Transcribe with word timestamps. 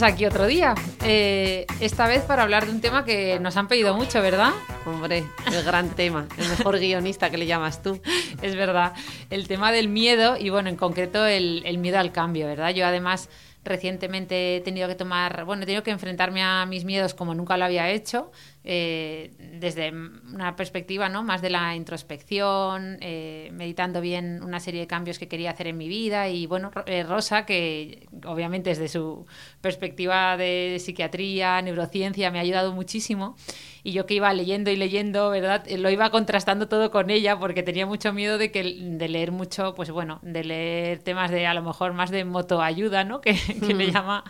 Estamos 0.00 0.14
aquí 0.14 0.24
otro 0.24 0.46
día. 0.46 0.74
Eh, 1.04 1.66
esta 1.80 2.06
vez 2.06 2.22
para 2.22 2.42
hablar 2.42 2.64
de 2.64 2.72
un 2.72 2.80
tema 2.80 3.04
que 3.04 3.38
nos 3.38 3.58
han 3.58 3.68
pedido 3.68 3.94
mucho, 3.94 4.22
¿verdad? 4.22 4.52
Hombre, 4.86 5.24
el 5.52 5.62
gran 5.62 5.90
tema, 5.90 6.26
el 6.38 6.48
mejor 6.48 6.78
guionista 6.78 7.28
que 7.28 7.36
le 7.36 7.44
llamas 7.44 7.82
tú. 7.82 8.00
Es 8.42 8.56
verdad. 8.56 8.94
El 9.28 9.46
tema 9.46 9.72
del 9.72 9.88
miedo 9.88 10.38
y, 10.38 10.48
bueno, 10.48 10.70
en 10.70 10.76
concreto 10.76 11.26
el, 11.26 11.62
el 11.66 11.76
miedo 11.76 11.98
al 11.98 12.12
cambio, 12.12 12.46
¿verdad? 12.46 12.70
Yo 12.70 12.86
además 12.86 13.28
recientemente 13.62 14.56
he 14.56 14.60
tenido 14.62 14.88
que 14.88 14.94
tomar, 14.94 15.44
bueno, 15.44 15.64
he 15.64 15.66
tenido 15.66 15.82
que 15.82 15.90
enfrentarme 15.90 16.42
a 16.42 16.64
mis 16.64 16.84
miedos 16.86 17.12
como 17.12 17.34
nunca 17.34 17.58
lo 17.58 17.66
había 17.66 17.90
hecho, 17.90 18.32
eh, 18.62 19.32
desde 19.58 19.90
una 19.90 20.54
perspectiva 20.54 21.08
¿no? 21.08 21.22
más 21.22 21.40
de 21.40 21.48
la 21.48 21.74
introspección, 21.74 22.98
eh, 23.00 23.50
meditando 23.54 24.02
bien 24.02 24.42
una 24.42 24.60
serie 24.60 24.80
de 24.80 24.86
cambios 24.86 25.18
que 25.18 25.28
quería 25.28 25.52
hacer 25.52 25.66
en 25.68 25.78
mi 25.78 25.88
vida 25.88 26.28
y 26.28 26.46
bueno, 26.46 26.70
eh, 26.84 27.02
Rosa, 27.02 27.46
que 27.46 28.06
obviamente 28.26 28.70
desde 28.70 28.88
su 28.88 29.26
perspectiva 29.62 30.36
de 30.36 30.76
psiquiatría, 30.78 31.62
neurociencia, 31.62 32.30
me 32.30 32.38
ha 32.38 32.42
ayudado 32.42 32.72
muchísimo 32.72 33.36
y 33.82 33.92
yo 33.92 34.06
que 34.06 34.14
iba 34.14 34.32
leyendo 34.32 34.70
y 34.70 34.76
leyendo, 34.76 35.30
¿verdad? 35.30 35.62
Eh, 35.66 35.78
Lo 35.78 35.90
iba 35.90 36.10
contrastando 36.10 36.68
todo 36.68 36.90
con 36.90 37.10
ella 37.10 37.38
porque 37.38 37.62
tenía 37.62 37.86
mucho 37.86 38.12
miedo 38.12 38.38
de 38.38 38.50
que 38.50 38.62
de 38.62 39.08
leer 39.08 39.32
mucho, 39.32 39.74
pues 39.74 39.90
bueno, 39.90 40.18
de 40.22 40.44
leer 40.44 40.98
temas 41.00 41.30
de 41.30 41.46
a 41.46 41.54
lo 41.54 41.62
mejor 41.62 41.92
más 41.92 42.10
de 42.10 42.24
motoayuda, 42.24 43.04
¿no? 43.04 43.20
Que, 43.30 43.34
que 43.34 43.74
le 43.74 43.90
llama 43.90 44.24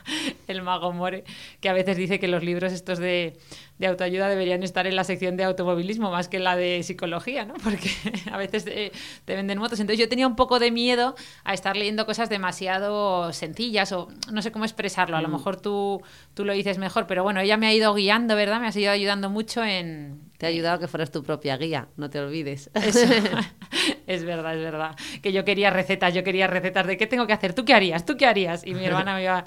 el 0.48 0.62
mago 0.62 0.92
More, 0.92 1.24
que 1.60 1.68
a 1.68 1.72
veces 1.72 1.96
dice 1.96 2.18
que 2.20 2.28
los 2.28 2.42
libros 2.42 2.72
estos 2.72 2.98
de, 2.98 3.38
de 3.78 3.86
autoayuda 3.86 4.28
deberían 4.28 4.62
estar 4.62 4.86
en 4.86 4.94
la 4.94 5.04
sección 5.04 5.36
de 5.36 5.44
automovilismo 5.44 6.10
más 6.10 6.28
que 6.28 6.36
en 6.36 6.44
la 6.44 6.54
de 6.56 6.82
psicología, 6.82 7.44
¿no? 7.46 7.54
Porque 7.64 7.90
a 8.30 8.36
veces 8.36 8.66
eh, 8.66 8.92
te 9.24 9.34
venden 9.36 9.58
motos. 9.58 9.80
Entonces 9.80 9.98
yo 9.98 10.08
tenía 10.08 10.26
un 10.26 10.36
poco 10.36 10.58
de 10.58 10.70
miedo 10.70 11.14
a 11.44 11.54
estar 11.54 11.76
leyendo 11.76 12.04
cosas 12.06 12.28
demasiado 12.28 13.32
sencillas 13.32 13.92
o 13.92 14.08
no 14.32 14.42
sé 14.42 14.52
cómo 14.52 14.64
expresarlo. 14.64 15.16
A 15.16 15.22
lo 15.22 15.28
mejor 15.28 15.60
tú, 15.60 16.02
tú 16.34 16.44
lo 16.44 16.52
dices 16.52 16.78
mejor, 16.78 17.06
pero 17.06 17.22
bueno, 17.22 17.40
ella 17.40 17.56
me 17.56 17.66
ha 17.66 17.72
ido 17.72 17.94
guiando, 17.94 18.36
¿verdad? 18.36 18.60
Me 18.60 18.66
ha 18.68 18.78
ido 18.78 18.92
ayudando 18.92 19.30
mucho 19.30 19.39
en... 19.64 20.30
Te 20.38 20.46
ha 20.46 20.48
ayudado 20.48 20.78
que 20.78 20.88
fueras 20.88 21.10
tu 21.10 21.22
propia 21.22 21.56
guía, 21.56 21.88
no 21.96 22.10
te 22.10 22.20
olvides. 22.20 22.70
Eso. 22.74 23.06
es 24.06 24.24
verdad, 24.24 24.56
es 24.56 24.62
verdad. 24.62 24.96
Que 25.22 25.32
yo 25.32 25.44
quería 25.44 25.70
recetas, 25.70 26.14
yo 26.14 26.24
quería 26.24 26.46
recetas 26.46 26.86
de 26.86 26.96
qué 26.96 27.06
tengo 27.06 27.26
que 27.26 27.32
hacer, 27.32 27.54
tú 27.54 27.64
qué 27.64 27.74
harías, 27.74 28.04
tú 28.04 28.16
qué 28.16 28.26
harías. 28.26 28.66
Y 28.66 28.74
mi 28.74 28.84
hermana 28.84 29.14
me 29.14 29.22
iba, 29.22 29.44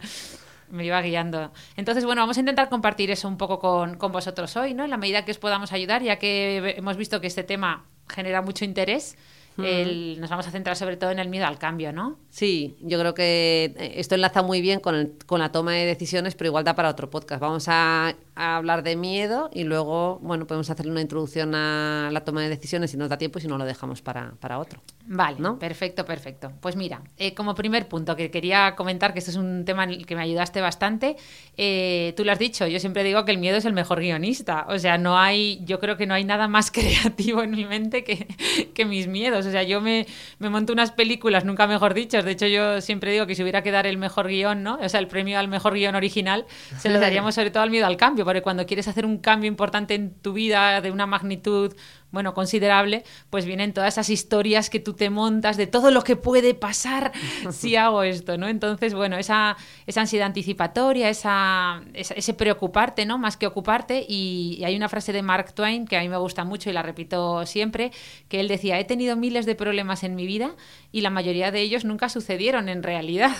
me 0.69 0.85
iba 0.85 1.01
guiando. 1.01 1.51
Entonces, 1.75 2.05
bueno, 2.05 2.21
vamos 2.21 2.37
a 2.37 2.39
intentar 2.39 2.69
compartir 2.69 3.11
eso 3.11 3.27
un 3.27 3.37
poco 3.37 3.59
con, 3.59 3.97
con 3.97 4.11
vosotros 4.11 4.55
hoy, 4.57 4.73
¿no? 4.73 4.83
En 4.83 4.89
la 4.89 4.97
medida 4.97 5.25
que 5.25 5.31
os 5.31 5.39
podamos 5.39 5.71
ayudar, 5.73 6.03
ya 6.03 6.17
que 6.17 6.75
hemos 6.77 6.97
visto 6.97 7.21
que 7.21 7.27
este 7.27 7.43
tema 7.43 7.85
genera 8.07 8.41
mucho 8.41 8.65
interés. 8.65 9.17
El- 9.57 10.19
nos 10.19 10.29
vamos 10.29 10.47
a 10.47 10.51
centrar 10.51 10.75
sobre 10.75 10.97
todo 10.97 11.11
en 11.11 11.19
el 11.19 11.29
miedo 11.29 11.45
al 11.45 11.59
cambio, 11.59 11.91
¿no? 11.93 12.17
Sí, 12.29 12.75
yo 12.81 12.99
creo 12.99 13.13
que 13.13 13.73
eh, 13.77 13.93
esto 13.97 14.15
enlaza 14.15 14.41
muy 14.41 14.61
bien 14.61 14.79
con, 14.79 14.95
el- 14.95 15.13
con 15.25 15.39
la 15.39 15.51
toma 15.51 15.73
de 15.73 15.85
decisiones, 15.85 16.35
pero 16.35 16.47
igual 16.49 16.63
da 16.63 16.75
para 16.75 16.89
otro 16.89 17.09
podcast. 17.09 17.41
Vamos 17.41 17.65
a, 17.67 18.15
a 18.35 18.55
hablar 18.57 18.83
de 18.83 18.95
miedo 18.95 19.49
y 19.53 19.63
luego, 19.63 20.19
bueno, 20.21 20.47
podemos 20.47 20.69
hacerle 20.69 20.91
una 20.91 21.01
introducción 21.01 21.53
a 21.55 22.09
la 22.11 22.23
toma 22.23 22.41
de 22.41 22.49
decisiones 22.49 22.91
si 22.91 22.97
nos 22.97 23.09
da 23.09 23.17
tiempo 23.17 23.39
y 23.39 23.41
si 23.41 23.47
no 23.47 23.57
lo 23.57 23.65
dejamos 23.65 24.01
para, 24.01 24.33
para 24.39 24.59
otro. 24.59 24.81
Vale, 25.05 25.37
¿No? 25.39 25.59
perfecto, 25.59 26.05
perfecto. 26.05 26.53
Pues 26.61 26.77
mira, 26.77 27.01
eh, 27.17 27.33
como 27.33 27.55
primer 27.55 27.87
punto 27.89 28.15
que 28.15 28.31
quería 28.31 28.73
comentar, 28.75 29.11
que 29.11 29.19
este 29.19 29.31
es 29.31 29.37
un 29.37 29.65
tema 29.65 29.83
en 29.83 29.89
el 29.89 30.05
que 30.05 30.15
me 30.15 30.21
ayudaste 30.21 30.61
bastante, 30.61 31.17
eh, 31.57 32.13
tú 32.15 32.23
lo 32.23 32.31
has 32.31 32.39
dicho, 32.39 32.65
yo 32.67 32.79
siempre 32.79 33.03
digo 33.03 33.25
que 33.25 33.31
el 33.31 33.37
miedo 33.37 33.57
es 33.57 33.65
el 33.65 33.73
mejor 33.73 33.99
guionista, 33.99 34.65
o 34.69 34.79
sea, 34.79 34.97
no 34.97 35.17
hay, 35.19 35.59
yo 35.65 35.79
creo 35.81 35.97
que 35.97 36.05
no 36.05 36.13
hay 36.13 36.23
nada 36.23 36.47
más 36.47 36.71
creativo 36.71 37.43
en 37.43 37.51
mi 37.51 37.65
mente 37.65 38.05
que, 38.05 38.27
que 38.73 38.85
mis 38.85 39.07
miedos, 39.07 39.45
o 39.45 39.51
sea, 39.51 39.63
yo 39.63 39.81
me, 39.81 40.07
me 40.39 40.49
monto 40.49 40.71
unas 40.71 40.91
películas, 40.91 41.43
nunca 41.43 41.67
mejor 41.67 41.93
dicho, 41.93 42.23
de 42.23 42.31
hecho 42.31 42.47
yo 42.47 42.79
siempre 42.79 43.11
digo 43.11 43.27
que 43.27 43.35
si 43.35 43.41
hubiera 43.41 43.61
que 43.61 43.71
dar 43.71 43.85
el 43.85 43.97
mejor 43.97 44.27
guion, 44.27 44.63
¿no? 44.63 44.79
O 44.81 44.87
sea, 44.87 45.01
el 45.01 45.07
premio 45.07 45.37
al 45.37 45.49
mejor 45.49 45.73
guion 45.73 45.95
original, 45.95 46.45
se 46.77 46.89
lo 46.89 46.99
daríamos 47.01 47.35
sobre 47.35 47.51
todo 47.51 47.63
al 47.63 47.71
miedo 47.71 47.87
al 47.87 47.97
cambio, 47.97 48.23
porque 48.23 48.41
cuando 48.41 48.65
quieres 48.65 48.87
hacer 48.87 49.05
un 49.05 49.17
cambio 49.17 49.49
importante 49.49 49.95
en 49.95 50.13
tu 50.13 50.31
vida 50.31 50.79
de 50.79 50.91
una 50.91 51.05
magnitud 51.05 51.75
bueno, 52.13 52.33
considerable, 52.33 53.03
pues 53.29 53.45
vienen 53.45 53.73
todas 53.73 53.95
esas 53.95 54.09
historias 54.09 54.69
que 54.69 54.79
tú 54.79 54.93
te 54.93 55.09
montas 55.09 55.57
de 55.57 55.67
todo 55.67 55.91
lo 55.91 56.01
que 56.03 56.15
puede 56.15 56.53
pasar 56.53 57.11
si 57.51 57.75
hago 57.75 58.03
esto, 58.03 58.37
¿no? 58.37 58.47
Entonces, 58.47 58.93
bueno, 58.93 59.17
esa, 59.17 59.57
esa 59.87 59.99
ansiedad 60.01 60.27
anticipatoria, 60.27 61.09
esa, 61.09 61.83
esa- 61.93 62.13
ese 62.13 62.33
preocuparte, 62.33 63.05
¿no? 63.05 63.17
Más 63.17 63.35
que 63.35 63.47
ocuparte. 63.47 64.05
Y, 64.07 64.55
y 64.59 64.63
hay 64.63 64.77
una 64.77 64.87
frase 64.87 65.11
de 65.11 65.21
Mark 65.21 65.53
Twain 65.53 65.85
que 65.85 65.97
a 65.97 66.01
mí 66.01 66.07
me 66.07 66.15
gusta 66.17 66.45
mucho 66.45 66.69
y 66.69 66.73
la 66.73 66.83
repito 66.83 67.45
siempre, 67.45 67.91
que 68.29 68.39
él 68.39 68.47
decía, 68.47 68.79
he 68.79 68.85
tenido 68.85 69.17
miles 69.17 69.45
de 69.45 69.55
problemas 69.55 70.03
en 70.03 70.15
mi 70.15 70.25
vida 70.25 70.55
y 70.91 71.01
la 71.01 71.09
mayoría 71.09 71.51
de 71.51 71.59
ellos 71.61 71.83
nunca 71.83 72.07
sucedieron 72.09 72.69
en 72.69 72.83
realidad. 72.83 73.31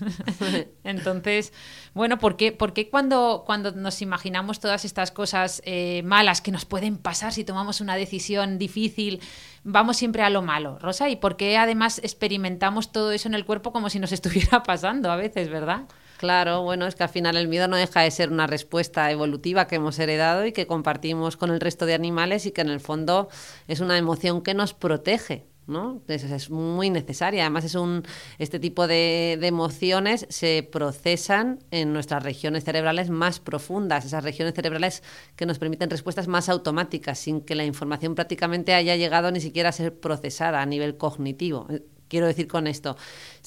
Entonces, 0.84 1.52
bueno, 1.94 2.18
¿por 2.18 2.36
qué, 2.36 2.52
por 2.52 2.72
qué 2.72 2.88
cuando, 2.88 3.42
cuando 3.44 3.72
nos 3.72 4.00
imaginamos 4.00 4.60
todas 4.60 4.84
estas 4.84 5.10
cosas 5.10 5.60
eh, 5.64 6.02
malas 6.04 6.40
que 6.40 6.50
nos 6.50 6.64
pueden 6.64 6.96
pasar 6.96 7.32
si 7.32 7.44
tomamos 7.44 7.80
una 7.80 7.96
decisión 7.96 8.58
difícil, 8.58 9.20
vamos 9.62 9.98
siempre 9.98 10.22
a 10.22 10.30
lo 10.30 10.42
malo, 10.42 10.78
Rosa? 10.78 11.10
¿Y 11.10 11.16
por 11.16 11.36
qué 11.36 11.58
además 11.58 11.98
experimentamos 12.02 12.92
todo 12.92 13.12
eso 13.12 13.28
en 13.28 13.34
el 13.34 13.44
cuerpo 13.44 13.72
como 13.72 13.90
si 13.90 13.98
nos 13.98 14.12
estuviera 14.12 14.62
pasando 14.62 15.10
a 15.10 15.16
veces, 15.16 15.50
verdad? 15.50 15.82
Claro, 16.16 16.62
bueno, 16.62 16.86
es 16.86 16.94
que 16.94 17.02
al 17.02 17.08
final 17.08 17.36
el 17.36 17.48
miedo 17.48 17.66
no 17.66 17.76
deja 17.76 18.02
de 18.02 18.10
ser 18.10 18.30
una 18.30 18.46
respuesta 18.46 19.10
evolutiva 19.10 19.66
que 19.66 19.74
hemos 19.74 19.98
heredado 19.98 20.46
y 20.46 20.52
que 20.52 20.68
compartimos 20.68 21.36
con 21.36 21.50
el 21.50 21.60
resto 21.60 21.84
de 21.84 21.94
animales 21.94 22.46
y 22.46 22.52
que 22.52 22.60
en 22.60 22.68
el 22.68 22.80
fondo 22.80 23.28
es 23.66 23.80
una 23.80 23.98
emoción 23.98 24.42
que 24.42 24.54
nos 24.54 24.72
protege. 24.72 25.51
¿No? 25.66 26.02
Es, 26.08 26.50
muy 26.50 26.90
necesaria. 26.90 27.42
Además, 27.42 27.64
es 27.64 27.74
un, 27.74 28.02
este 28.38 28.58
tipo 28.58 28.86
de, 28.86 29.38
de 29.40 29.46
emociones 29.46 30.26
se 30.28 30.68
procesan 30.70 31.58
en 31.70 31.92
nuestras 31.92 32.22
regiones 32.22 32.64
cerebrales 32.64 33.10
más 33.10 33.40
profundas, 33.40 34.04
esas 34.04 34.24
regiones 34.24 34.54
cerebrales 34.54 35.02
que 35.36 35.46
nos 35.46 35.58
permiten 35.58 35.90
respuestas 35.90 36.28
más 36.28 36.48
automáticas, 36.48 37.18
sin 37.18 37.40
que 37.40 37.54
la 37.54 37.64
información 37.64 38.14
prácticamente 38.14 38.74
haya 38.74 38.96
llegado 38.96 39.30
ni 39.30 39.40
siquiera 39.40 39.70
a 39.70 39.72
ser 39.72 39.98
procesada 39.98 40.62
a 40.62 40.66
nivel 40.66 40.96
cognitivo. 40.96 41.66
Quiero 42.12 42.26
decir 42.26 42.46
con 42.46 42.66
esto, 42.66 42.98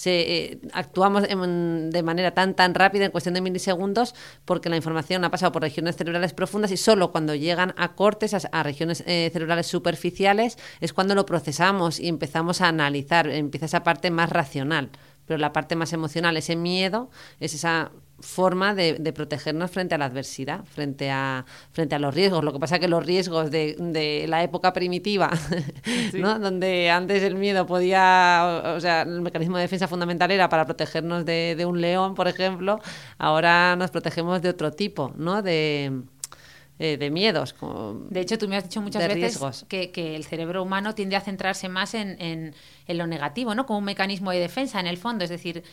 eh, 0.05 0.57
actuamos 0.73 1.21
de 1.21 2.03
manera 2.03 2.31
tan 2.31 2.55
tan 2.55 2.73
rápida 2.73 3.05
en 3.05 3.11
cuestión 3.11 3.35
de 3.35 3.41
milisegundos 3.41 4.15
porque 4.43 4.69
la 4.69 4.75
información 4.75 5.23
ha 5.23 5.29
pasado 5.29 5.51
por 5.51 5.61
regiones 5.61 5.95
cerebrales 5.97 6.33
profundas 6.33 6.71
y 6.71 6.77
solo 6.77 7.11
cuando 7.11 7.35
llegan 7.35 7.75
a 7.77 7.93
cortes, 7.93 8.33
a, 8.33 8.37
a 8.51 8.63
regiones 8.63 9.03
eh, 9.05 9.29
cerebrales 9.31 9.67
superficiales, 9.67 10.57
es 10.79 10.93
cuando 10.93 11.13
lo 11.13 11.27
procesamos 11.27 11.99
y 11.99 12.07
empezamos 12.07 12.59
a 12.61 12.69
analizar, 12.69 13.29
empieza 13.29 13.67
esa 13.67 13.83
parte 13.83 14.09
más 14.09 14.31
racional. 14.31 14.89
Pero 15.27 15.37
la 15.37 15.53
parte 15.53 15.75
más 15.75 15.93
emocional, 15.93 16.35
ese 16.35 16.55
miedo, 16.55 17.11
es 17.39 17.53
esa 17.53 17.91
forma 18.19 18.73
de, 18.73 18.93
de 18.93 19.11
protegernos 19.13 19.71
frente 19.71 19.93
a 19.93 19.97
la 19.97 20.05
adversidad, 20.05 20.63
frente 20.65 21.11
a, 21.11 21.45
frente 21.71 21.95
a 21.95 21.99
los 21.99 22.13
riesgos. 22.15 22.43
Lo 22.43 22.53
que 22.53 22.59
pasa 22.59 22.75
es 22.75 22.81
que 22.81 22.87
los 22.87 23.05
riesgos 23.05 23.51
de, 23.51 23.75
de 23.77 24.25
la 24.27 24.41
época 24.43 24.71
primitiva, 24.73 25.29
¿no? 26.13 26.39
donde 26.39 26.89
antes 26.89 27.23
el 27.23 27.35
miedo 27.35 27.65
podía, 27.65 28.61
o, 28.65 28.75
o 28.77 28.79
sea, 28.79 29.01
el 29.01 29.21
mecanismo 29.21 29.57
de 29.57 29.63
defensa 29.63 29.87
fundamental 29.87 30.31
era 30.31 30.47
para 30.49 30.65
protegernos 30.65 31.25
de, 31.25 31.55
de 31.57 31.65
un 31.65 31.81
león, 31.81 32.15
por 32.15 32.27
ejemplo, 32.27 32.79
ahora 33.17 33.75
nos 33.75 33.91
protegemos 33.91 34.41
de 34.41 34.49
otro 34.49 34.71
tipo, 34.71 35.11
¿no? 35.17 35.41
De, 35.41 35.91
eh, 36.77 36.97
de 36.97 37.09
miedos. 37.09 37.53
como- 37.53 38.05
De 38.09 38.19
hecho, 38.19 38.37
tú 38.37 38.49
me 38.49 38.57
has 38.57 38.63
dicho 38.65 38.81
muchas 38.81 39.07
veces 39.07 39.65
que, 39.69 39.91
que 39.91 40.15
el 40.17 40.25
cerebro 40.25 40.61
humano 40.61 40.93
tiende 40.93 41.15
a 41.15 41.21
centrarse 41.21 41.69
más 41.69 41.93
en, 41.93 42.21
en- 42.21 42.53
en 42.87 42.97
lo 42.97 43.07
negativo, 43.07 43.55
¿no? 43.55 43.65
Como 43.65 43.79
un 43.79 43.85
mecanismo 43.85 44.31
de 44.31 44.39
defensa, 44.39 44.79
en 44.81 44.87
el 44.87 44.97
fondo. 44.97 45.23
Es 45.23 45.29
decir, 45.29 45.63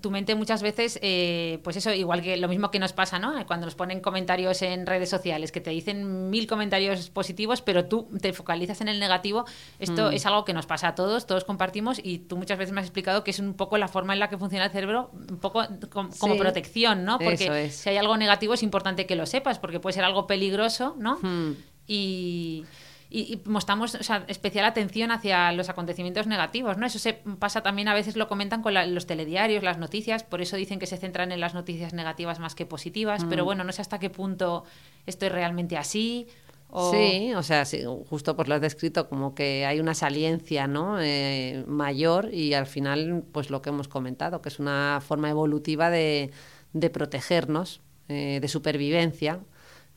tu 0.00 0.10
mente 0.10 0.34
muchas 0.34 0.62
veces, 0.62 0.98
eh, 1.02 1.60
pues 1.62 1.76
eso, 1.76 1.92
igual 1.92 2.20
que 2.20 2.36
lo 2.36 2.48
mismo 2.48 2.70
que 2.70 2.78
nos 2.78 2.92
pasa, 2.92 3.18
¿no? 3.18 3.34
Cuando 3.46 3.66
nos 3.66 3.74
ponen 3.74 4.00
comentarios 4.00 4.60
en 4.62 4.86
redes 4.86 5.08
sociales, 5.08 5.52
que 5.52 5.60
te 5.60 5.70
dicen 5.70 6.30
mil 6.30 6.46
comentarios 6.46 7.10
positivos, 7.10 7.62
pero 7.62 7.86
tú 7.86 8.08
te 8.20 8.32
focalizas 8.32 8.80
en 8.80 8.88
el 8.88 9.00
negativo, 9.00 9.44
esto 9.78 10.10
mm. 10.10 10.14
es 10.14 10.26
algo 10.26 10.44
que 10.44 10.52
nos 10.52 10.66
pasa 10.66 10.88
a 10.88 10.94
todos, 10.94 11.26
todos 11.26 11.44
compartimos 11.44 12.00
y 12.02 12.18
tú 12.18 12.36
muchas 12.36 12.58
veces 12.58 12.72
me 12.72 12.80
has 12.80 12.86
explicado 12.86 13.24
que 13.24 13.30
es 13.30 13.38
un 13.38 13.54
poco 13.54 13.78
la 13.78 13.88
forma 13.88 14.12
en 14.12 14.18
la 14.18 14.28
que 14.28 14.36
funciona 14.36 14.66
el 14.66 14.72
cerebro, 14.72 15.10
un 15.14 15.38
poco 15.38 15.64
como, 15.90 16.36
protección, 16.36 17.04
¿no? 17.04 17.18
Porque 17.18 17.70
si 17.70 17.88
hay 17.88 17.96
algo 17.96 18.16
negativo 18.16 18.54
es 18.54 18.62
importante 18.62 19.06
que 19.06 19.16
lo 19.16 19.26
sepas, 19.26 19.58
porque 19.58 19.80
puede 19.80 19.94
ser 19.94 20.04
algo 20.04 20.26
peligroso, 20.26 20.96
¿no? 20.98 21.18
Mm. 21.22 21.56
Y 21.86 22.64
y, 23.10 23.40
mostramos 23.44 23.96
especial 24.26 24.64
atención 24.64 25.10
hacia 25.10 25.52
los 25.52 25.68
acontecimientos 25.68 26.26
negativos, 26.26 26.76
¿no? 26.76 26.86
Eso 26.86 26.98
se 26.98 27.14
pasa 27.14 27.62
también, 27.62 27.88
a 27.88 27.94
veces 27.94 28.16
lo 28.16 28.28
comentan 28.28 28.62
con 28.62 28.74
los 28.94 29.06
telediarios, 29.06 29.62
las 29.62 29.78
noticias, 29.78 30.24
por 30.24 30.42
eso 30.42 30.56
dicen 30.56 30.78
que 30.78 30.86
se 30.86 30.96
centran 30.96 31.32
en 31.32 31.40
las 31.40 31.54
noticias 31.54 31.94
negativas 31.94 32.38
más 32.38 32.54
que 32.54 32.66
positivas, 32.66 33.24
pero 33.28 33.44
mm. 33.44 33.46
bueno, 33.46 33.64
no 33.64 33.72
sé 33.72 33.80
hasta 33.80 33.98
qué 33.98 34.10
punto 34.10 34.64
esto 35.06 35.26
es 35.26 35.32
realmente 35.32 35.76
así. 35.76 36.26
Sí, 36.90 37.32
o 37.34 37.42
sea, 37.42 37.64
justo 38.10 38.36
pues 38.36 38.46
lo 38.46 38.54
has 38.54 38.60
descrito 38.60 39.08
como 39.08 39.34
que 39.34 39.64
hay 39.64 39.80
una 39.80 39.94
saliencia 39.94 40.66
¿no? 40.66 41.00
Eh, 41.00 41.64
mayor 41.66 42.34
y 42.34 42.52
al 42.52 42.66
final, 42.66 43.24
pues 43.32 43.48
lo 43.48 43.62
que 43.62 43.70
hemos 43.70 43.88
comentado, 43.88 44.42
que 44.42 44.50
es 44.50 44.58
una 44.58 45.00
forma 45.00 45.30
evolutiva 45.30 45.88
de, 45.88 46.30
de 46.74 46.90
protegernos, 46.90 47.80
eh, 48.08 48.38
de 48.42 48.48
supervivencia. 48.48 49.40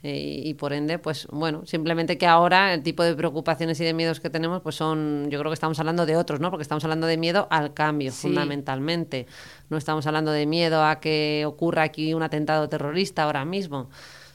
Eh, 0.03 0.41
y 0.45 0.53
por 0.55 0.73
ende, 0.73 0.97
pues 0.97 1.27
bueno, 1.27 1.63
simplemente 1.65 2.17
que 2.17 2.25
ahora 2.25 2.73
el 2.73 2.81
tipo 2.81 3.03
de 3.03 3.15
preocupaciones 3.15 3.79
y 3.79 3.83
de 3.83 3.93
miedos 3.93 4.19
que 4.19 4.31
tenemos, 4.31 4.61
pues 4.61 4.75
son, 4.75 5.29
yo 5.29 5.37
creo 5.39 5.51
que 5.51 5.53
estamos 5.53 5.79
hablando 5.79 6.07
de 6.07 6.17
otros, 6.17 6.39
¿no? 6.39 6.49
Porque 6.49 6.63
estamos 6.63 6.83
hablando 6.83 7.05
de 7.05 7.17
miedo 7.17 7.47
al 7.51 7.73
cambio, 7.75 8.11
fundamentalmente. 8.11 9.27
No 9.69 9.77
estamos 9.77 10.07
hablando 10.07 10.31
de 10.31 10.47
miedo 10.47 10.83
a 10.83 10.99
que 10.99 11.43
ocurra 11.45 11.83
aquí 11.83 12.15
un 12.15 12.23
atentado 12.23 12.67
terrorista 12.67 13.23
ahora 13.23 13.45
mismo. 13.45 13.89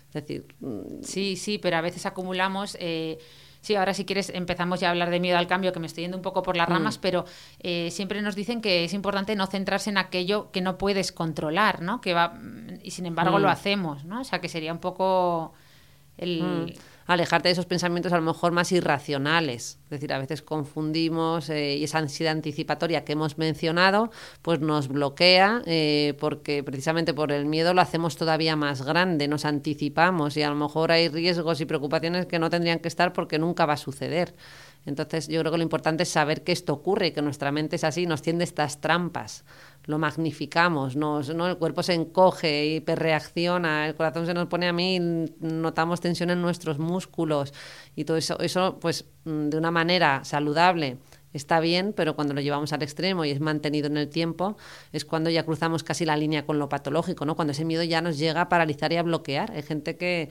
Es 0.09 0.15
decir, 0.15 0.47
mm, 0.61 1.03
sí, 1.03 1.35
sí, 1.35 1.59
pero 1.59 1.79
a 1.79 1.81
veces 1.81 2.07
acumulamos. 2.07 2.77
Eh, 2.79 3.19
Sí, 3.67 3.75
ahora 3.75 3.95
si 3.95 4.05
quieres 4.05 4.31
empezamos 4.33 4.79
ya 4.79 4.87
a 4.87 4.91
hablar 4.93 5.11
de 5.11 5.19
miedo 5.19 5.39
al 5.39 5.49
cambio, 5.49 5.73
que 5.73 5.81
me 5.81 5.89
estoy 5.89 6.05
yendo 6.05 6.17
un 6.17 6.23
poco 6.23 6.41
por 6.45 6.57
las 6.57 6.69
mm. 6.69 6.73
ramas, 6.73 6.99
pero 6.99 7.25
eh, 7.59 7.91
siempre 7.91 8.23
nos 8.23 8.37
dicen 8.37 8.61
que 8.61 8.85
es 8.85 8.95
importante 8.95 9.35
no 9.35 9.49
centrarse 9.49 9.91
en 9.91 9.99
aquello 9.99 10.53
que 10.53 10.61
no 10.61 10.79
puedes 10.79 11.11
controlar, 11.11 11.83
¿no? 11.83 12.01
Que 12.01 12.15
va, 12.15 12.39
y 12.87 12.93
sin 12.93 13.05
embargo 13.05 13.41
lo 13.41 13.49
mm. 13.49 13.51
hacemos, 13.51 14.05
¿no? 14.05 14.21
O 14.21 14.25
sea, 14.25 14.41
que 14.41 14.49
sería 14.49 14.73
un 14.73 14.79
poco 14.79 15.53
el... 16.17 16.43
Mm. 16.43 16.97
Alejarte 17.09 17.49
de 17.49 17.53
esos 17.53 17.67
pensamientos 17.67 18.13
a 18.13 18.17
lo 18.17 18.23
mejor 18.23 18.51
más 18.51 18.73
irracionales. 18.73 19.79
Es 19.85 19.91
decir, 19.91 20.13
a 20.13 20.19
veces 20.19 20.43
confundimos 20.43 21.49
eh, 21.51 21.77
y 21.77 21.85
esa 21.85 21.99
ansiedad 21.99 22.33
anticipatoria 22.33 23.05
que 23.05 23.13
hemos 23.13 23.39
mencionado, 23.39 24.11
pues 24.43 24.59
nos 24.59 24.89
bloquea 24.89 25.63
eh, 25.67 26.17
porque 26.19 26.65
precisamente 26.65 27.15
por 27.15 27.31
el 27.31 27.47
miedo 27.47 27.75
lo 27.75 27.81
hacemos 27.81 28.17
todavía 28.17 28.57
más 28.57 28.83
grande, 28.83 29.29
nos 29.29 29.45
anticipamos 29.45 30.37
y 30.37 30.43
a 30.43 30.49
lo 30.49 30.57
mejor 30.57 30.91
hay 30.91 31.09
riesgos 31.09 31.61
y 31.61 31.65
preocupaciones 31.67 32.27
que 32.27 32.41
no 32.41 32.51
tendrían 32.51 32.81
que 32.81 32.89
estar 32.89 33.13
porque 33.13 33.39
nunca 33.39 33.67
va 33.67 33.75
a 33.75 33.77
suceder. 33.77 34.35
Entonces 34.85 35.29
yo 35.29 35.41
creo 35.41 35.53
que 35.53 35.59
lo 35.59 35.65
importante 35.65 36.05
es 36.05 36.09
saber 36.09 36.43
que 36.43 36.53
esto 36.53 36.73
ocurre, 36.73 37.13
que 37.13 37.21
nuestra 37.21 37.53
mente 37.53 37.77
es 37.77 37.85
así, 37.85 38.07
nos 38.07 38.23
tiende 38.23 38.45
estas 38.45 38.81
trampas, 38.81 39.45
lo 39.87 39.99
magnificamos, 39.99 40.97
nos, 40.97 41.35
¿no? 41.35 41.47
el 41.47 41.57
cuerpo 41.59 41.83
se 41.83 41.95
encoge, 41.95 42.67
hiperreacciona, 42.67 43.87
el 43.87 43.95
corazón 43.95 44.27
se 44.27 44.35
nos 44.35 44.49
pone 44.49 44.67
a 44.67 44.73
mí, 44.73 44.99
notamos 45.41 46.01
tensión 46.01 46.31
en 46.31 46.43
nuestros 46.43 46.79
músculos 46.79 47.55
y 47.95 48.05
todo 48.05 48.17
eso, 48.17 48.39
eso 48.41 48.79
pues 48.81 49.07
mm, 49.25 49.49
de 49.49 49.57
una 49.57 49.71
manera 49.71 50.25
saludable 50.25 50.99
está 51.33 51.61
bien, 51.61 51.93
pero 51.95 52.17
cuando 52.17 52.35
lo 52.35 52.41
llevamos 52.41 52.73
al 52.73 52.83
extremo 52.83 53.25
y 53.25 53.31
es 53.31 53.41
mantenido 53.41 53.87
en 53.87 53.97
el 53.97 54.09
tiempo, 54.09 54.57
es 54.93 55.05
cuando 55.05 55.31
ya 55.31 55.45
cruzamos 55.45 55.85
casi 55.85 56.05
la 56.05 56.17
línea 56.17 56.47
con 56.47 56.59
lo 56.59 56.69
patológico, 56.69 57.25
¿no? 57.25 57.37
Cuando 57.37 57.53
ese 57.53 57.65
miedo 57.65 57.83
ya 57.83 58.01
nos 58.01 58.19
llega 58.19 58.41
a 58.41 58.49
paralizar 58.49 58.93
y 58.93 58.97
a 58.97 59.03
bloquear. 59.03 59.53
Hay 59.53 59.63
gente 59.63 59.97
que 59.97 60.31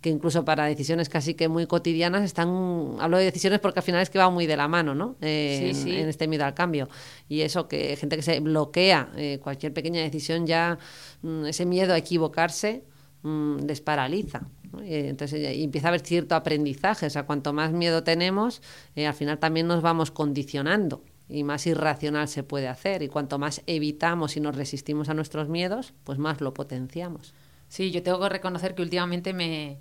que 0.00 0.08
incluso 0.08 0.44
para 0.44 0.64
decisiones 0.64 1.08
casi 1.08 1.34
que 1.34 1.48
muy 1.48 1.66
cotidianas 1.66 2.24
están, 2.24 2.96
hablo 2.98 3.18
de 3.18 3.24
decisiones 3.24 3.60
porque 3.60 3.80
al 3.80 3.82
final 3.82 4.00
es 4.00 4.08
que 4.08 4.18
va 4.18 4.30
muy 4.30 4.46
de 4.46 4.56
la 4.56 4.66
mano, 4.66 4.94
¿no? 4.94 5.16
Eh, 5.20 5.72
en, 5.74 6.08
este 6.08 6.26
miedo 6.26 6.44
al 6.44 6.54
cambio. 6.54 6.88
Y 7.28 7.42
eso, 7.42 7.68
que 7.68 7.96
gente 7.96 8.16
que 8.16 8.22
se 8.22 8.40
bloquea 8.40 9.10
eh, 9.16 9.38
cualquier 9.42 9.74
pequeña 9.74 10.00
decisión 10.00 10.46
ya, 10.46 10.78
mm, 11.22 11.46
ese 11.46 11.66
miedo 11.66 11.92
a 11.92 11.98
equivocarse 11.98 12.84
mm, 13.22 13.58
les 13.66 13.80
paraliza. 13.82 14.42
entonces 14.82 15.56
y 15.56 15.64
empieza 15.64 15.88
a 15.88 15.90
haber 15.90 16.00
cierto 16.00 16.34
aprendizaje, 16.34 17.06
o 17.06 17.10
sea, 17.10 17.24
cuanto 17.24 17.52
más 17.52 17.72
miedo 17.72 18.02
tenemos, 18.02 18.62
eh, 18.96 19.06
al 19.06 19.14
final 19.14 19.38
también 19.38 19.66
nos 19.66 19.82
vamos 19.82 20.10
condicionando 20.10 21.02
y 21.28 21.44
más 21.44 21.66
irracional 21.66 22.28
se 22.28 22.42
puede 22.42 22.68
hacer. 22.68 23.02
Y 23.02 23.08
cuanto 23.08 23.38
más 23.38 23.62
evitamos 23.66 24.36
y 24.36 24.40
nos 24.40 24.56
resistimos 24.56 25.10
a 25.10 25.14
nuestros 25.14 25.48
miedos, 25.48 25.92
pues 26.04 26.18
más 26.18 26.40
lo 26.40 26.54
potenciamos. 26.54 27.34
Sí, 27.70 27.92
yo 27.92 28.02
tengo 28.02 28.18
que 28.20 28.28
reconocer 28.28 28.74
que 28.74 28.82
últimamente 28.82 29.32
me, 29.32 29.78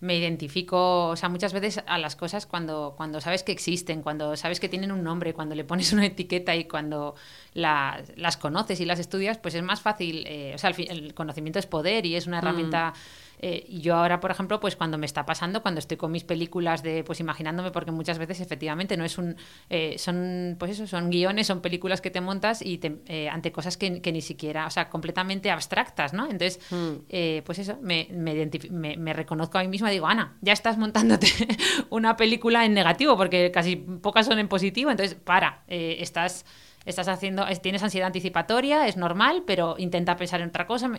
me 0.00 0.18
identifico, 0.18 1.08
o 1.08 1.16
sea, 1.16 1.30
muchas 1.30 1.54
veces 1.54 1.82
a 1.86 1.96
las 1.96 2.14
cosas 2.14 2.44
cuando, 2.44 2.92
cuando 2.94 3.22
sabes 3.22 3.42
que 3.42 3.52
existen, 3.52 4.02
cuando 4.02 4.36
sabes 4.36 4.60
que 4.60 4.68
tienen 4.68 4.92
un 4.92 5.02
nombre, 5.02 5.32
cuando 5.32 5.54
le 5.54 5.64
pones 5.64 5.94
una 5.94 6.04
etiqueta 6.04 6.54
y 6.54 6.64
cuando 6.64 7.14
las 7.54 8.36
conoces 8.36 8.80
y 8.80 8.84
las 8.84 8.98
estudias, 8.98 9.38
pues 9.38 9.54
es 9.54 9.62
más 9.62 9.80
fácil, 9.80 10.26
eh, 10.26 10.52
o 10.54 10.58
sea, 10.58 10.70
el, 10.70 11.14
conocimiento 11.14 11.58
es 11.58 11.66
poder 11.66 12.04
y 12.04 12.16
es 12.16 12.26
una 12.26 12.42
mm. 12.42 12.44
Eh, 13.42 13.64
y 13.68 13.80
yo 13.80 13.96
ahora, 13.96 14.20
por 14.20 14.30
ejemplo, 14.30 14.60
pues 14.60 14.76
cuando 14.76 14.98
me 14.98 15.06
está 15.06 15.26
pasando, 15.26 15.62
cuando 15.62 15.80
estoy 15.80 15.96
con 15.96 16.12
mis 16.12 16.22
películas 16.22 16.82
de, 16.84 17.02
pues 17.02 17.18
imaginándome, 17.18 17.72
porque 17.72 17.90
muchas 17.90 18.16
veces 18.18 18.40
efectivamente 18.40 18.96
no 18.96 19.04
es 19.04 19.18
un, 19.18 19.36
eh, 19.68 19.96
son, 19.98 20.54
pues 20.60 20.70
eso, 20.70 20.86
son 20.86 21.10
guiones, 21.10 21.48
son 21.48 21.60
películas 21.60 22.00
que 22.00 22.10
te 22.10 22.20
montas 22.20 22.62
y 22.62 22.78
te, 22.78 23.00
eh, 23.06 23.28
ante 23.28 23.50
cosas 23.50 23.76
que, 23.76 23.90
ni 23.90 24.20
siquiera, 24.20 24.66
o 24.66 24.70
sea, 24.70 24.88
completamente 24.88 25.50
abstractas, 25.50 26.12
¿no? 26.12 26.30
Entonces, 26.30 26.60
hmm. 26.70 27.42
pues 27.44 27.58
eso, 27.58 27.78
me, 27.82 28.06
me, 28.12 28.48
me, 28.96 29.12
reconozco 29.12 29.58
a 29.58 29.62
mí 29.62 29.68
misma 29.68 29.90
digo, 29.90 30.06
Ana, 30.06 30.36
ya 30.40 30.52
estás 30.52 30.78
montándote 30.78 31.26
una 31.90 32.16
película 32.16 32.64
en 32.64 32.74
negativo, 32.74 33.16
porque 33.16 33.50
casi 33.50 33.74
pocas 33.74 34.26
son 34.26 34.38
en 34.38 34.46
positivo, 34.46 34.90
entonces, 34.90 35.16
para, 35.16 35.64
estás 35.66 36.44
estás 36.84 37.06
haciendo, 37.06 37.46
tienes 37.62 37.82
ansiedad 37.82 38.06
anticipatoria, 38.06 38.88
es 38.88 38.96
normal, 38.96 39.44
pero 39.46 39.76
intenta 39.78 40.16
pensar 40.16 40.40
en 40.40 40.48
otra 40.48 40.66
cosa. 40.66 40.90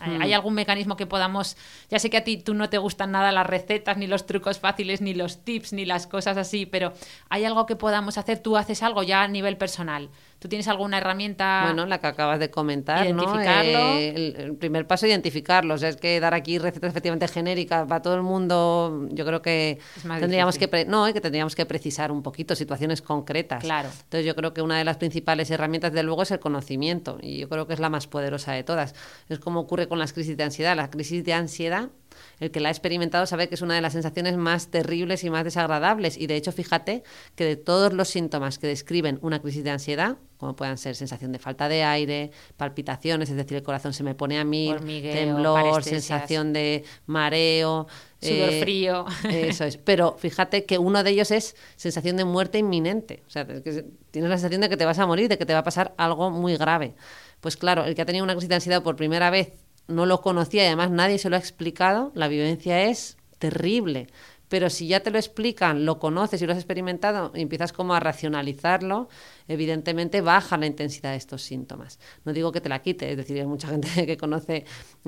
¿Hay 0.00 0.30
hmm. 0.30 0.34
algún 0.34 0.54
mecanismo 0.54 0.96
que 0.96 1.06
podamos, 1.06 1.56
ya 1.88 1.98
sé 1.98 2.10
que 2.10 2.16
a 2.16 2.24
ti 2.24 2.38
tú 2.38 2.54
no 2.54 2.70
te 2.70 2.78
gustan 2.78 3.12
nada 3.12 3.30
las 3.32 3.46
recetas, 3.46 3.96
ni 3.96 4.06
los 4.06 4.26
trucos 4.26 4.58
fáciles, 4.58 5.00
ni 5.00 5.14
los 5.14 5.44
tips, 5.44 5.72
ni 5.72 5.84
las 5.84 6.06
cosas 6.06 6.36
así, 6.36 6.66
pero 6.66 6.92
¿hay 7.28 7.44
algo 7.44 7.66
que 7.66 7.76
podamos 7.76 8.18
hacer? 8.18 8.38
¿Tú 8.38 8.56
haces 8.56 8.82
algo 8.82 9.02
ya 9.02 9.22
a 9.22 9.28
nivel 9.28 9.56
personal? 9.56 10.10
¿Tú 10.40 10.48
tienes 10.48 10.68
alguna 10.68 10.96
herramienta? 10.96 11.64
Bueno, 11.66 11.84
la 11.84 11.98
que 11.98 12.06
acabas 12.06 12.40
de 12.40 12.50
comentar, 12.50 13.04
identificarlo. 13.04 13.78
¿no? 13.78 13.96
Eh, 13.98 14.34
el, 14.38 14.56
primer 14.56 14.86
paso 14.86 15.04
es 15.04 15.10
identificarlo. 15.10 15.74
O 15.74 15.78
sea, 15.78 15.90
es 15.90 15.96
que 15.96 16.18
dar 16.18 16.32
aquí 16.32 16.56
recetas 16.56 16.88
efectivamente 16.88 17.28
genéricas 17.28 17.86
para 17.86 18.00
todo 18.00 18.14
el 18.14 18.22
mundo, 18.22 19.06
yo 19.10 19.26
creo 19.26 19.42
que 19.42 19.78
tendríamos 20.18 20.56
que 20.56 20.86
no, 20.86 21.12
que 21.12 21.20
tendríamos 21.20 21.54
que 21.54 21.66
precisar 21.66 22.10
un 22.10 22.22
poquito 22.22 22.56
situaciones 22.56 23.02
concretas. 23.02 23.62
Claro. 23.62 23.90
Entonces 23.90 24.24
yo 24.24 24.34
creo 24.34 24.54
que 24.54 24.62
una 24.62 24.78
de 24.78 24.84
las 24.84 24.96
principales 24.96 25.50
herramientas 25.50 25.92
de 25.92 26.02
luego 26.02 26.22
es 26.22 26.30
el 26.30 26.40
conocimiento 26.40 27.18
y 27.20 27.40
yo 27.40 27.50
creo 27.50 27.66
que 27.66 27.74
es 27.74 27.80
la 27.80 27.90
más 27.90 28.06
poderosa 28.06 28.52
de 28.52 28.64
todas. 28.64 28.94
Es 29.28 29.40
como 29.40 29.60
ocurre 29.60 29.88
con 29.88 29.98
las 29.98 30.14
crisis 30.14 30.38
de 30.38 30.44
ansiedad. 30.44 30.74
La 30.74 30.88
crisis 30.88 31.22
de 31.22 31.34
ansiedad 31.34 31.90
el 32.40 32.50
que 32.50 32.60
la 32.60 32.68
ha 32.68 32.72
experimentado 32.72 33.26
sabe 33.26 33.48
que 33.48 33.54
es 33.54 33.62
una 33.62 33.74
de 33.74 33.80
las 33.80 33.92
sensaciones 33.92 34.36
más 34.36 34.68
terribles 34.68 35.24
y 35.24 35.30
más 35.30 35.44
desagradables. 35.44 36.16
Y 36.16 36.26
de 36.26 36.36
hecho, 36.36 36.52
fíjate 36.52 37.02
que 37.34 37.44
de 37.44 37.56
todos 37.56 37.92
los 37.92 38.08
síntomas 38.08 38.58
que 38.58 38.66
describen 38.66 39.18
una 39.22 39.40
crisis 39.40 39.64
de 39.64 39.70
ansiedad, 39.70 40.16
como 40.38 40.56
puedan 40.56 40.78
ser 40.78 40.96
sensación 40.96 41.32
de 41.32 41.38
falta 41.38 41.68
de 41.68 41.82
aire, 41.82 42.30
palpitaciones, 42.56 43.28
es 43.28 43.36
decir, 43.36 43.58
el 43.58 43.62
corazón 43.62 43.92
se 43.92 44.02
me 44.02 44.14
pone 44.14 44.38
a 44.38 44.44
mí, 44.44 44.74
temblor, 45.02 45.84
sensación 45.84 46.54
de 46.54 46.84
mareo, 47.04 47.86
sudor 48.20 48.48
eh, 48.50 48.60
frío. 48.62 49.04
Eso 49.28 49.64
es. 49.64 49.76
Pero 49.76 50.16
fíjate 50.18 50.64
que 50.64 50.78
uno 50.78 51.04
de 51.04 51.10
ellos 51.10 51.30
es 51.30 51.56
sensación 51.76 52.16
de 52.16 52.24
muerte 52.24 52.56
inminente. 52.56 53.22
O 53.26 53.30
sea, 53.30 53.46
que 53.46 53.84
tienes 54.10 54.30
la 54.30 54.36
sensación 54.36 54.62
de 54.62 54.70
que 54.70 54.78
te 54.78 54.86
vas 54.86 54.98
a 54.98 55.06
morir, 55.06 55.28
de 55.28 55.36
que 55.36 55.44
te 55.44 55.52
va 55.52 55.58
a 55.58 55.64
pasar 55.64 55.94
algo 55.98 56.30
muy 56.30 56.56
grave. 56.56 56.94
Pues 57.40 57.56
claro, 57.56 57.84
el 57.84 57.94
que 57.94 58.02
ha 58.02 58.06
tenido 58.06 58.24
una 58.24 58.34
crisis 58.34 58.48
de 58.48 58.54
ansiedad 58.54 58.82
por 58.82 58.96
primera 58.96 59.28
vez 59.28 59.52
no 59.88 60.06
lo 60.06 60.20
conocía 60.20 60.64
y 60.64 60.66
además 60.66 60.90
nadie 60.90 61.18
se 61.18 61.30
lo 61.30 61.36
ha 61.36 61.38
explicado, 61.38 62.12
la 62.14 62.28
vivencia 62.28 62.84
es 62.84 63.16
terrible. 63.38 64.08
Pero 64.50 64.68
si 64.68 64.88
ya 64.88 64.98
te 64.98 65.12
lo 65.12 65.18
explican, 65.18 65.84
lo 65.84 66.00
conoces 66.00 66.42
y 66.42 66.46
lo 66.46 66.50
has 66.50 66.58
experimentado 66.58 67.30
y 67.36 67.40
empiezas 67.40 67.72
como 67.72 67.94
a 67.94 68.00
racionalizarlo, 68.00 69.08
evidentemente 69.46 70.22
baja 70.22 70.56
la 70.56 70.66
intensidad 70.66 71.12
de 71.12 71.18
estos 71.18 71.42
síntomas. 71.42 72.00
No 72.24 72.32
digo 72.32 72.50
que 72.50 72.60
te 72.60 72.68
la 72.68 72.82
quite, 72.82 73.12
es 73.12 73.16
decir, 73.16 73.38
hay 73.38 73.46
mucha 73.46 73.68
gente 73.68 73.88
que 74.06 74.16
conoce 74.16 74.64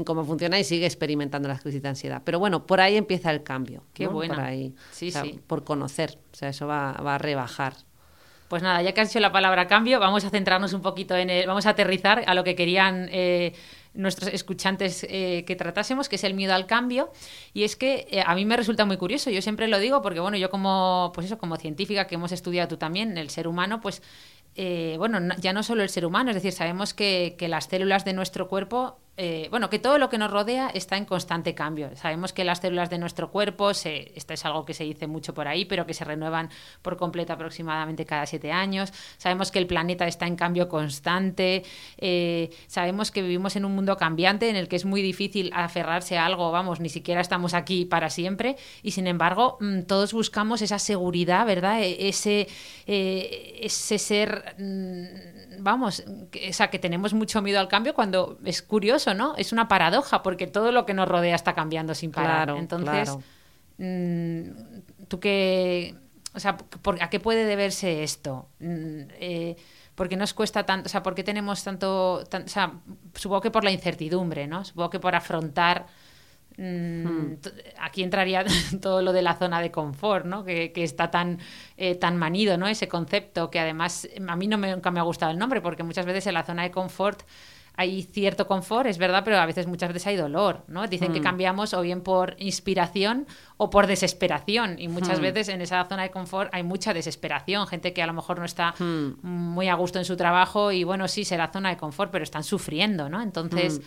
cómo 0.07 0.25
funciona 0.25 0.61
y 0.61 0.64
sigue 0.64 0.87
experimentando 0.87 1.49
las 1.49 1.61
crisis 1.61 1.83
de 1.83 1.88
ansiedad. 1.88 2.23
Pero 2.25 2.38
bueno, 2.38 2.67
por 2.67 2.81
ahí 2.81 2.97
empieza 2.97 3.33
el 3.33 3.43
cambio. 3.43 3.83
Qué 3.93 4.07
bueno. 4.07 4.35
Por 4.35 4.45
ahí. 4.45 4.76
Sí, 4.93 5.11
sí. 5.11 5.41
Por 5.45 5.64
conocer. 5.64 6.21
O 6.33 6.37
sea, 6.37 6.50
eso 6.50 6.69
va, 6.69 6.93
a 6.93 7.19
rebajar. 7.19 7.75
Pues 8.47 8.62
nada, 8.62 8.81
ya 8.81 8.93
que 8.93 9.00
has 9.00 9.09
dicho 9.09 9.19
la 9.19 9.33
palabra 9.33 9.67
cambio, 9.67 9.99
vamos 9.99 10.25
a 10.25 10.31
centrarnos 10.31 10.73
un 10.73 10.83
poquito 10.83 11.17
en 11.17 11.31
el, 11.31 11.49
vamos 11.49 11.67
a 11.67 11.71
aterrizar 11.71 12.23
a 12.29 12.35
lo 12.35 12.45
que 12.45 12.55
querían 12.55 13.09
eh, 13.11 13.55
nuestros 13.95 14.33
escuchantes 14.33 15.05
eh, 15.09 15.45
que 15.47 15.57
tratásemos, 15.57 16.09
que 16.09 16.17
es 16.17 16.25
el 16.25 16.35
miedo 16.35 16.55
al 16.55 16.67
cambio. 16.67 17.11
Y 17.53 17.65
es 17.65 17.77
que 17.77 18.07
eh, 18.11 18.23
a 18.25 18.35
mí 18.35 18.45
me 18.45 18.57
resulta 18.57 18.85
muy 18.85 18.97
curioso, 18.97 19.31
yo 19.31 19.43
siempre 19.43 19.69
lo 19.69 19.79
digo 19.79 20.03
porque, 20.03 20.21
bueno, 20.21 20.37
yo 20.37 20.51
como, 20.51 21.13
pues 21.15 21.27
eso, 21.27 21.39
como 21.39 21.57
científica 21.57 22.07
que 22.07 22.15
hemos 22.15 22.33
estudiado 22.33 22.69
tú 22.69 22.77
también, 22.77 23.19
el 23.19 23.31
ser 23.31 23.49
humano, 23.49 23.81
pues 23.81 24.03
eh, 24.55 24.97
bueno, 24.99 25.19
ya 25.39 25.53
no 25.53 25.63
solo 25.63 25.83
el 25.83 25.89
ser 25.89 26.05
humano, 26.05 26.31
es 26.31 26.37
decir, 26.37 26.53
sabemos 26.53 26.95
que, 26.95 27.37
que 27.39 27.49
las 27.49 27.65
células 27.65 28.05
de 28.05 28.13
nuestro 28.13 28.49
cuerpo 28.49 28.99
eh, 29.19 29.49
bueno, 29.50 29.69
que 29.69 29.78
todo 29.78 29.99
lo 29.99 30.09
que 30.09 30.16
nos 30.16 30.31
rodea 30.31 30.71
está 30.71 30.97
en 30.97 31.04
constante 31.04 31.54
cambio. 31.54 31.90
Sabemos 31.97 32.33
que 32.33 32.45
las 32.45 32.61
células 32.61 32.88
de 32.88 32.97
nuestro 32.97 33.31
cuerpo, 33.31 33.71
esto 33.71 34.33
es 34.33 34.45
algo 34.47 34.64
que 34.64 34.73
se 34.73 34.85
dice 34.85 35.07
mucho 35.07 35.35
por 35.35 35.49
ahí, 35.49 35.66
pero 35.66 35.85
que 35.85 35.92
se 35.92 36.04
renuevan 36.04 36.49
por 36.81 36.97
completo 36.97 37.35
aproximadamente 37.35 38.07
cada 38.07 38.25
siete 38.25 38.52
años. 38.52 38.90
Sabemos 39.19 39.50
que 39.50 39.59
el 39.59 39.66
planeta 39.66 40.07
está 40.07 40.26
en 40.26 40.37
cambio 40.37 40.69
constante. 40.71 41.62
Eh, 41.99 42.50
sabemos 42.69 43.11
que 43.11 43.21
vivimos 43.21 43.54
en 43.57 43.66
un 43.66 43.75
mundo 43.75 43.99
cambiante 43.99 44.49
en 44.49 44.57
el 44.57 44.66
que 44.66 44.76
es 44.76 44.87
muy 44.87 45.02
difícil 45.02 45.50
aferrarse 45.54 46.16
a 46.16 46.25
algo, 46.25 46.50
vamos, 46.50 46.81
ni 46.81 46.88
siquiera 46.88 47.21
estamos 47.21 47.52
aquí 47.52 47.85
para 47.85 48.09
siempre. 48.09 48.57
Y 48.83 48.92
sin 48.92 49.07
embargo, 49.07 49.59
mm, 49.61 49.83
todos 49.83 50.14
buscamos 50.14 50.62
esa 50.62 50.78
seguridad, 50.78 51.45
¿verdad? 51.45 51.83
E, 51.83 52.09
ese, 52.09 52.49
eh, 52.87 53.59
ese 53.61 53.99
ser, 53.99 54.54
vamos, 55.61 56.02
o 56.06 56.52
sea, 56.52 56.71
que 56.71 56.78
tenemos 56.78 57.14
mucho 57.14 57.42
miedo 57.42 57.61
al 57.61 57.68
cambio 57.68 57.94
cuando 57.94 58.38
es 58.44 58.62
curioso 58.62 59.14
¿no? 59.14 59.35
Es 59.37 59.52
una 59.52 59.68
paradoja 59.68 60.23
porque 60.23 60.47
todo 60.47 60.73
lo 60.73 60.87
que 60.87 60.94
nos 60.94 61.09
rodea 61.09 61.35
está 61.35 61.54
cambiando 61.54 61.94
sin 61.94 62.11
parar. 62.11 62.50
Entonces, 62.50 63.16
mm, 63.78 65.06
¿tú 65.09 65.21
qué, 65.21 65.94
o 66.35 66.40
sea, 66.40 66.56
¿a 67.00 67.11
qué 67.11 67.21
puede 67.21 67.44
deberse 67.44 68.02
esto? 68.02 68.49
Mm, 68.61 69.00
eh, 69.21 69.56
¿Por 69.94 70.09
qué 70.09 70.16
nos 70.16 70.32
cuesta 70.32 70.64
tanto? 70.64 70.87
O 70.87 70.88
sea, 70.88 71.02
¿por 71.02 71.14
qué 71.14 71.23
tenemos 71.23 71.62
tanto, 71.62 72.23
o 72.23 72.49
sea, 72.49 72.73
supongo 73.14 73.42
que 73.42 73.50
por 73.50 73.62
la 73.64 73.71
incertidumbre, 73.71 74.47
¿no? 74.47 74.64
Supongo 74.64 74.90
que 74.90 75.00
por 75.00 75.14
afrontar 75.14 75.87
mm, 76.56 77.06
hmm. 77.06 77.38
Aquí 77.80 78.02
entraría 78.02 78.44
todo 78.80 79.02
lo 79.02 79.12
de 79.12 79.23
la 79.23 79.35
zona 79.35 79.61
de 79.61 79.71
confort, 79.71 80.26
¿no? 80.26 80.44
Que, 80.44 80.73
está 80.76 81.11
tan, 81.11 81.38
eh, 81.76 81.94
tan 81.94 82.16
manido, 82.16 82.56
¿no? 82.56 82.66
Ese 82.66 82.88
concepto 82.88 83.50
que 83.50 83.61
además 83.61 84.09
a 84.26 84.37
mí 84.37 84.47
no 84.47 84.59
me, 84.59 84.73
nunca 84.73 84.90
me 84.90 85.00
ha 85.00 85.04
gustado 85.04 85.32
el 85.32 85.38
nombre 85.38 85.61
porque 85.61 85.82
muchas 85.82 86.06
veces 86.06 86.26
en 86.26 86.35
la 86.35 86.44
zona 86.44 86.62
de 86.62 86.71
confort 86.71 87.23
hay 87.75 88.02
cierto 88.02 88.47
confort, 88.47 88.87
es 88.87 88.99
verdad, 88.99 89.23
pero 89.25 89.38
a 89.38 89.47
veces 89.47 89.66
muchas 89.66 89.88
veces 89.88 90.06
hay 90.06 90.16
dolor, 90.16 90.64
¿no? 90.68 90.87
Dicen 90.87 91.12
que 91.12 91.21
mm. 91.21 91.23
cambiamos 91.23 91.73
o 91.73 91.80
bien 91.80 92.02
por 92.02 92.37
inspiración 92.38 93.26
o 93.56 93.71
por 93.71 93.87
desesperación 93.87 94.78
y 94.78 94.88
muchas 94.88 95.21
mm. 95.21 95.23
veces 95.23 95.49
en 95.49 95.62
esa 95.62 95.85
zona 95.87 96.02
de 96.02 96.11
confort 96.11 96.50
hay 96.52 96.62
mucha 96.62 96.92
desesperación, 96.92 97.66
gente 97.66 97.92
que 97.92 98.02
a 98.02 98.06
lo 98.06 98.12
mejor 98.12 98.38
no 98.38 98.44
está 98.44 98.75
mm. 98.78 99.26
muy 99.26 99.68
a 99.68 99.75
gusto 99.75 99.99
en 99.99 100.04
su 100.04 100.16
trabajo 100.16 100.71
y 100.71 100.85
bueno, 100.85 101.09
sí, 101.09 101.25
será 101.25 101.50
zona 101.50 101.71
de 101.71 101.78
confort, 101.78 102.11
pero 102.11 102.25
están 102.25 102.44
sufriendo, 102.44 103.09
¿no? 103.09 103.23
Entonces... 103.23 103.80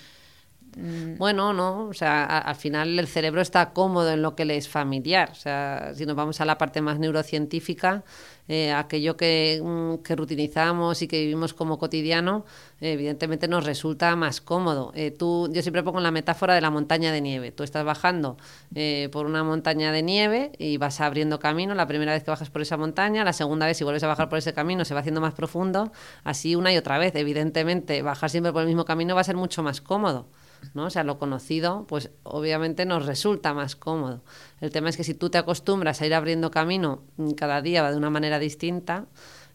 Bueno, 0.78 1.54
no, 1.54 1.88
o 1.88 1.94
sea, 1.94 2.26
al 2.26 2.56
final 2.56 3.00
el 3.00 3.08
cerebro 3.08 3.40
está 3.40 3.72
cómodo 3.72 4.12
en 4.12 4.22
lo 4.22 4.36
que 4.36 4.44
le 4.44 4.58
es 4.58 4.68
familiar. 4.68 5.30
O 5.32 5.36
sea, 5.36 5.94
si 5.96 6.06
nos 6.06 6.18
vamos 6.18 6.42
a 6.42 6.46
la 6.46 6.58
parte 6.58 6.82
más 6.82 7.00
neurocientífica, 7.00 8.04
eh, 8.48 8.74
aquello 8.74 9.16
que, 9.16 9.62
mm, 9.64 10.04
que, 10.04 10.16
rutinizamos 10.16 11.02
y 11.02 11.08
que 11.08 11.20
vivimos 11.22 11.54
como 11.54 11.80
cotidiano, 11.80 12.46
evidentemente 12.82 13.48
nos 13.48 13.66
resulta 13.66 14.16
más 14.18 14.42
cómodo. 14.42 14.92
Eh, 14.96 15.12
tú, 15.12 15.50
yo 15.52 15.62
siempre 15.62 15.82
pongo 15.82 16.00
la 16.02 16.12
metáfora 16.12 16.54
de 16.54 16.62
la 16.62 16.70
montaña 16.70 17.12
de 17.14 17.22
nieve. 17.22 17.52
Tú 17.52 17.64
estás 17.64 17.86
bajando 17.86 18.38
eh, 18.76 19.10
por 19.14 19.26
una 19.26 19.44
montaña 19.44 19.92
de 19.94 20.04
nieve 20.04 20.52
y 20.60 20.76
vas 20.78 21.00
abriendo 21.00 21.40
camino. 21.40 21.74
La 21.74 21.88
primera 21.88 22.12
vez 22.12 22.24
que 22.24 22.32
bajas 22.32 22.50
por 22.50 22.62
esa 22.62 22.76
montaña, 22.76 23.24
la 23.24 23.34
segunda 23.34 23.66
vez 23.66 23.78
si 23.78 23.84
vuelves 23.86 24.04
a 24.04 24.08
bajar 24.08 24.28
por 24.30 24.38
ese 24.40 24.54
camino 24.54 24.84
se 24.86 24.94
va 24.94 25.00
haciendo 25.00 25.22
más 25.22 25.34
profundo, 25.34 25.92
así 26.24 26.56
una 26.56 26.74
y 26.74 26.78
otra 26.78 26.98
vez. 26.98 27.16
Evidentemente, 27.16 28.02
bajar 28.02 28.30
siempre 28.30 28.52
por 28.52 28.62
el 28.62 28.68
mismo 28.68 28.86
camino 28.86 29.16
va 29.16 29.22
a 29.22 29.24
ser 29.24 29.38
mucho 29.38 29.64
más 29.64 29.82
cómodo. 29.82 30.28
¿No? 30.74 30.86
O 30.86 30.90
sea, 30.90 31.04
lo 31.04 31.18
conocido, 31.18 31.86
pues 31.88 32.12
obviamente 32.24 32.86
nos 32.86 33.06
resulta 33.06 33.54
más 33.54 33.76
cómodo. 33.76 34.24
El 34.62 34.72
tema 34.72 34.90
es 34.90 34.98
que 34.98 35.04
si 35.04 35.14
tú 35.14 35.30
te 35.30 35.38
acostumbras 35.38 36.02
a 36.02 36.06
ir 36.06 36.14
abriendo 36.14 36.52
camino 36.52 37.04
cada 37.38 37.62
día 37.62 37.90
de 37.90 37.98
una 37.98 38.10
manera 38.10 38.40
distinta, 38.40 39.08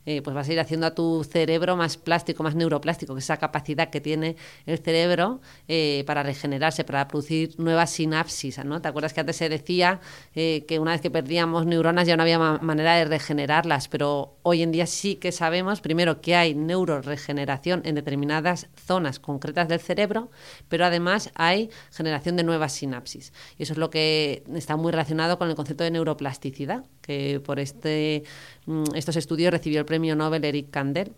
eh, 0.06 0.22
pues 0.22 0.34
vas 0.34 0.48
a 0.48 0.52
ir 0.52 0.60
haciendo 0.60 0.86
a 0.86 0.94
tu 0.94 1.24
cerebro 1.24 1.76
más 1.76 1.96
plástico, 1.98 2.42
más 2.42 2.54
neuroplástico, 2.54 3.14
que 3.14 3.18
es 3.18 3.24
esa 3.24 3.36
capacidad 3.36 3.90
que 3.90 4.00
tiene 4.00 4.36
el 4.64 4.78
cerebro 4.78 5.40
eh, 5.68 6.04
para 6.06 6.22
regenerarse, 6.22 6.84
para 6.84 7.06
producir 7.06 7.54
nuevas 7.58 7.90
sinapsis. 7.90 8.64
¿no? 8.64 8.80
¿Te 8.80 8.88
acuerdas 8.88 9.12
que 9.12 9.20
antes 9.20 9.36
se 9.36 9.48
decía 9.48 10.00
eh, 10.34 10.64
que 10.66 10.78
una 10.78 10.92
vez 10.92 11.02
que 11.02 11.10
perdíamos 11.10 11.66
neuronas 11.66 12.06
ya 12.06 12.16
no 12.16 12.22
había 12.22 12.38
manera 12.38 12.96
de 12.96 13.04
regenerarlas? 13.04 13.88
Pero 13.88 14.38
hoy 14.42 14.62
en 14.62 14.72
día 14.72 14.86
sí 14.86 15.16
que 15.16 15.32
sabemos, 15.32 15.80
primero, 15.80 16.20
que 16.22 16.34
hay 16.34 16.54
neuroregeneración 16.54 17.82
en 17.84 17.94
determinadas 17.94 18.68
zonas 18.74 19.18
concretas 19.18 19.68
del 19.68 19.80
cerebro, 19.80 20.30
pero 20.68 20.86
además 20.86 21.30
hay 21.34 21.68
generación 21.92 22.36
de 22.36 22.44
nuevas 22.44 22.72
sinapsis. 22.72 23.32
Y 23.58 23.64
eso 23.64 23.74
es 23.74 23.78
lo 23.78 23.90
que 23.90 24.44
está 24.54 24.76
muy 24.76 24.92
relacionado 24.92 25.38
con 25.38 25.50
el 25.50 25.56
concepto 25.56 25.84
de 25.84 25.90
neuroplasticidad, 25.90 26.84
que 27.02 27.40
por 27.40 27.58
este, 27.58 28.24
mm, 28.66 28.94
estos 28.94 29.16
estudios 29.16 29.52
recibió 29.52 29.80
el 29.80 29.86
premio 29.90 30.14
Nobel 30.14 30.44
Eric 30.44 30.70
Kandel. 30.70 31.12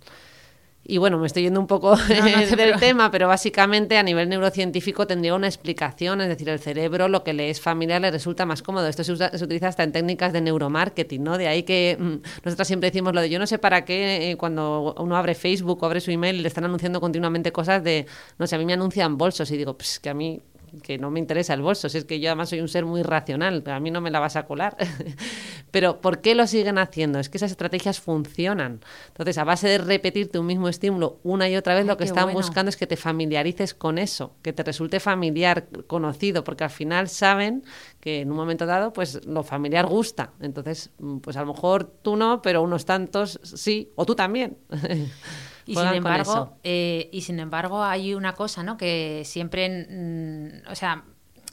Y 0.85 0.99
bueno, 0.99 1.19
me 1.19 1.29
estoy 1.29 1.45
yendo 1.45 1.61
un 1.61 1.69
poco 1.69 1.95
del 2.57 2.81
tema, 2.81 3.11
pero 3.11 3.29
básicamente 3.29 3.99
a 3.99 4.03
nivel 4.03 4.29
neurocientífico 4.29 5.07
tendría 5.07 5.35
una 5.35 5.47
explicación, 5.47 6.21
es 6.23 6.29
decir, 6.29 6.49
el 6.49 6.59
cerebro 6.59 7.07
lo 7.07 7.23
que 7.23 7.35
le 7.35 7.51
es 7.51 7.61
familiar 7.61 8.01
le 8.01 8.11
resulta 8.11 8.47
más 8.47 8.63
cómodo. 8.63 8.89
Esto 8.89 9.05
se, 9.05 9.13
utiliza 9.13 9.69
hasta 9.69 9.85
en 9.85 9.93
técnicas 9.93 10.33
de 10.33 10.41
neuromarketing, 10.41 11.23
¿no? 11.23 11.39
De 11.39 11.47
ahí 11.47 11.63
que 11.63 11.97
mm, 12.01 12.45
nosotros 12.45 12.67
siempre 12.67 12.91
decimos 12.91 13.15
lo 13.15 13.21
de 13.21 13.31
yo 13.31 13.39
no 13.39 13.47
sé 13.47 13.59
para 13.59 13.85
qué 13.85 14.33
eh, 14.33 14.37
cuando 14.37 14.95
uno 14.99 15.17
abre 15.17 15.37
Facebook 15.37 15.81
o 15.83 15.87
abre 15.87 16.01
su 16.01 16.11
email 16.11 16.43
le 16.43 16.49
están 16.49 16.65
anunciando 16.65 17.01
continuamente 17.01 17.53
cosas 17.53 17.85
de, 17.85 18.07
no 18.39 18.49
sé, 18.49 18.57
a 18.57 18.59
mí 18.59 18.65
me 18.65 18.73
anuncian 18.73 19.17
bolsos 19.17 19.51
y 19.53 19.57
digo, 19.57 19.77
pues 19.77 20.01
que 20.01 20.11
a 20.11 20.15
mí 20.15 20.41
que 20.83 20.99
no 20.99 21.11
me 21.11 21.19
interesa 21.19 21.55
el 21.55 21.63
bolso, 21.63 21.89
si 21.89 21.99
es 21.99 22.05
que 22.05 22.21
yo 22.21 22.31
además 22.31 22.49
soy 22.49 22.61
un 22.61 22.69
ser 22.69 22.85
muy 22.85 23.03
racional, 23.03 23.63
a 23.67 23.81
mí 23.81 23.91
no 23.91 24.01
me 24.01 24.11
la 24.11 24.21
vas 24.21 24.37
a 24.37 24.47
colar. 24.47 24.77
Pero 25.71 26.01
¿por 26.01 26.21
qué 26.21 26.35
lo 26.35 26.47
siguen 26.47 26.79
haciendo? 26.79 27.19
Es 27.19 27.29
que 27.29 27.39
esas 27.39 27.51
estrategias 27.51 28.01
funcionan. 28.01 28.81
Entonces, 29.09 29.39
a 29.39 29.45
base 29.45 29.69
de 29.69 29.79
repetirte 29.79 30.39
un 30.39 30.47
mismo 30.47 30.69
estímulo 30.69 31.19
una 31.23 31.49
y 31.49 31.57
otra 31.57 31.75
vez, 31.75 31.87
lo 31.87 31.97
que 31.97 32.05
están 32.05 32.33
buscando 32.33 32.69
es 32.69 32.77
que 32.77 32.87
te 32.87 32.97
familiarices 32.97 33.75
con 33.75 33.99
eso, 33.99 34.35
que 34.43 34.53
te 34.53 34.63
resulte 34.63 35.01
familiar, 35.01 35.67
conocido, 35.87 36.45
porque 36.45 36.65
al 36.65 36.71
final 36.71 37.09
saben 37.09 37.65
que 38.01 38.21
en 38.21 38.31
un 38.31 38.37
momento 38.37 38.67
dado, 38.67 38.93
pues 38.93 39.25
lo 39.27 39.43
familiar 39.43 39.87
gusta. 39.87 40.33
Entonces, 40.41 40.91
pues 41.23 41.37
a 41.37 41.41
lo 41.41 41.53
mejor 41.53 41.85
tú 42.03 42.17
no, 42.17 42.43
pero 42.43 42.63
unos 42.63 42.85
tantos 42.85 43.41
sí, 43.43 43.91
o 43.97 44.05
tú 44.05 44.15
también. 44.15 44.57
Y 45.67 45.75
sin 45.75 45.87
embargo, 45.89 46.57
eh, 46.65 47.09
y 47.13 47.23
sin 47.23 47.39
embargo 47.41 47.83
hay 47.83 48.15
una 48.15 48.35
cosa, 48.35 48.63
¿no? 48.63 48.77
Que 48.77 49.23
siempre, 49.25 49.87
mm, 49.89 50.71
o 50.71 50.75
sea, 50.75 51.05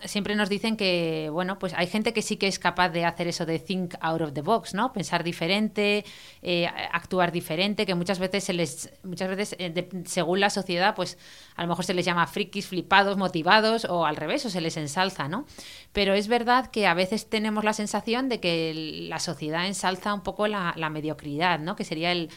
siempre 0.06 0.36
nos 0.36 0.50
dicen 0.50 0.78
que, 0.78 1.30
bueno, 1.32 1.60
pues 1.60 1.74
hay 1.74 1.88
gente 1.88 2.14
que 2.14 2.22
sí 2.22 2.38
que 2.38 2.48
es 2.48 2.60
capaz 2.60 2.90
de 2.90 3.06
hacer 3.06 3.28
eso 3.28 3.46
de 3.46 3.60
think 3.60 3.96
out 4.02 4.22
of 4.22 4.34
the 4.34 4.42
box, 4.42 4.74
¿no? 4.74 4.94
Pensar 4.94 5.24
diferente, 5.24 6.06
eh, 6.42 6.68
actuar 6.92 7.32
diferente, 7.32 7.86
que 7.86 7.96
muchas 7.96 8.20
veces 8.20 8.44
se 8.44 8.54
les, 8.54 8.92
muchas 9.04 9.30
veces, 9.30 9.56
eh, 9.60 9.90
según 10.06 10.40
la 10.40 10.50
sociedad, 10.50 10.96
pues 10.96 11.18
a 11.56 11.64
lo 11.64 11.68
mejor 11.68 11.86
se 11.86 11.94
les 11.94 12.06
llama 12.06 12.26
frikis, 12.28 12.68
flipados, 12.68 13.18
motivados, 13.18 13.86
o 13.86 14.06
al 14.06 14.16
revés, 14.16 14.46
o 14.46 14.50
se 14.50 14.62
les 14.62 14.78
ensalza, 14.78 15.28
¿no? 15.28 15.46
Pero 15.92 16.14
es 16.14 16.28
verdad 16.28 16.68
que 16.68 16.88
a 16.88 16.94
veces 16.94 17.30
tenemos 17.30 17.64
la 17.64 17.74
sensación 17.74 18.30
de 18.30 18.40
que 18.40 18.74
la 19.10 19.20
sociedad 19.20 19.68
ensalza 19.68 20.14
un 20.14 20.22
poco 20.22 20.48
la, 20.48 20.74
la 20.78 20.90
mediocridad, 20.90 21.60
¿no? 21.60 21.76
Que 21.76 21.84
sería 21.84 22.12
el, 22.12 22.30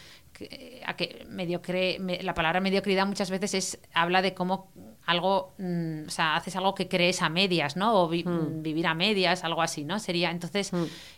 a 0.87 0.97
que 0.97 1.27
mediocre, 1.29 1.99
la 2.23 2.35
palabra 2.35 2.61
mediocridad 2.61 3.07
muchas 3.07 3.31
veces 3.31 3.55
es 3.55 3.81
habla 3.93 4.23
de 4.23 4.35
cómo 4.35 4.73
algo, 5.05 5.55
mm, 5.59 6.07
o 6.07 6.11
sea, 6.11 6.37
haces 6.37 6.55
algo 6.57 6.75
que 6.75 6.89
crees 6.89 7.23
a 7.23 7.29
medias, 7.29 7.77
¿no? 7.77 7.95
O 7.95 8.09
hmm. 8.09 8.63
vivir 8.63 8.87
a 8.87 8.95
medias, 8.95 9.43
algo 9.45 9.63
así, 9.63 9.85
¿no? 9.85 9.99
Sería, 9.99 10.31
entonces, 10.31 10.71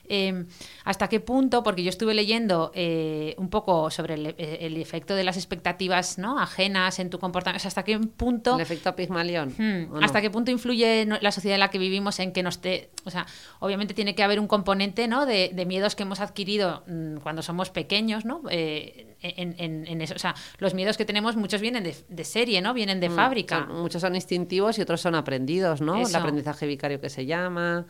em, 0.08 0.46
¿hasta 0.84 1.08
qué 1.08 1.20
punto? 1.20 1.62
Porque 1.62 1.82
yo 1.82 1.90
estuve 1.90 2.14
leyendo 2.14 2.72
eh, 2.74 3.34
un 3.36 3.50
poco 3.50 3.90
sobre 3.90 4.14
eh, 4.14 4.58
el, 4.60 4.76
efecto 4.78 5.14
de 5.14 5.24
las 5.24 5.36
expectativas, 5.36 6.18
¿no? 6.18 6.38
Ajenas 6.38 6.98
en 6.98 7.10
tu 7.10 7.18
comportamiento, 7.18 7.68
¿hasta 7.68 7.82
qué 7.82 7.98
punto... 7.98 8.54
El 8.54 8.62
efecto 8.62 8.96
Pigmalión. 8.96 9.54
Hmm, 9.56 10.02
¿Hasta 10.02 10.20
qué 10.22 10.30
punto 10.30 10.50
influye 10.50 11.06
la 11.06 11.32
sociedad 11.32 11.56
en 11.56 11.60
la 11.60 11.70
que 11.70 11.78
vivimos 11.78 12.18
en 12.20 12.32
que 12.32 12.42
nos 12.42 12.60
te... 12.60 12.90
O 13.04 13.10
sea, 13.10 13.26
obviamente 13.58 13.92
tiene 13.92 14.14
que 14.14 14.22
haber 14.22 14.40
un 14.40 14.46
componente, 14.46 15.08
¿no? 15.08 15.26
De, 15.26 15.64
miedos 15.64 15.94
que 15.94 16.02
hemos 16.02 16.20
adquirido 16.20 16.82
mm, 16.86 17.16
cuando 17.18 17.40
somos 17.40 17.70
pequeños, 17.70 18.26
¿no? 18.26 18.42
Eh, 18.50 19.13
en, 19.24 20.00
eso. 20.00 20.14
O 20.14 20.18
sea, 20.18 20.34
los 20.58 20.74
miedos 20.74 20.96
que 20.96 21.04
tenemos, 21.04 21.36
muchos 21.36 21.60
vienen 21.60 21.84
de, 21.84 22.24
serie, 22.24 22.60
¿no? 22.60 22.74
Vienen 22.74 23.00
de 23.00 23.10
fábrica 23.10 23.66
muchos 23.66 24.02
son 24.02 24.14
instintivos 24.14 24.78
y 24.78 24.82
otros 24.82 25.00
son 25.00 25.14
aprendidos, 25.14 25.80
¿no? 25.80 26.06
El 26.06 26.14
aprendizaje 26.14 26.66
vicario 26.66 27.00
que 27.00 27.10
se 27.10 27.26
llama, 27.26 27.86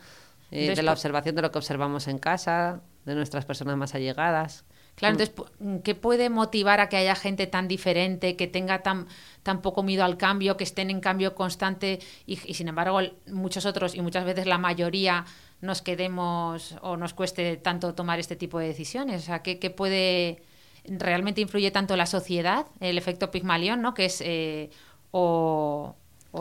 eh, 0.51 0.73
de 0.75 0.83
la 0.83 0.91
observación 0.91 1.35
de 1.35 1.41
lo 1.41 1.51
que 1.51 1.57
observamos 1.57 2.07
en 2.07 2.17
casa, 2.17 2.81
de 3.05 3.15
nuestras 3.15 3.45
personas 3.45 3.77
más 3.77 3.95
allegadas. 3.95 4.65
Claro, 4.95 5.15
mm. 5.15 5.21
entonces, 5.21 5.81
¿qué 5.83 5.95
puede 5.95 6.29
motivar 6.29 6.79
a 6.79 6.89
que 6.89 6.97
haya 6.97 7.15
gente 7.15 7.47
tan 7.47 7.67
diferente, 7.67 8.35
que 8.35 8.47
tenga 8.47 8.81
tan, 8.81 9.07
tan 9.43 9.61
poco 9.61 9.83
miedo 9.83 10.03
al 10.03 10.17
cambio, 10.17 10.57
que 10.57 10.63
estén 10.63 10.89
en 10.89 11.01
cambio 11.01 11.35
constante 11.35 11.99
y, 12.25 12.37
sin 12.37 12.67
embargo 12.67 12.99
muchos 13.27 13.65
otros 13.65 13.95
y 13.95 14.01
muchas 14.01 14.25
veces 14.25 14.45
la 14.45 14.57
mayoría 14.57 15.25
nos 15.61 15.81
quedemos 15.81 16.75
o 16.81 16.97
nos 16.97 17.13
cueste 17.13 17.57
tanto 17.57 17.93
tomar 17.93 18.19
este 18.19 18.35
tipo 18.35 18.59
de 18.59 18.67
decisiones? 18.67 19.23
O 19.23 19.25
sea, 19.25 19.41
¿qué, 19.41 19.69
puede 19.69 20.41
realmente 20.89 21.41
influye 21.41 21.71
tanto 21.71 21.95
la 21.95 22.05
sociedad, 22.05 22.67
el 22.79 22.97
efecto 22.97 23.31
Pigmalión, 23.31 23.81
¿no? 23.81 23.93
Que 23.93 24.05
es 24.05 24.21
eh, 24.21 24.69
o, 25.11 25.95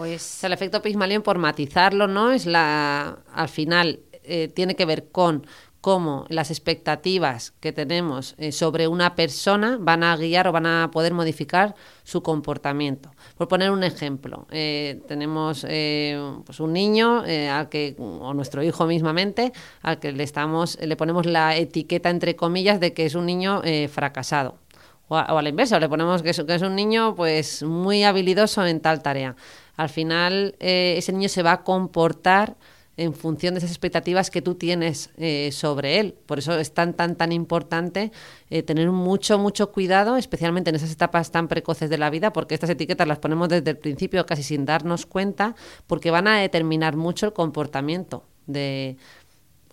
es... 0.07 0.45
el 0.45 0.53
efecto 0.53 0.83
Pigmalión, 0.83 1.23
por 1.23 1.39
matizarlo, 1.39 2.07
¿no? 2.07 2.33
Es 2.33 2.47
la, 2.47 3.19
al 3.33 3.49
final, 3.49 4.01
eh, 4.25 4.49
tiene 4.49 4.75
que 4.75 4.85
ver 4.85 5.11
con 5.11 5.47
cómo 5.85 6.25
las 6.31 6.50
expectativas 6.50 7.53
que 7.61 7.71
tenemos 7.71 8.35
eh, 8.38 8.53
sobre 8.53 8.88
una 8.88 9.14
persona 9.14 9.76
van 9.79 10.03
a 10.03 10.17
guiar 10.17 10.49
o 10.49 10.53
van 10.53 10.64
a 10.64 10.91
poder 10.91 11.12
modificar 11.12 11.75
su 12.05 12.23
comportamiento. 12.23 13.11
Por 13.37 13.49
poner 13.49 13.71
un 13.71 13.85
ejemplo, 13.85 14.47
eh, 14.50 15.03
tenemos 15.07 15.67
eh, 15.69 16.19
pues 16.47 16.59
un 16.61 16.73
niño 16.73 17.25
al 17.53 17.69
que, 17.69 17.97
o 17.99 18.33
nuestro 18.33 18.62
hijo 18.62 18.87
mismamente, 18.87 19.53
al 19.83 19.99
que 19.99 20.12
le, 20.12 20.23
estamos, 20.23 20.79
le 20.81 20.97
ponemos 20.97 21.26
la 21.26 21.55
etiqueta 21.55 22.09
entre 22.09 22.35
comillas 22.35 22.81
de 22.81 22.95
que 22.95 23.05
es 23.05 23.14
un 23.14 23.26
niño 23.26 23.61
fracasado. 23.91 24.57
O 25.09 25.19
a, 25.19 25.43
la 25.43 25.49
inversa, 25.50 25.79
le 25.81 25.91
ponemos 25.91 26.23
que 26.23 26.31
es, 26.31 26.43
que 26.43 26.55
es 26.55 26.62
un 26.62 26.76
niño 26.76 27.14
pues 27.14 27.62
muy 27.62 28.05
habilidoso 28.05 28.64
en 28.64 28.81
tal 28.81 29.03
tarea. 29.03 29.37
Al 29.76 29.91
final 29.91 30.57
ese 30.61 31.12
niño 31.12 31.29
se 31.29 31.43
va 31.43 31.53
a 31.53 31.62
comportar 31.62 32.57
en 32.97 33.15
función 33.15 33.55
de 33.55 33.59
esas 33.59 33.71
expectativas 33.71 34.31
que 34.31 34.43
tú 34.43 34.55
tienes 34.55 35.11
eh, 35.17 35.51
sobre 35.53 35.99
él. 36.01 36.15
Por 36.27 36.39
eso 36.39 36.59
es 36.59 36.73
tan, 36.73 36.95
tan, 36.95 37.17
tan 37.17 37.33
importante 37.33 38.13
eh, 38.51 38.63
tener 38.63 38.91
mucho, 38.91 39.39
mucho 39.39 39.73
cuidado, 39.73 40.17
especialmente 40.17 40.71
en 40.71 40.77
esas 40.77 40.93
etapas 40.93 41.31
tan 41.31 41.49
precoces 41.49 41.91
de 41.91 41.99
la 41.99 42.11
vida, 42.11 42.33
porque 42.33 42.55
estas 42.55 42.71
etiquetas 42.71 43.09
las 43.09 43.19
ponemos 43.19 43.49
desde 43.49 43.71
el 43.71 43.79
principio 43.79 44.25
casi 44.27 44.43
sin 44.43 44.65
darnos 44.65 45.07
cuenta, 45.07 45.55
porque 45.87 46.11
van 46.11 46.29
a 46.29 46.39
determinar 46.39 46.97
mucho 46.97 47.27
el 47.27 47.33
comportamiento 47.33 48.25
de, 48.47 48.97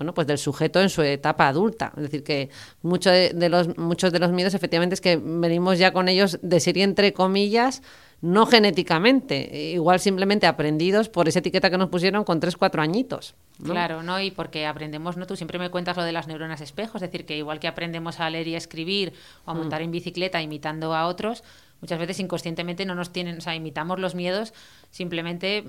bueno, 0.01 0.15
pues 0.15 0.25
del 0.25 0.39
sujeto 0.39 0.81
en 0.81 0.89
su 0.89 1.03
etapa 1.03 1.47
adulta. 1.47 1.93
Es 1.95 2.01
decir, 2.01 2.23
que 2.23 2.49
mucho 2.81 3.11
de, 3.11 3.49
los, 3.49 3.77
muchos 3.77 4.11
de 4.11 4.17
los 4.17 4.31
miedos 4.31 4.55
efectivamente 4.55 4.95
es 4.95 5.01
que 5.01 5.15
venimos 5.15 5.77
ya 5.77 5.93
con 5.93 6.07
ellos 6.07 6.39
de 6.41 6.59
serie 6.59 6.83
entre 6.83 7.13
comillas, 7.13 7.83
no 8.19 8.47
genéticamente, 8.47 9.69
igual 9.73 9.99
simplemente 9.99 10.47
aprendidos 10.47 11.07
por 11.07 11.27
esa 11.27 11.37
etiqueta 11.37 11.69
que 11.69 11.77
nos 11.77 11.89
pusieron 11.89 12.23
con 12.23 12.39
3, 12.39 12.57
4 12.57 12.81
añitos. 12.81 13.35
Claro, 13.63 14.01
¿no? 14.01 14.19
Y 14.19 14.31
porque 14.31 14.65
aprendemos, 14.65 15.17
¿no? 15.17 15.27
Tú 15.27 15.35
siempre 15.35 15.59
me 15.59 15.69
cuentas 15.69 15.95
lo 15.95 16.03
de 16.03 16.13
las 16.13 16.27
neuronas 16.27 16.61
espejo, 16.61 16.97
es 16.97 17.01
decir, 17.01 17.27
que 17.27 17.37
igual 17.37 17.59
que 17.59 17.67
aprendemos 17.67 18.19
a 18.19 18.27
leer 18.31 18.47
y 18.47 18.55
a 18.55 18.57
escribir 18.57 19.13
o 19.45 19.51
a 19.51 19.53
mm. 19.53 19.57
montar 19.57 19.83
en 19.83 19.91
bicicleta 19.91 20.41
imitando 20.41 20.95
a 20.95 21.05
otros, 21.05 21.43
muchas 21.81 21.99
veces 21.99 22.19
inconscientemente 22.19 22.85
no 22.85 22.95
nos 22.95 23.11
tienen, 23.11 23.37
o 23.37 23.41
sea, 23.41 23.55
imitamos 23.55 23.99
los 23.99 24.15
miedos 24.15 24.53
simplemente, 24.89 25.65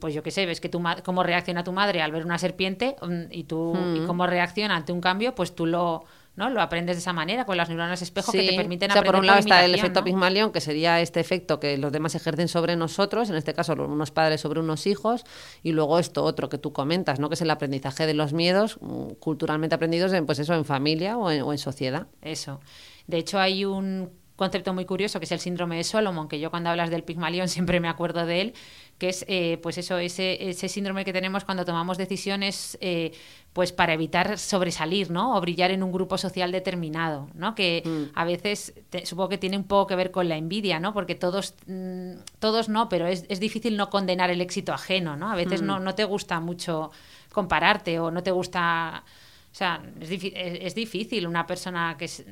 pues 0.00 0.14
yo 0.14 0.22
qué 0.22 0.30
sé, 0.30 0.46
ves 0.46 0.60
que 0.60 0.68
tu 0.68 0.82
cómo 1.04 1.22
reacciona 1.22 1.62
tu 1.64 1.72
madre 1.72 2.02
al 2.02 2.12
ver 2.12 2.24
una 2.24 2.38
serpiente 2.38 2.96
mm, 3.00 3.24
y 3.30 3.44
tú 3.44 3.74
y 3.94 4.00
mm. 4.00 4.06
cómo 4.06 4.26
reacciona 4.26 4.76
ante 4.76 4.92
un 4.92 5.00
cambio, 5.00 5.34
pues 5.34 5.54
tú 5.54 5.66
lo 5.66 6.04
¿no? 6.36 6.48
Lo 6.48 6.62
aprendes 6.62 6.96
de 6.96 7.00
esa 7.00 7.12
manera, 7.12 7.44
con 7.44 7.56
las 7.56 7.68
neuronas 7.68 8.00
espejo 8.00 8.32
que 8.32 8.48
te 8.48 8.56
permiten 8.56 8.90
o 8.90 8.94
sea, 8.94 9.02
por 9.02 9.16
un 9.16 9.26
lado 9.26 9.40
está 9.40 9.64
el 9.64 9.74
efecto 9.74 10.02
Pigmalión, 10.02 10.52
que 10.52 10.60
sería 10.60 11.00
este 11.00 11.20
efecto 11.20 11.60
que 11.60 11.76
los 11.76 11.92
demás 11.92 12.14
ejercen 12.14 12.48
sobre 12.48 12.76
nosotros, 12.76 13.28
en 13.28 13.36
este 13.36 13.52
caso 13.52 13.74
unos 13.74 14.10
padres 14.10 14.40
sobre 14.40 14.60
unos 14.60 14.86
hijos, 14.86 15.24
y 15.62 15.72
luego 15.72 15.98
esto 15.98 16.24
otro 16.24 16.48
que 16.48 16.56
tú 16.56 16.72
comentas, 16.72 17.20
¿no? 17.20 17.28
Que 17.28 17.34
es 17.34 17.42
el 17.42 17.50
aprendizaje 17.50 18.06
de 18.06 18.14
los 18.14 18.32
miedos 18.32 18.78
mm, 18.80 19.14
culturalmente 19.18 19.74
aprendidos 19.74 20.12
en, 20.12 20.24
pues 20.24 20.38
eso, 20.38 20.54
en 20.54 20.64
familia 20.64 21.18
o 21.18 21.30
en, 21.30 21.42
o 21.42 21.52
en 21.52 21.58
sociedad. 21.58 22.06
Eso. 22.22 22.60
De 23.06 23.18
hecho, 23.18 23.38
hay 23.38 23.64
un 23.64 24.10
concepto 24.40 24.72
muy 24.72 24.86
curioso 24.86 25.20
que 25.20 25.26
es 25.26 25.32
el 25.32 25.38
síndrome 25.38 25.76
de 25.76 25.84
Solomon, 25.84 26.26
que 26.26 26.40
yo 26.40 26.50
cuando 26.50 26.70
hablas 26.70 26.88
del 26.88 27.04
Pigmalión 27.04 27.48
siempre 27.56 27.78
me 27.78 27.88
acuerdo 27.88 28.24
de 28.24 28.40
él, 28.40 28.54
que 28.98 29.10
es 29.10 29.24
eh, 29.28 29.58
pues 29.62 29.76
eso, 29.78 29.98
ese, 29.98 30.48
ese 30.48 30.68
síndrome 30.68 31.04
que 31.04 31.12
tenemos 31.12 31.44
cuando 31.44 31.64
tomamos 31.64 31.98
decisiones 31.98 32.78
eh, 32.80 33.12
pues 33.52 33.72
para 33.72 33.92
evitar 33.92 34.38
sobresalir, 34.38 35.10
¿no? 35.10 35.36
O 35.36 35.40
brillar 35.40 35.70
en 35.70 35.82
un 35.82 35.92
grupo 35.92 36.16
social 36.16 36.52
determinado, 36.52 37.28
¿no? 37.34 37.54
Que 37.54 37.82
mm. 37.84 38.18
a 38.18 38.24
veces 38.24 38.72
supongo 39.04 39.28
que 39.28 39.38
tiene 39.38 39.58
un 39.58 39.64
poco 39.64 39.88
que 39.88 39.96
ver 39.96 40.10
con 40.10 40.28
la 40.28 40.36
envidia, 40.36 40.80
¿no? 40.80 40.94
Porque 40.94 41.14
todos, 41.14 41.54
mm, 41.66 42.12
todos 42.38 42.68
no, 42.68 42.88
pero 42.88 43.06
es, 43.06 43.26
es, 43.28 43.40
difícil 43.40 43.76
no 43.76 43.90
condenar 43.90 44.30
el 44.30 44.40
éxito 44.40 44.72
ajeno, 44.72 45.16
¿no? 45.16 45.30
A 45.30 45.34
veces 45.34 45.60
no, 45.60 45.80
mm. 45.80 45.84
no 45.84 45.94
te 45.94 46.04
gusta 46.04 46.40
mucho 46.40 46.90
compararte 47.30 47.98
o 48.00 48.10
no 48.10 48.22
te 48.22 48.30
gusta... 48.30 49.04
O 49.52 49.54
sea, 49.54 49.82
es, 50.00 50.10
es 50.12 50.74
difícil 50.74 51.26
una 51.26 51.46
persona 51.46 51.96
que 51.98 52.04
es 52.04 52.24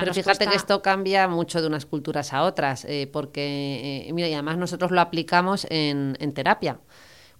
pero 0.00 0.14
fíjate 0.14 0.46
que 0.46 0.56
esto 0.56 0.82
cambia 0.82 1.28
mucho 1.28 1.60
de 1.60 1.66
unas 1.66 1.86
culturas 1.86 2.32
a 2.32 2.42
otras, 2.42 2.84
eh, 2.84 3.08
porque, 3.12 4.06
eh, 4.08 4.12
mira, 4.12 4.28
y 4.28 4.34
además 4.34 4.58
nosotros 4.58 4.90
lo 4.90 5.00
aplicamos 5.00 5.66
en, 5.70 6.16
en 6.20 6.32
terapia 6.32 6.80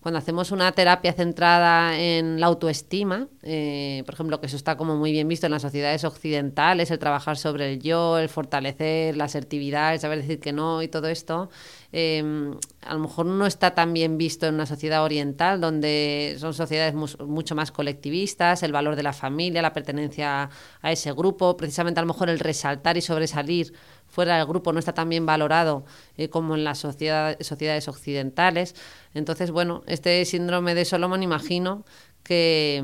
cuando 0.01 0.19
hacemos 0.19 0.53
una 0.53 0.71
terapia 0.73 1.13
centrada 1.13 1.99
en 1.99 2.39
la 2.39 2.47
autoestima, 2.47 3.27
eh, 3.43 4.03
por 4.07 4.15
ejemplo, 4.15 4.41
que 4.41 4.47
eso 4.47 4.57
está 4.57 4.77
como 4.77 4.97
muy 4.97 5.11
bien 5.11 5.27
visto 5.27 5.47
en 5.47 5.53
las 5.53 5.63
sociedades 5.63 6.05
occidentales, 6.05 6.93
el 6.93 7.01
trabajar 7.01 7.37
sobre 7.37 7.73
el 7.73 7.83
yo, 7.83 8.17
el 8.19 8.29
fortalecer 8.29 9.17
la 9.17 9.25
asertividad, 9.25 9.95
el 9.95 10.01
saber 10.01 10.21
decir 10.21 10.39
que 10.39 10.53
no 10.53 10.83
y 10.83 10.89
todo 10.89 11.09
esto, 11.09 11.51
eh, 11.93 12.23
a 12.83 12.95
lo 12.95 13.01
mejor 13.01 13.27
no 13.27 13.45
está 13.45 13.75
tan 13.75 13.93
bien 13.93 14.19
visto 14.19 14.47
en 14.47 14.55
una 14.55 14.67
sociedad 14.67 15.03
oriental, 15.03 15.61
donde 15.61 16.37
son 16.39 16.55
sociedades 16.55 16.95
mucho 16.95 17.57
más 17.57 17.73
colectivistas, 17.73 18.63
el 18.63 18.73
valor 18.73 18.95
de 18.95 19.03
la 19.03 19.13
familia, 19.13 19.63
la 19.63 19.73
pertenencia 19.73 20.49
a 20.81 20.93
ese 20.93 21.13
grupo, 21.13 21.57
precisamente 21.57 21.99
a 21.99 22.05
lo 22.05 22.09
mejor 22.09 22.31
el 22.31 22.39
resaltar 22.39 22.97
y 22.97 23.01
sobresalir 23.01 23.73
fuera 24.19 24.37
del 24.37 24.47
grupo 24.47 24.73
no 24.73 24.81
está 24.81 24.93
tan 24.93 25.09
bien 25.09 25.27
valorado 25.27 25.85
eh, 26.17 26.29
como 26.29 26.57
en 26.57 26.65
las 26.65 26.81
sociedades 26.81 27.87
occidentales. 27.87 28.75
Entonces, 29.15 29.53
bueno, 29.53 29.85
este 29.87 30.25
síndrome 30.25 30.75
de 30.75 30.85
Solomon 30.85 31.23
imagino 31.23 31.85
que 32.25 32.83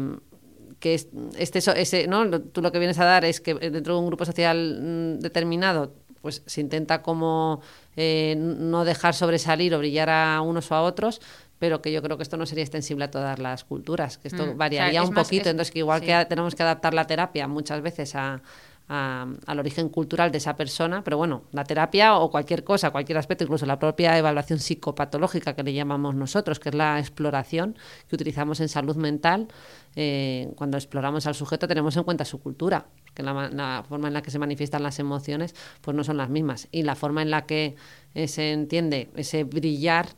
que 0.79 0.95
este 0.95 1.59
ese, 1.59 2.07
¿no? 2.07 2.41
tú 2.41 2.63
lo 2.63 2.71
que 2.71 2.79
vienes 2.79 3.01
a 3.01 3.05
dar 3.05 3.25
es 3.25 3.41
que 3.41 3.55
dentro 3.55 3.95
de 3.95 4.01
un 4.01 4.07
grupo 4.07 4.25
social 4.25 4.79
mm, 4.81 5.21
determinado 5.23 5.95
pues 6.23 6.43
se 6.47 6.61
intenta 6.61 7.03
como 7.03 7.63
eh, 7.97 8.37
no 8.39 8.85
dejar 8.85 9.15
sobresalir 9.15 9.75
o 9.75 9.79
brillar 9.79 10.11
a 10.11 10.41
unos 10.41 10.71
o 10.71 10.75
a 10.77 10.83
otros, 10.83 11.21
pero 11.59 11.83
que 11.83 11.91
yo 11.91 12.01
creo 12.01 12.17
que 12.17 12.23
esto 12.23 12.37
no 12.37 12.47
sería 12.47 12.63
extensible 12.63 13.07
a 13.07 13.11
todas 13.11 13.39
las 13.41 13.65
culturas, 13.65 14.19
que 14.19 14.29
esto 14.29 14.47
mm. 14.47 14.57
variaría 14.57 15.03
un 15.03 15.13
poquito, 15.13 15.49
entonces 15.49 15.73
que 15.73 15.81
igual 15.81 16.01
que 16.01 16.27
tenemos 16.29 16.55
que 16.55 16.63
adaptar 16.63 16.95
la 16.95 17.07
terapia 17.07 17.49
muchas 17.49 17.83
veces 17.83 18.15
a, 18.15 18.41
al 18.87 19.59
origen 19.59 19.89
cultural 19.89 20.31
de 20.31 20.39
esa 20.39 20.57
persona, 20.57 21.03
pero 21.03 21.17
bueno, 21.17 21.45
la 21.53 21.65
terapia 21.65 22.17
o 22.17 22.31
cualquier 22.31 22.65
cosa, 22.65 22.91
cualquier 22.91 23.17
aspecto, 23.17 23.45
incluso 23.45 23.65
la 23.65 23.79
propia 23.79 24.19
evaluación 24.19 24.59
psicopatológica 24.59 25.55
que 25.55 25.63
le 25.63 25.73
llamamos 25.73 26.15
nosotros, 26.15 26.61
que 26.61 26.69
es 26.69 26.75
la 26.75 26.99
exploración 26.99 27.79
que 28.09 28.15
utilizamos 28.15 28.61
en 28.61 28.69
salud 28.69 28.97
mental, 28.97 29.49
eh, 29.97 30.53
cuando 30.57 30.77
exploramos 30.77 31.27
al 31.27 31.35
sujeto 31.35 31.67
tenemos 31.67 31.97
en 31.97 32.03
cuenta 32.03 32.25
su 32.27 32.41
cultura, 32.41 32.87
que 33.15 33.23
la, 33.23 33.85
forma 33.89 34.09
en 34.09 34.15
la 34.15 34.23
que 34.23 34.31
se 34.31 34.39
manifiestan 34.39 34.83
las 34.83 34.99
emociones 34.99 35.55
pues 35.81 35.97
no 35.97 36.05
son 36.05 36.19
las 36.19 36.29
mismas 36.29 36.69
y 36.71 36.83
la 36.83 36.95
forma 36.95 37.23
en 37.23 37.31
la 37.31 37.47
que 37.47 37.77
eh, 38.15 38.29
se 38.29 38.53
entiende 38.53 39.11
ese 39.17 39.45
brillar 39.45 40.09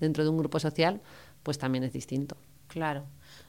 dentro 0.00 0.24
de 0.24 0.30
un 0.30 0.38
grupo 0.38 0.58
social 0.60 1.02
pues 1.42 1.58
también 1.58 1.84
es 1.84 1.92
distinto. 1.92 2.36
Claro. 2.68 3.04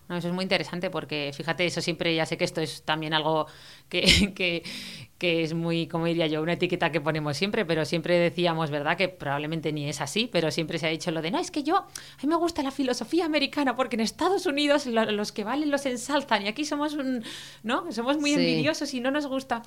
No, 0.10 0.18
eso 0.18 0.28
es 0.28 0.34
muy 0.34 0.44
interesante 0.44 0.90
porque, 0.90 1.32
fíjate, 1.36 1.66
eso 1.66 1.82
siempre, 1.82 2.16
ya 2.16 2.26
sé 2.26 2.36
que 2.38 2.44
esto 2.44 2.62
es 2.62 2.84
también 2.84 3.14
algo 3.14 3.46
que, 3.90 4.02
que, 4.36 4.64
que, 5.20 5.44
es 5.44 5.54
muy, 5.54 5.88
como 5.88 6.06
diría 6.06 6.28
yo, 6.28 6.42
una 6.42 6.54
etiqueta 6.54 6.92
que 6.92 7.02
ponemos 7.02 7.38
siempre, 7.38 7.66
pero 7.66 7.86
siempre 7.86 8.18
decíamos, 8.18 8.72
¿verdad? 8.72 8.98
Que 8.98 9.10
probablemente 9.10 9.72
ni 9.72 9.88
es 9.88 10.02
así, 10.02 10.30
pero 10.32 10.50
siempre 10.50 10.80
se 10.80 10.88
ha 10.88 10.90
dicho 10.90 11.12
lo 11.12 11.22
de, 11.22 11.32
no, 11.32 11.40
es 11.40 11.52
que 11.52 11.64
yo, 11.64 11.78
a 11.78 12.22
mí 12.24 12.28
me 12.28 12.36
gusta 12.36 12.64
la 12.64 12.72
filosofía 12.72 13.26
americana 13.26 13.76
porque 13.76 13.96
en 13.96 14.02
Estados 14.02 14.46
Unidos 14.46 14.86
los 14.88 15.32
que 15.32 15.44
valen 15.44 15.70
los 15.70 15.86
ensalzan 15.86 16.46
y 16.46 16.48
aquí 16.48 16.66
somos 16.66 16.94
un, 16.94 17.24
¿no? 17.64 17.92
Somos 17.92 18.18
muy 18.18 18.34
envidiosos 18.34 18.94
y 18.94 19.02
no 19.02 19.12
nos 19.12 19.28
gusta. 19.28 19.62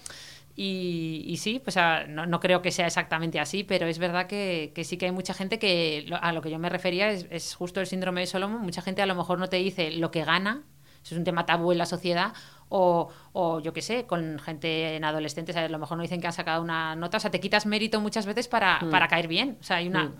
Y, 0.54 1.36
sí, 1.38 1.60
pues 1.64 1.76
no, 2.08 2.40
creo 2.40 2.60
que 2.60 2.70
sea 2.70 2.86
exactamente 2.86 3.40
así, 3.40 3.64
pero 3.64 3.86
es 3.86 3.98
verdad 3.98 4.26
que, 4.26 4.72
sí 4.84 4.98
que 4.98 5.06
hay 5.06 5.12
mucha 5.12 5.32
gente 5.32 5.58
que 5.58 6.06
a 6.20 6.32
lo 6.32 6.42
que 6.42 6.50
yo 6.50 6.58
me 6.58 6.68
refería 6.68 7.10
es, 7.10 7.54
justo 7.54 7.80
el 7.80 7.86
síndrome 7.86 8.20
de 8.20 8.26
Solomon. 8.26 8.60
Mucha 8.60 8.82
gente 8.82 9.00
a 9.00 9.06
lo 9.06 9.14
mejor 9.14 9.38
no 9.38 9.48
te 9.48 9.56
dice 9.56 9.90
lo 9.92 10.10
que 10.10 10.24
gana, 10.24 10.62
eso 11.02 11.14
es 11.14 11.18
un 11.18 11.24
tema 11.24 11.46
tabú 11.46 11.72
en 11.72 11.78
la 11.78 11.86
sociedad, 11.86 12.32
o, 12.68 13.08
o 13.32 13.60
yo 13.60 13.72
qué 13.72 13.82
sé, 13.82 14.06
con 14.06 14.38
gente 14.38 14.96
en 14.96 15.04
adolescentes, 15.04 15.56
a 15.56 15.68
lo 15.68 15.78
mejor 15.78 15.96
no 15.96 16.02
dicen 16.02 16.20
que 16.20 16.26
han 16.26 16.32
sacado 16.32 16.62
una 16.62 16.96
nota, 16.96 17.18
o 17.18 17.20
sea, 17.20 17.30
te 17.30 17.40
quitas 17.40 17.66
mérito 17.66 18.00
muchas 18.00 18.24
veces 18.24 18.48
para, 18.48 18.80
mm. 18.80 18.90
para 18.90 19.08
caer 19.08 19.28
bien. 19.28 19.58
O 19.60 19.64
sea, 19.64 19.76
hay 19.76 19.88
una. 19.88 20.04
Mm 20.04 20.14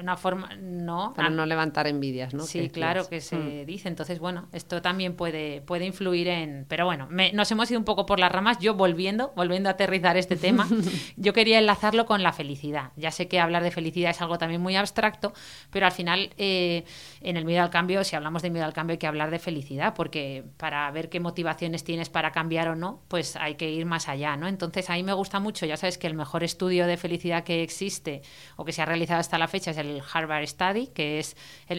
una 0.00 0.16
forma, 0.16 0.50
no. 0.56 1.12
Para 1.14 1.30
no 1.30 1.46
levantar 1.46 1.86
envidias, 1.86 2.34
¿no? 2.34 2.44
Sí, 2.44 2.68
claro 2.70 3.08
que 3.08 3.20
se 3.20 3.36
mm. 3.36 3.66
dice. 3.66 3.88
Entonces, 3.88 4.18
bueno, 4.18 4.48
esto 4.52 4.82
también 4.82 5.14
puede, 5.14 5.60
puede 5.62 5.86
influir 5.86 6.28
en. 6.28 6.66
Pero 6.68 6.84
bueno, 6.84 7.08
nos 7.32 7.50
hemos 7.50 7.70
ido 7.70 7.78
un 7.78 7.84
poco 7.84 8.06
por 8.06 8.18
las 8.18 8.30
ramas. 8.30 8.58
Yo 8.58 8.74
volviendo, 8.74 9.32
volviendo 9.36 9.68
a 9.68 9.72
aterrizar 9.72 10.16
este 10.16 10.36
tema, 10.36 10.68
yo 11.16 11.32
quería 11.32 11.58
enlazarlo 11.58 12.06
con 12.06 12.22
la 12.22 12.32
felicidad. 12.32 12.92
Ya 12.96 13.10
sé 13.10 13.28
que 13.28 13.40
hablar 13.40 13.62
de 13.62 13.70
felicidad 13.70 14.10
es 14.10 14.20
algo 14.20 14.38
también 14.38 14.60
muy 14.60 14.76
abstracto, 14.76 15.32
pero 15.70 15.86
al 15.86 15.92
final, 15.92 16.30
eh, 16.36 16.84
en 17.20 17.36
el 17.36 17.44
miedo 17.44 17.62
al 17.62 17.70
cambio, 17.70 18.04
si 18.04 18.16
hablamos 18.16 18.42
de 18.42 18.50
miedo 18.50 18.64
al 18.64 18.72
cambio, 18.72 18.92
hay 18.92 18.98
que 18.98 19.06
hablar 19.06 19.30
de 19.30 19.38
felicidad, 19.38 19.94
porque 19.94 20.44
para 20.56 20.90
ver 20.90 21.08
qué 21.08 21.20
motivaciones 21.20 21.84
tienes 21.84 22.10
para 22.10 22.32
cambiar 22.32 22.68
o 22.68 22.76
no, 22.76 23.02
pues 23.08 23.36
hay 23.36 23.54
que 23.54 23.70
ir 23.70 23.86
más 23.86 24.08
allá, 24.08 24.36
¿no? 24.36 24.48
Entonces, 24.48 24.90
a 24.90 24.94
mí 24.94 25.02
me 25.02 25.12
gusta 25.12 25.40
mucho, 25.40 25.66
ya 25.66 25.76
sabes 25.76 25.98
que 25.98 26.06
el 26.06 26.14
mejor 26.14 26.44
estudio 26.44 26.86
de 26.86 26.96
felicidad 26.96 27.44
que 27.44 27.62
existe 27.62 28.22
o 28.56 28.64
que 28.64 28.72
se 28.72 28.82
ha 28.82 28.84
realizado 28.84 29.20
hasta 29.20 29.38
la 29.38 29.48
fecha 29.48 29.70
es 29.70 29.77
el 29.78 30.02
Harvard 30.12 30.46
Study, 30.46 30.88
que 30.88 31.18
es 31.18 31.36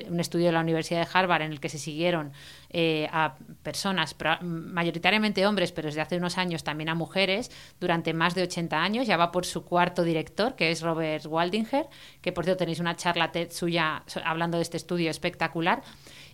un 0.10 0.20
estudio 0.20 0.48
de 0.48 0.52
la 0.54 0.62
Universidad 0.62 1.06
de 1.06 1.08
Harvard 1.12 1.44
en 1.44 1.52
el 1.52 1.60
que 1.60 1.70
se 1.70 1.78
siguieron 1.78 2.32
eh, 2.70 3.08
a 3.12 3.36
personas, 3.64 4.16
mayoritariamente 4.42 5.46
hombres, 5.46 5.72
pero 5.72 5.88
desde 5.88 6.02
hace 6.02 6.18
unos 6.18 6.38
años 6.38 6.64
también 6.64 6.90
a 6.90 6.96
mujeres, 6.96 7.52
durante 7.80 8.14
más 8.14 8.36
de 8.36 8.44
80 8.44 8.82
años. 8.82 9.08
Ya 9.08 9.18
va 9.18 9.32
por 9.32 9.46
su 9.46 9.66
cuarto 9.66 10.04
director, 10.04 10.56
que 10.56 10.72
es 10.72 10.82
Robert 10.82 11.26
Waldinger, 11.26 11.88
que 12.22 12.32
por 12.32 12.46
cierto 12.46 12.60
tenéis 12.60 12.80
una 12.80 12.96
charla 12.96 13.32
TED 13.32 13.52
suya 13.52 14.04
hablando 14.24 14.58
de 14.58 14.64
este 14.64 14.78
estudio 14.78 15.10
espectacular. 15.10 15.82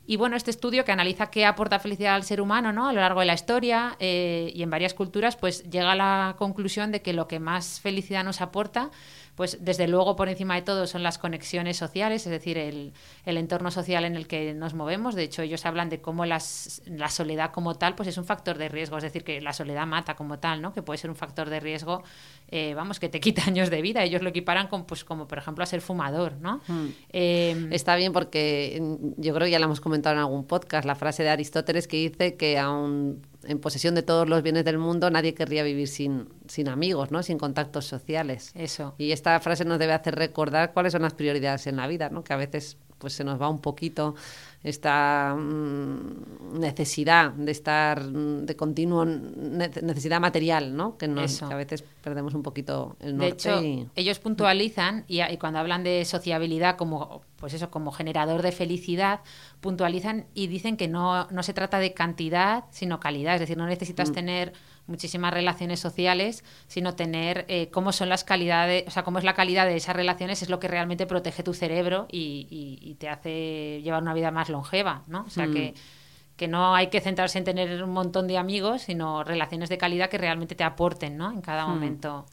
Y 0.08 0.17
bueno, 0.17 0.36
este 0.36 0.51
estudio 0.51 0.86
que 0.86 0.91
analiza 0.91 1.32
qué 1.32 1.45
aporta 1.45 1.80
felicidad 1.80 2.13
al 2.13 2.23
ser 2.23 2.39
humano 2.39 2.71
¿no? 2.71 2.88
a 2.88 2.93
lo 2.93 3.01
largo 3.01 3.21
de 3.21 3.25
la 3.25 3.34
historia 3.34 3.95
eh, 3.99 4.51
y 4.54 4.62
en 4.62 4.69
varias 4.69 4.93
culturas, 4.93 5.36
pues 5.36 5.63
llega 5.63 5.93
a 5.93 5.95
la 5.95 6.36
conclusión 6.38 6.91
de 6.91 7.01
que 7.01 7.13
lo 7.13 7.28
que 7.28 7.39
más 7.39 7.80
felicidad 7.80 8.23
nos 8.23 8.41
aporta 8.41 8.91
pues 9.36 9.58
desde 9.62 9.88
luego 9.88 10.15
por 10.15 10.30
encima 10.30 10.56
de 10.56 10.62
todo 10.62 10.88
son 10.88 11.04
las 11.04 11.17
conexiones 11.17 11.76
sociales, 11.78 12.26
es 12.26 12.32
decir, 12.32 12.58
el, 12.58 12.93
entorno 13.26 13.69
social 13.69 14.06
en 14.06 14.15
el 14.15 14.28
que 14.28 14.54
nos 14.54 14.74
movemos. 14.74 15.13
De 15.13 15.24
hecho, 15.24 15.41
ellos 15.41 15.65
hablan 15.65 15.89
de 15.89 16.00
cómo 16.00 16.26
las, 16.26 16.82
la 16.86 17.10
soledad 17.10 17.52
como 17.52 17.76
tal 17.76 17.95
pues 17.95 18.08
es 18.08 18.17
un 18.17 18.26
factor 18.26 18.58
de 18.58 18.69
riesgo, 18.69 18.98
es 18.98 19.04
decir, 19.04 19.24
que 19.24 19.41
la 19.41 19.52
soledad 19.52 19.86
mata 19.86 20.15
como 20.15 20.39
tal, 20.39 20.62
¿no? 20.62 20.74
que 20.74 20.82
puede 20.82 20.98
ser 20.98 21.10
un 21.10 21.17
factor 21.17 21.50
de 21.50 21.60
riesgo, 21.60 22.04
eh, 22.48 22.74
vamos, 22.76 23.00
que 23.00 23.10
te 23.10 23.19
quita 23.19 23.43
años 23.48 23.69
de 23.69 23.82
vida. 23.82 24.04
Ellos 24.04 24.21
lo 24.21 24.30
equiparan 24.30 24.67
con, 24.67 24.86
pues, 24.86 25.04
como 25.04 25.28
por 25.28 25.38
ejemplo 25.38 25.63
a 25.63 25.67
ser 25.67 25.82
fumador. 25.82 26.34
¿no? 26.39 26.62
Hmm. 26.67 26.88
Em, 27.10 27.74
Está 27.74 27.98
bien 27.98 28.13
porque 28.13 28.80
mm, 28.82 29.21
yo 29.21 29.34
creo 29.34 29.45
que 29.45 29.52
ya 29.52 29.60
lo 29.60 29.65
hemos 29.65 29.82
comentado 29.82 30.15
en 30.15 30.21
algún 30.21 30.45
podcast, 30.45 30.86
la 30.86 30.95
frase 30.95 31.24
de 31.24 31.30
Aristóteles 31.30 31.88
que 31.88 31.98
dice 31.98 32.36
que 32.36 32.58
aún 32.58 33.21
en 33.48 33.60
posesión 33.60 33.96
de 33.96 34.04
todos 34.04 34.28
los 34.28 34.44
bienes 34.44 34.66
del 34.66 34.78
mundo, 34.78 35.10
nadie 35.10 35.34
querría 35.34 35.64
vivir 35.64 35.88
sin, 35.88 36.30
sin 36.48 36.70
amigos, 36.70 37.12
¿no? 37.12 37.24
sin 37.24 37.38
contactos 37.38 37.86
sociales. 37.86 38.52
Eso. 38.56 38.96
Y 38.98 39.12
esta 39.12 39.40
frase 39.40 39.66
nos 39.66 39.80
debe 39.80 39.94
hacer 39.94 40.16
recordar 40.16 40.74
cuáles 40.74 40.94
son 40.94 41.04
las 41.04 41.14
prioridades 41.14 41.68
en 41.68 41.78
la 41.78 41.88
vida, 41.88 42.10
¿no? 42.10 42.24
que 42.24 42.34
a 42.34 42.38
veces 42.38 42.78
pues 42.98 43.14
se 43.14 43.24
nos 43.24 43.42
va 43.42 43.50
un 43.50 43.60
poquito 43.60 44.16
esta 44.65 45.36
mm, 45.36 46.60
necesidad 46.60 47.32
de 47.34 47.51
estar 47.51 48.04
de 48.04 48.56
continuo 48.56 49.06
necesidad 49.06 50.19
material, 50.19 50.75
¿no? 50.75 50.97
Que, 50.97 51.06
a 51.06 51.56
veces 51.56 51.84
perdemos 52.01 52.34
un 52.34 52.41
poquito 52.41 52.95
el 52.99 53.15
norte. 53.15 53.25
De 53.25 53.32
hecho, 53.32 53.89
ellos 53.95 54.17
puntualizan 54.17 55.06
y, 55.08 55.21
y, 55.21 55.38
cuando 55.38 55.60
hablan 55.60 55.84
de 55.84 56.04
sociabilidad 56.04 56.78
como 56.78 57.21
pues 57.38 57.54
eso 57.54 57.69
como 57.69 57.91
generador 57.91 58.41
de 58.41 58.51
felicidad, 58.51 59.19
puntualizan 59.62 60.25
y 60.34 60.47
dicen 60.47 60.78
que 60.78 60.88
no, 60.88 61.28
no 61.30 61.43
se 61.43 61.54
trata 61.54 61.78
de 61.78 61.93
cantidad, 61.93 62.63
sino 62.71 62.99
calidad, 62.99 63.36
es 63.36 63.41
decir, 63.41 63.56
no 63.56 63.67
necesitas 63.67 64.10
mm. 64.10 64.13
tener 64.13 64.54
muchísimas 64.88 65.34
relaciones 65.34 65.80
sociales, 65.80 66.43
sino 66.67 66.95
tener 66.95 67.45
eh, 67.47 67.69
cómo 67.71 67.91
son 67.91 68.10
las 68.10 68.23
calidades, 68.23 68.86
o 68.88 68.91
sea, 68.91 69.04
cómo 69.04 69.17
es 69.17 69.23
la 69.23 69.34
calidad 69.34 69.65
de 69.65 69.75
esas 69.75 69.95
relaciones, 69.95 70.41
es 70.41 70.49
lo 70.49 70.60
que 70.60 70.67
realmente 70.67 71.06
protege 71.06 71.43
tu 71.43 71.54
cerebro 71.54 72.08
y, 72.12 72.95
te 72.99 73.10
hace 73.10 73.82
llevar 73.84 74.01
una 74.01 74.13
vida 74.13 74.32
más 74.32 74.49
longeva, 74.56 75.04
¿no? 75.08 75.24
O 75.28 75.30
sea, 75.30 75.46
que, 75.48 75.74
mm. 75.74 76.36
que 76.38 76.48
no 76.48 76.76
hay 76.76 76.88
que 76.88 77.02
centrarse 77.02 77.38
en 77.38 77.44
tener 77.44 77.84
un 77.84 77.91
montón 77.91 78.28
de 78.28 78.38
amigos, 78.38 78.84
sino 78.84 79.24
relaciones 79.24 79.70
de 79.70 79.78
calidad 79.78 80.10
que 80.10 80.18
realmente 80.18 80.56
te 80.56 80.63
aporten, 80.63 81.18
¿no? 81.18 81.32
En 81.32 81.41
cada 81.41 81.65
mm. 81.65 81.70
momento 81.70 82.26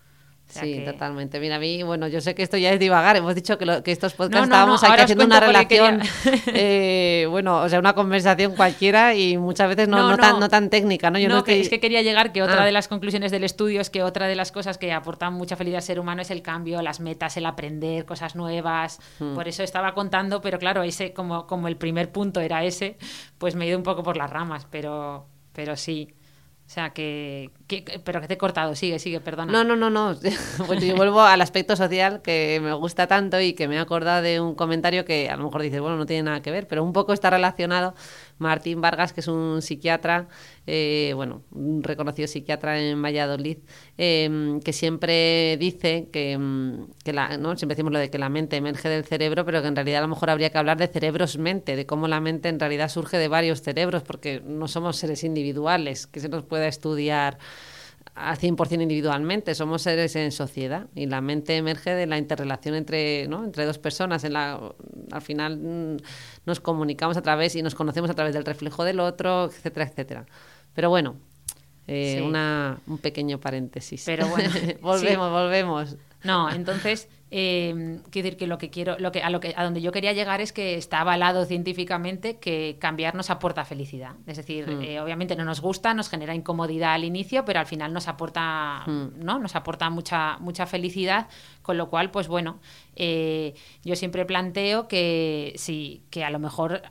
sí, 0.60 0.82
totalmente. 0.84 1.40
Mira, 1.40 1.56
a 1.56 1.58
mí, 1.58 1.82
bueno, 1.82 2.08
yo 2.08 2.20
sé 2.20 2.34
que 2.34 2.42
esto 2.42 2.56
ya 2.56 2.72
es 2.72 2.78
divagar. 2.78 3.16
Hemos 3.16 3.34
dicho 3.34 3.58
que, 3.58 3.66
lo, 3.66 3.82
que 3.82 3.92
estos 3.92 4.14
podcasts 4.14 4.44
estábamos 4.44 4.84
aquí 4.84 5.00
haciendo 5.00 5.24
una 5.24 5.40
relación, 5.40 6.00
eh, 6.46 7.26
bueno, 7.30 7.62
o 7.62 7.68
sea, 7.68 7.78
una 7.78 7.94
conversación 7.94 8.54
cualquiera 8.54 9.14
y 9.14 9.36
muchas 9.38 9.68
veces 9.68 9.88
no, 9.88 10.10
no, 10.10 10.16
tan, 10.16 10.40
no 10.40 10.48
tan 10.48 10.70
técnica, 10.70 11.10
¿no? 11.10 11.18
Yo 11.18 11.28
no, 11.28 11.44
que, 11.44 11.60
es 11.60 11.68
que 11.68 11.80
quería 11.80 12.02
llegar 12.02 12.32
que 12.32 12.42
otra 12.42 12.62
ah. 12.62 12.66
de 12.66 12.72
las 12.72 12.88
conclusiones 12.88 13.30
del 13.30 13.44
estudio 13.44 13.80
es 13.80 13.90
que 13.90 14.02
otra 14.02 14.26
de 14.26 14.34
las 14.34 14.52
cosas 14.52 14.78
que 14.78 14.92
aportan 14.92 15.34
mucha 15.34 15.56
felicidad 15.56 15.78
al 15.78 15.82
ser 15.82 16.00
humano 16.00 16.22
es 16.22 16.30
el 16.30 16.42
cambio, 16.42 16.82
las 16.82 17.00
metas, 17.00 17.36
el 17.36 17.46
aprender 17.46 18.04
cosas 18.04 18.36
nuevas. 18.36 19.00
Hmm. 19.18 19.34
Por 19.34 19.48
eso 19.48 19.62
estaba 19.62 19.94
contando, 19.94 20.40
pero 20.40 20.58
claro, 20.58 20.82
ese 20.82 21.12
como, 21.12 21.46
como 21.46 21.68
el 21.68 21.76
primer 21.76 22.12
punto 22.12 22.40
era 22.40 22.64
ese, 22.64 22.98
pues 23.38 23.54
me 23.54 23.64
he 23.64 23.68
ido 23.68 23.78
un 23.78 23.84
poco 23.84 24.02
por 24.02 24.16
las 24.16 24.30
ramas, 24.30 24.66
pero, 24.70 25.26
pero 25.52 25.76
sí. 25.76 26.14
O 26.66 26.70
sea, 26.74 26.90
que, 26.90 27.50
Pero 27.80 28.20
que 28.20 28.28
te 28.28 28.34
he 28.34 28.38
cortado, 28.38 28.74
sigue, 28.74 28.98
sigue, 28.98 29.20
perdona. 29.20 29.52
No, 29.52 29.64
no, 29.64 29.76
no, 29.76 29.90
no. 29.90 30.18
Pues 30.66 30.84
yo 30.84 30.94
vuelvo 30.96 31.22
al 31.22 31.40
aspecto 31.40 31.76
social 31.76 32.20
que 32.22 32.60
me 32.62 32.72
gusta 32.74 33.06
tanto 33.06 33.40
y 33.40 33.54
que 33.54 33.68
me 33.68 33.76
he 33.76 33.78
acordado 33.78 34.22
de 34.22 34.40
un 34.40 34.54
comentario 34.54 35.04
que 35.04 35.30
a 35.30 35.36
lo 35.36 35.44
mejor 35.44 35.62
dices, 35.62 35.80
bueno, 35.80 35.96
no 35.96 36.06
tiene 36.06 36.24
nada 36.24 36.42
que 36.42 36.50
ver, 36.50 36.66
pero 36.68 36.84
un 36.84 36.92
poco 36.92 37.12
está 37.12 37.30
relacionado 37.30 37.94
Martín 38.42 38.80
Vargas, 38.80 39.12
que 39.12 39.20
es 39.20 39.28
un 39.28 39.62
psiquiatra, 39.62 40.28
eh, 40.66 41.12
bueno, 41.14 41.42
un 41.52 41.82
reconocido 41.82 42.28
psiquiatra 42.28 42.80
en 42.80 43.00
Valladolid, 43.00 43.58
em, 43.96 44.60
que 44.60 44.72
siempre 44.72 45.56
dice 45.58 46.08
que, 46.12 46.32
em, 46.32 46.88
que 47.04 47.12
la, 47.12 47.38
¿no? 47.38 47.56
siempre 47.56 47.76
decimos 47.76 47.92
lo 47.92 47.98
de 47.98 48.10
que 48.10 48.18
la 48.18 48.28
mente 48.28 48.56
emerge 48.56 48.88
del 48.88 49.04
cerebro, 49.04 49.44
pero 49.44 49.62
que 49.62 49.68
en 49.68 49.76
realidad 49.76 49.98
a 49.98 50.02
lo 50.02 50.08
mejor 50.08 50.28
habría 50.30 50.50
que 50.50 50.58
hablar 50.58 50.76
de 50.76 50.88
cerebros-mente, 50.88 51.76
de 51.76 51.86
cómo 51.86 52.08
la 52.08 52.20
mente 52.20 52.48
en 52.48 52.60
realidad 52.60 52.88
surge 52.88 53.16
de 53.16 53.28
varios 53.28 53.62
cerebros, 53.62 54.02
porque 54.02 54.42
no 54.44 54.68
somos 54.68 54.96
seres 54.96 55.24
individuales, 55.24 56.06
que 56.06 56.20
se 56.20 56.28
nos 56.28 56.44
pueda 56.44 56.66
estudiar 56.66 57.38
a 58.14 58.36
100% 58.36 58.82
individualmente, 58.82 59.54
somos 59.54 59.82
seres 59.82 60.14
en 60.16 60.32
sociedad 60.32 60.86
y 60.94 61.06
la 61.06 61.20
mente 61.20 61.56
emerge 61.56 61.94
de 61.94 62.06
la 62.06 62.18
interrelación 62.18 62.74
entre, 62.74 63.26
¿no? 63.26 63.44
entre 63.44 63.64
dos 63.64 63.78
personas. 63.78 64.24
En 64.24 64.34
la, 64.34 64.60
al 65.10 65.22
final 65.22 65.56
mm, 65.58 65.96
nos 66.44 66.60
comunicamos 66.60 67.16
a 67.16 67.22
través 67.22 67.56
y 67.56 67.62
nos 67.62 67.74
conocemos 67.74 68.10
a 68.10 68.14
través 68.14 68.34
del 68.34 68.44
reflejo 68.44 68.84
del 68.84 69.00
otro, 69.00 69.46
etcétera, 69.46 69.86
etcétera. 69.86 70.26
Pero 70.74 70.90
bueno, 70.90 71.16
eh, 71.86 72.22
una, 72.22 72.78
un 72.86 72.98
pequeño 72.98 73.40
paréntesis. 73.40 74.02
Pero 74.04 74.28
bueno, 74.28 74.50
volvemos, 74.82 75.30
volvemos. 75.30 75.96
No, 76.22 76.50
entonces 76.50 77.08
eh, 77.34 78.00
quiero 78.10 78.26
decir 78.26 78.36
que 78.36 78.46
lo 78.46 78.58
que 78.58 78.68
quiero, 78.68 78.98
lo 78.98 79.10
que, 79.10 79.22
a 79.22 79.30
lo 79.30 79.40
que 79.40 79.54
a 79.56 79.64
donde 79.64 79.80
yo 79.80 79.90
quería 79.90 80.12
llegar 80.12 80.42
es 80.42 80.52
que 80.52 80.74
está 80.74 81.00
avalado 81.00 81.46
científicamente 81.46 82.36
que 82.36 82.76
cambiar 82.78 83.14
nos 83.14 83.30
aporta 83.30 83.64
felicidad. 83.64 84.16
Es 84.26 84.36
decir, 84.36 84.68
hmm. 84.68 84.82
eh, 84.82 85.00
obviamente 85.00 85.34
no 85.34 85.46
nos 85.46 85.62
gusta, 85.62 85.94
nos 85.94 86.10
genera 86.10 86.34
incomodidad 86.34 86.92
al 86.92 87.04
inicio, 87.04 87.46
pero 87.46 87.58
al 87.58 87.64
final 87.64 87.94
nos 87.94 88.06
aporta, 88.06 88.82
hmm. 88.86 89.24
¿no? 89.24 89.38
Nos 89.38 89.56
aporta 89.56 89.88
mucha, 89.88 90.36
mucha 90.40 90.66
felicidad. 90.66 91.28
Con 91.62 91.78
lo 91.78 91.88
cual, 91.88 92.10
pues 92.10 92.28
bueno, 92.28 92.60
eh, 92.96 93.54
yo 93.82 93.96
siempre 93.96 94.26
planteo 94.26 94.86
que 94.86 95.54
sí, 95.56 96.04
que 96.10 96.24
a 96.24 96.30
lo 96.30 96.38
mejor 96.38 96.82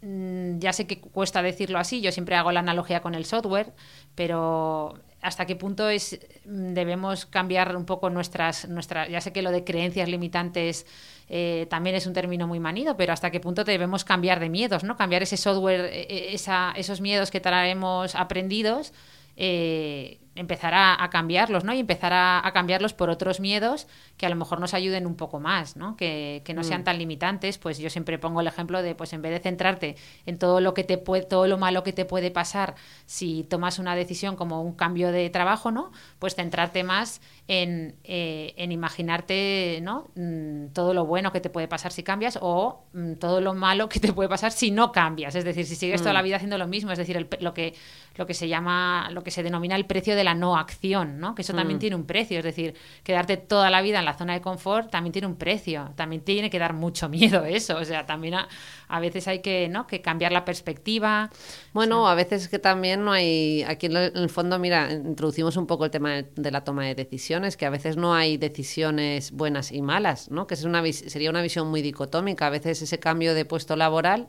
mm, 0.00 0.60
ya 0.60 0.72
sé 0.72 0.86
que 0.86 0.98
cuesta 0.98 1.42
decirlo 1.42 1.78
así, 1.78 2.00
yo 2.00 2.10
siempre 2.10 2.36
hago 2.36 2.52
la 2.52 2.60
analogía 2.60 3.02
con 3.02 3.14
el 3.14 3.26
software, 3.26 3.74
pero 4.14 4.98
hasta 5.20 5.46
qué 5.46 5.56
punto 5.56 5.88
es 5.88 6.18
mm, 6.44 6.74
debemos 6.74 7.26
cambiar 7.26 7.76
un 7.76 7.84
poco 7.84 8.10
nuestras 8.10 8.68
nuestras 8.68 9.08
ya 9.08 9.20
sé 9.20 9.32
que 9.32 9.42
lo 9.42 9.50
de 9.50 9.64
creencias 9.64 10.08
limitantes 10.08 10.86
eh, 11.28 11.66
también 11.68 11.96
es 11.96 12.06
un 12.06 12.12
término 12.12 12.46
muy 12.46 12.60
manido 12.60 12.96
pero 12.96 13.12
hasta 13.12 13.30
qué 13.30 13.40
punto 13.40 13.64
debemos 13.64 14.04
cambiar 14.04 14.40
de 14.40 14.48
miedos 14.48 14.84
no 14.84 14.96
cambiar 14.96 15.22
ese 15.22 15.36
software 15.36 15.86
e, 15.92 16.02
e, 16.02 16.34
esa, 16.34 16.72
esos 16.76 17.00
miedos 17.00 17.30
que 17.30 17.40
traemos 17.40 18.14
aprendidos 18.14 18.92
eh, 19.36 20.18
empezar 20.38 20.72
a, 20.74 21.08
cambiarlos, 21.10 21.64
¿no? 21.64 21.72
Y 21.72 21.80
empezar 21.80 22.12
a, 22.14 22.48
cambiarlos 22.54 22.94
por 22.94 23.10
otros 23.10 23.40
miedos 23.40 23.86
que 24.16 24.26
a 24.26 24.28
lo 24.28 24.36
mejor 24.36 24.60
nos 24.60 24.72
ayuden 24.72 25.06
un 25.06 25.16
poco 25.16 25.40
más, 25.40 25.76
¿no? 25.76 25.96
Que, 25.96 26.42
no 26.54 26.64
sean 26.64 26.82
mm. 26.82 26.84
tan 26.84 26.98
limitantes. 26.98 27.58
Pues 27.58 27.78
yo 27.78 27.90
siempre 27.90 28.18
pongo 28.18 28.40
el 28.40 28.46
ejemplo 28.46 28.82
de, 28.82 28.94
pues 28.94 29.12
en 29.12 29.22
vez 29.22 29.32
de 29.32 29.40
centrarte 29.40 29.96
en 30.26 30.38
todo 30.38 30.60
lo 30.60 30.74
que 30.74 30.84
te 30.84 30.96
puede, 30.98 31.24
todo 31.24 31.46
lo 31.46 31.58
malo 31.58 31.82
que 31.82 31.92
te 31.92 32.04
puede 32.04 32.30
pasar 32.30 32.74
si 33.06 33.44
tomas 33.44 33.78
una 33.78 33.94
decisión 33.94 34.36
como 34.36 34.62
un 34.62 34.74
cambio 34.74 35.12
de 35.12 35.28
trabajo, 35.30 35.70
¿no? 35.70 35.90
Pues 36.18 36.34
centrarte 36.34 36.84
más 36.84 37.20
en, 37.48 37.96
eh, 38.04 38.54
en 38.56 38.72
imaginarte, 38.72 39.80
¿no? 39.82 40.08
Mm, 40.14 40.68
todo 40.72 40.94
lo 40.94 41.04
bueno 41.04 41.32
que 41.32 41.40
te 41.40 41.50
puede 41.50 41.68
pasar 41.68 41.92
si 41.92 42.02
cambias 42.02 42.38
o 42.40 42.84
mm, 42.92 43.14
todo 43.14 43.40
lo 43.40 43.54
malo 43.54 43.88
que 43.88 44.00
te 44.00 44.12
puede 44.12 44.28
pasar 44.28 44.52
si 44.52 44.70
no 44.70 44.92
cambias. 44.92 45.34
Es 45.34 45.44
decir, 45.44 45.66
si 45.66 45.74
sigues 45.74 46.00
toda 46.00 46.12
la 46.12 46.22
vida 46.22 46.36
haciendo 46.36 46.58
lo 46.58 46.66
mismo, 46.66 46.92
es 46.92 46.98
decir, 46.98 47.28
lo 47.40 47.54
que 47.54 47.74
lo 48.18 48.26
que 48.26 48.34
se 48.34 48.48
llama, 48.48 49.08
lo 49.12 49.22
que 49.22 49.30
se 49.30 49.42
denomina 49.42 49.76
el 49.76 49.86
precio 49.86 50.16
de 50.16 50.24
la 50.24 50.27
no 50.34 50.56
acción, 50.56 51.18
¿no? 51.18 51.34
Que 51.34 51.42
eso 51.42 51.54
también 51.54 51.76
mm. 51.76 51.80
tiene 51.80 51.96
un 51.96 52.04
precio, 52.04 52.38
es 52.38 52.44
decir, 52.44 52.74
quedarte 53.02 53.36
toda 53.36 53.70
la 53.70 53.82
vida 53.82 53.98
en 53.98 54.04
la 54.04 54.14
zona 54.14 54.34
de 54.34 54.40
confort 54.40 54.90
también 54.90 55.12
tiene 55.12 55.26
un 55.26 55.36
precio, 55.36 55.90
también 55.96 56.22
tiene 56.22 56.50
que 56.50 56.58
dar 56.58 56.72
mucho 56.72 57.08
miedo 57.08 57.44
eso, 57.44 57.76
o 57.76 57.84
sea, 57.84 58.06
también 58.06 58.34
a, 58.34 59.00
veces 59.00 59.28
hay 59.28 59.40
que, 59.40 59.68
¿no? 59.68 59.86
Que 59.86 60.00
cambiar 60.00 60.32
la 60.32 60.44
perspectiva. 60.44 61.30
Bueno, 61.72 62.08
a 62.08 62.14
veces 62.14 62.42
es 62.42 62.48
que 62.48 62.58
también 62.58 63.04
no 63.04 63.12
hay, 63.12 63.62
aquí 63.64 63.86
en 63.86 63.96
el 63.96 64.30
fondo, 64.30 64.58
mira, 64.58 64.92
introducimos 64.92 65.56
un 65.56 65.66
poco 65.66 65.84
el 65.84 65.90
tema 65.90 66.22
de, 66.22 66.50
la 66.50 66.64
toma 66.64 66.84
de 66.84 66.94
decisiones, 66.94 67.56
que 67.56 67.66
a 67.66 67.70
veces 67.70 67.96
no 67.96 68.14
hay 68.14 68.36
decisiones 68.36 69.32
buenas 69.32 69.72
y 69.72 69.82
malas, 69.82 70.30
¿no? 70.30 70.46
Que 70.46 70.54
es 70.54 70.64
una, 70.64 70.82
sería 70.92 71.30
una 71.30 71.42
visión 71.42 71.68
muy 71.68 71.82
dicotómica, 71.82 72.46
a 72.46 72.50
veces 72.50 72.82
ese 72.82 72.98
cambio 72.98 73.34
de 73.34 73.44
puesto 73.44 73.76
laboral 73.76 74.28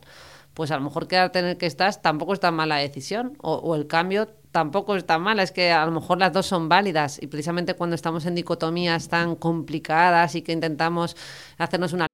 pues 0.54 0.70
a 0.70 0.76
lo 0.76 0.82
mejor 0.82 1.06
quedarte 1.06 1.38
en 1.38 1.46
el 1.46 1.56
que 1.56 1.66
estás 1.66 2.02
tampoco 2.02 2.34
es 2.34 2.40
tan 2.40 2.54
mala 2.54 2.76
decisión 2.76 3.36
o, 3.40 3.74
el 3.74 3.86
cambio 3.86 4.28
tampoco 4.50 4.96
es 4.96 5.04
tan 5.04 5.22
mala, 5.22 5.42
es 5.42 5.52
que 5.52 5.70
a 5.70 5.84
lo 5.86 5.92
mejor 5.92 6.18
las 6.18 6.32
dos 6.32 6.46
son 6.46 6.68
válidas 6.68 7.18
y 7.22 7.26
precisamente 7.26 7.74
cuando 7.74 7.96
estamos 7.96 8.26
en 8.26 8.34
dicotomías 8.34 9.08
tan 9.08 9.36
complicadas 9.36 10.34
y 10.34 10.42
que 10.42 10.52
intentamos 10.52 11.16
hacernos 11.58 11.92
una 11.92 12.06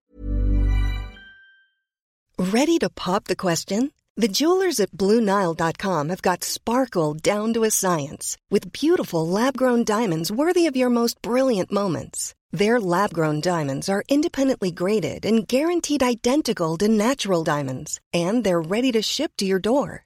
Ready 2.38 2.78
to 2.78 2.90
pop 2.90 3.24
the 3.24 3.36
question? 3.36 3.92
The 4.18 4.28
jewelers 4.28 4.80
at 4.80 4.92
bluenile.com 4.92 6.08
have 6.08 6.22
got 6.22 6.44
sparkle 6.44 7.14
down 7.14 7.52
to 7.54 7.64
a 7.64 7.70
science 7.70 8.38
with 8.50 8.72
beautiful 8.72 9.26
lab-grown 9.26 9.84
diamonds 9.84 10.30
worthy 10.30 10.66
of 10.66 10.76
your 10.76 10.88
most 10.88 11.20
brilliant 11.20 11.70
moments. 11.70 12.34
Their 12.50 12.80
lab 12.80 13.12
grown 13.12 13.40
diamonds 13.40 13.90
are 13.90 14.04
independently 14.08 14.70
graded 14.70 15.26
and 15.26 15.46
guaranteed 15.46 16.02
identical 16.02 16.78
to 16.78 16.88
natural 16.88 17.44
diamonds, 17.44 18.00
and 18.14 18.44
they're 18.44 18.62
ready 18.62 18.92
to 18.92 19.02
ship 19.02 19.32
to 19.36 19.44
your 19.44 19.58
door. 19.58 20.05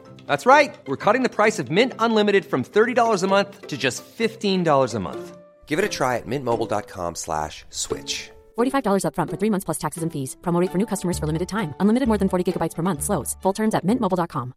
That's 0.27 0.45
right. 0.45 0.77
We're 0.87 0.97
cutting 1.05 1.23
the 1.23 1.35
price 1.35 1.57
of 1.57 1.71
Mint 1.71 1.93
Unlimited 1.99 2.45
from 2.45 2.63
$30 2.63 3.23
a 3.23 3.27
month 3.27 3.67
to 3.67 3.77
just 3.77 4.03
$15 4.03 4.93
a 4.93 4.99
month. 4.99 5.37
Give 5.67 5.79
it 5.79 5.85
a 5.85 5.89
try 5.89 6.17
at 6.17 6.27
mintmobile.com 6.27 7.15
slash 7.15 7.63
switch. 7.69 8.29
$45 8.57 9.05
upfront 9.05 9.29
for 9.29 9.37
three 9.37 9.49
months 9.49 9.63
plus 9.63 9.79
taxes 9.79 10.03
and 10.03 10.11
fees. 10.11 10.35
Promo 10.41 10.59
rate 10.59 10.71
for 10.71 10.77
new 10.77 10.85
customers 10.85 11.17
for 11.17 11.27
limited 11.27 11.47
time. 11.47 11.73
Unlimited 11.79 12.09
more 12.09 12.17
than 12.17 12.27
40 12.27 12.43
gigabytes 12.43 12.75
per 12.75 12.83
month. 12.83 13.03
Slows. 13.03 13.37
Full 13.41 13.53
terms 13.53 13.73
at 13.73 13.85
mintmobile.com. 13.85 14.53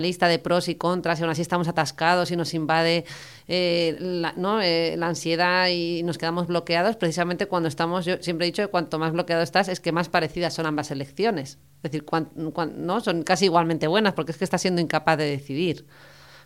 lista 0.00 0.28
de 0.28 0.38
pros 0.38 0.68
y 0.68 0.74
contras 0.74 1.20
y 1.20 1.22
aún 1.22 1.30
así 1.30 1.42
estamos 1.42 1.68
atascados 1.68 2.30
y 2.30 2.36
nos 2.36 2.54
invade 2.54 3.04
eh, 3.46 3.96
la, 4.00 4.32
¿no? 4.32 4.60
eh, 4.60 4.96
la 4.96 5.08
ansiedad 5.08 5.68
y 5.68 6.02
nos 6.02 6.18
quedamos 6.18 6.46
bloqueados 6.46 6.96
precisamente 6.96 7.46
cuando 7.46 7.68
estamos, 7.68 8.04
yo 8.04 8.16
siempre 8.20 8.46
he 8.46 8.50
dicho 8.50 8.62
que 8.62 8.68
cuanto 8.70 8.98
más 8.98 9.12
bloqueado 9.12 9.42
estás 9.42 9.68
es 9.68 9.80
que 9.80 9.92
más 9.92 10.08
parecidas 10.08 10.54
son 10.54 10.66
ambas 10.66 10.90
elecciones. 10.90 11.58
Es 11.82 11.90
decir, 11.90 12.04
cuan, 12.04 12.26
cuan, 12.52 12.86
¿no? 12.86 13.00
son 13.00 13.22
casi 13.22 13.46
igualmente 13.46 13.86
buenas 13.86 14.12
porque 14.12 14.32
es 14.32 14.38
que 14.38 14.44
estás 14.44 14.60
siendo 14.60 14.80
incapaz 14.80 15.16
de 15.18 15.24
decidir. 15.24 15.86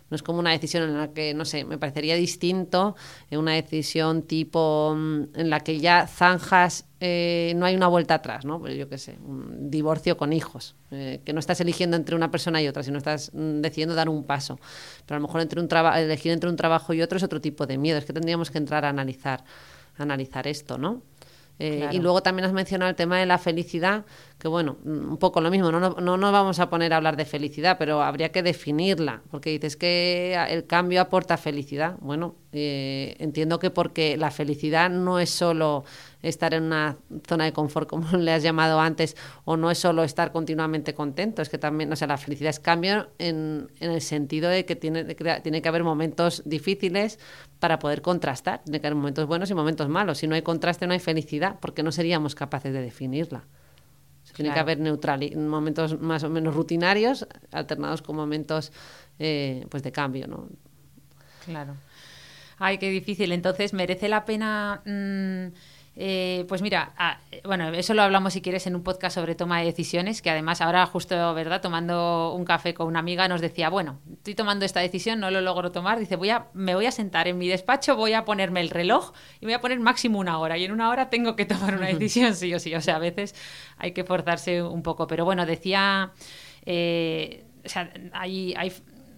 No 0.09 0.15
es 0.15 0.21
como 0.21 0.37
una 0.37 0.51
decisión 0.51 0.83
en 0.83 0.97
la 0.97 1.13
que, 1.13 1.33
no 1.33 1.45
sé, 1.45 1.65
me 1.65 1.79
parecería 1.79 2.15
distinto 2.15 2.95
en 3.31 3.39
una 3.39 3.53
decisión 3.53 4.21
tipo 4.21 4.93
mm, 4.95 5.23
en 5.33 5.49
la 5.49 5.61
que 5.61 5.79
ya 5.79 6.05
zanjas, 6.05 6.85
eh, 6.99 7.53
no 7.55 7.65
hay 7.65 7.75
una 7.75 7.87
vuelta 7.87 8.15
atrás, 8.15 8.45
¿no? 8.45 8.59
Pues 8.59 8.77
yo 8.77 8.87
qué 8.87 8.99
sé, 8.99 9.17
un 9.25 9.71
divorcio 9.71 10.15
con 10.15 10.31
hijos, 10.31 10.75
eh, 10.91 11.21
que 11.25 11.33
no 11.33 11.39
estás 11.39 11.59
eligiendo 11.59 11.97
entre 11.97 12.15
una 12.15 12.29
persona 12.29 12.61
y 12.61 12.67
otra, 12.67 12.83
sino 12.83 12.99
estás 12.99 13.31
mm, 13.33 13.61
decidiendo 13.61 13.95
dar 13.95 14.07
un 14.07 14.23
paso. 14.25 14.59
Pero 15.07 15.17
a 15.17 15.19
lo 15.19 15.27
mejor 15.27 15.41
entre 15.41 15.59
un 15.59 15.67
elegir 15.95 16.31
entre 16.31 16.51
un 16.51 16.55
trabajo 16.55 16.93
y 16.93 17.01
otro 17.01 17.17
es 17.17 17.23
otro 17.23 17.41
tipo 17.41 17.65
de 17.65 17.79
miedo, 17.79 17.97
es 17.97 18.05
que 18.05 18.13
tendríamos 18.13 18.51
que 18.51 18.59
entrar 18.59 18.85
a 18.85 18.89
analizar, 18.89 19.43
a 19.97 20.03
analizar 20.03 20.45
esto, 20.47 20.77
¿no? 20.77 21.01
Eh, 21.57 21.77
claro. 21.77 21.95
Y 21.95 21.99
luego 21.99 22.21
también 22.21 22.45
has 22.45 22.53
mencionado 22.53 22.89
el 22.89 22.95
tema 22.95 23.17
de 23.17 23.25
la 23.25 23.37
felicidad, 23.37 24.05
que 24.37 24.49
bueno, 24.49 24.77
un 24.83 25.17
poco 25.17 25.39
lo 25.39 25.49
mismo, 25.49 25.71
no, 25.71 25.79
no, 25.79 25.95
no, 26.01 26.17
nos 26.17 26.31
vamos 26.31 26.59
a 26.59 26.69
poner 26.69 26.91
a 26.91 26.97
hablar 26.97 27.15
de 27.15 27.23
felicidad, 27.23 27.77
pero 27.79 28.01
habría 28.01 28.31
que 28.33 28.43
definirla, 28.43 29.21
porque 29.31 29.49
dices 29.49 29.77
que 29.77 30.37
el 30.49 30.67
cambio 30.67 30.99
aporta 30.99 31.37
felicidad. 31.37 31.95
Bueno, 32.01 32.35
eh, 32.51 33.15
entiendo 33.19 33.59
que 33.59 33.69
porque 33.69 34.17
la 34.17 34.31
felicidad 34.31 34.89
no 34.89 35.19
es 35.19 35.29
solo 35.29 35.85
estar 36.21 36.53
en 36.53 36.63
una 36.63 36.97
zona 37.25 37.45
de 37.45 37.53
confort, 37.53 37.87
como 37.89 38.17
le 38.17 38.33
has 38.33 38.43
llamado 38.43 38.81
antes, 38.81 39.15
o 39.45 39.55
no 39.55 39.71
es 39.71 39.77
solo 39.77 40.03
estar 40.03 40.33
continuamente 40.33 40.93
contento, 40.93 41.41
es 41.41 41.47
que 41.47 41.57
también, 41.57 41.91
o 41.93 41.95
sea, 41.95 42.07
la 42.07 42.17
felicidad 42.17 42.49
es 42.49 42.59
cambio 42.59 43.07
en, 43.19 43.71
en 43.79 43.91
el 43.91 44.01
sentido 44.01 44.49
de 44.49 44.65
que 44.65 44.75
tiene, 44.75 45.05
de 45.05 45.15
que 45.15 45.39
tiene 45.43 45.61
que 45.61 45.69
haber 45.69 45.83
momentos 45.83 46.43
difíciles 46.45 47.19
para 47.59 47.79
poder 47.79 48.01
contrastar, 48.01 48.63
tiene 48.65 48.81
que 48.81 48.87
haber 48.87 48.97
momentos 48.97 49.27
buenos 49.27 49.49
y 49.49 49.53
momentos 49.53 49.87
malos. 49.87 50.17
Si 50.17 50.27
no 50.27 50.35
hay 50.35 50.41
contraste, 50.41 50.87
no 50.87 50.93
hay 50.93 50.99
felicidad, 50.99 51.55
porque 51.61 51.83
no 51.83 51.93
seríamos 51.93 52.35
capaces 52.35 52.73
de 52.73 52.81
definirla. 52.81 53.45
Tiene 54.35 54.49
claro. 54.49 54.53
que 54.53 54.59
haber 54.59 54.79
neutral 54.79 55.35
momentos 55.37 55.99
más 55.99 56.23
o 56.23 56.29
menos 56.29 56.53
rutinarios 56.53 57.25
alternados 57.51 58.01
con 58.01 58.17
momentos 58.17 58.71
eh, 59.17 59.65
pues 59.69 59.81
de 59.81 59.91
cambio, 59.91 60.27
¿no? 60.27 60.49
Claro. 61.45 61.75
Ay, 62.59 62.77
qué 62.77 62.89
difícil. 62.89 63.31
Entonces, 63.31 63.73
¿merece 63.73 64.09
la 64.09 64.25
pena...? 64.25 64.81
Mmm 64.85 65.74
eh, 65.97 66.45
pues 66.49 66.61
mira, 66.61 66.93
ah, 66.97 67.19
bueno, 67.45 67.69
eso 67.69 67.93
lo 67.93 68.01
hablamos 68.01 68.33
si 68.33 68.41
quieres 68.41 68.67
en 68.67 68.75
un 68.75 68.83
podcast 68.83 69.15
sobre 69.15 69.33
toma 69.33 69.59
de 69.59 69.65
decisiones, 69.65 70.21
que 70.21 70.29
además 70.29 70.59
ahora 70.59 70.85
justo, 70.85 71.33
¿verdad? 71.33 71.61
Tomando 71.61 72.33
un 72.33 72.43
café 72.43 72.73
con 72.73 72.87
una 72.87 72.99
amiga 72.99 73.27
nos 73.27 73.39
decía, 73.39 73.69
bueno, 73.69 73.99
estoy 74.11 74.35
tomando 74.35 74.65
esta 74.65 74.81
decisión, 74.81 75.19
no 75.21 75.31
lo 75.31 75.39
logro 75.39 75.71
tomar, 75.71 75.97
dice, 75.97 76.17
voy 76.17 76.31
a, 76.31 76.47
me 76.53 76.75
voy 76.75 76.85
a 76.85 76.91
sentar 76.91 77.27
en 77.29 77.37
mi 77.37 77.47
despacho, 77.47 77.95
voy 77.95 78.13
a 78.13 78.25
ponerme 78.25 78.59
el 78.59 78.69
reloj 78.69 79.13
y 79.39 79.45
voy 79.45 79.53
a 79.53 79.61
poner 79.61 79.79
máximo 79.79 80.19
una 80.19 80.37
hora 80.39 80.57
y 80.57 80.65
en 80.65 80.73
una 80.73 80.89
hora 80.89 81.09
tengo 81.09 81.35
que 81.37 81.45
tomar 81.45 81.75
una 81.75 81.87
decisión, 81.93 82.35
sí 82.35 82.53
o 82.53 82.59
sí, 82.59 82.75
o 82.75 82.81
sea, 82.81 82.97
a 82.97 82.99
veces 82.99 83.33
hay 83.77 83.93
que 83.93 84.03
forzarse 84.03 84.61
un 84.63 84.83
poco, 84.83 85.07
pero 85.07 85.23
bueno, 85.25 85.45
decía... 85.45 86.11
Eh, 86.65 87.45
o 87.63 87.69
sea, 87.69 87.91
hay, 88.13 88.53
hay 88.55 88.71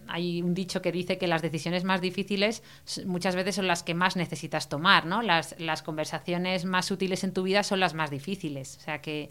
hay 0.08 0.42
un 0.42 0.54
dicho 0.54 0.82
que 0.82 0.92
dice 0.92 1.18
que 1.18 1.26
las 1.26 1.42
decisiones 1.42 1.84
más 1.84 2.00
difíciles 2.00 2.62
muchas 3.06 3.36
veces 3.36 3.54
son 3.56 3.66
las 3.66 3.82
que 3.82 3.94
más 3.94 4.16
necesitas 4.16 4.68
tomar, 4.68 5.06
¿no? 5.06 5.22
Las, 5.22 5.54
las 5.58 5.82
conversaciones 5.82 6.64
más 6.64 6.90
útiles 6.90 7.24
en 7.24 7.32
tu 7.32 7.42
vida 7.42 7.62
son 7.62 7.80
las 7.80 7.94
más 7.94 8.10
difíciles. 8.10 8.76
O 8.78 8.80
sea 8.80 9.00
que, 9.00 9.30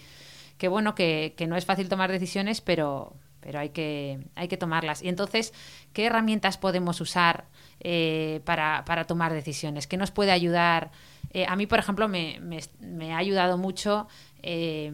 que 0.57 0.67
bueno, 0.67 0.95
que, 0.95 1.33
que, 1.37 1.47
no 1.47 1.55
es 1.55 1.65
fácil 1.65 1.89
tomar 1.89 2.11
decisiones, 2.11 2.61
pero, 2.61 3.15
pero 3.39 3.59
hay, 3.59 3.69
que, 3.69 4.19
hay 4.35 4.47
que 4.47 4.57
tomarlas. 4.57 5.01
Y 5.01 5.09
entonces, 5.09 5.53
¿qué 5.93 6.05
herramientas 6.05 6.57
podemos 6.57 7.01
usar 7.01 7.45
eh, 7.79 8.41
para, 8.45 8.83
para, 8.85 9.05
tomar 9.05 9.33
decisiones? 9.33 9.87
¿Qué 9.87 9.97
nos 9.97 10.11
puede 10.11 10.31
ayudar? 10.31 10.91
Eh, 11.31 11.45
a 11.47 11.55
mí, 11.55 11.67
por 11.67 11.79
ejemplo, 11.79 12.07
me, 12.07 12.39
me, 12.79 13.13
ha 13.13 13.17
ayudado 13.17 13.57
mucho, 13.57 14.07
eh, 14.41 14.91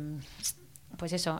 pues 0.98 1.14
eso, 1.14 1.40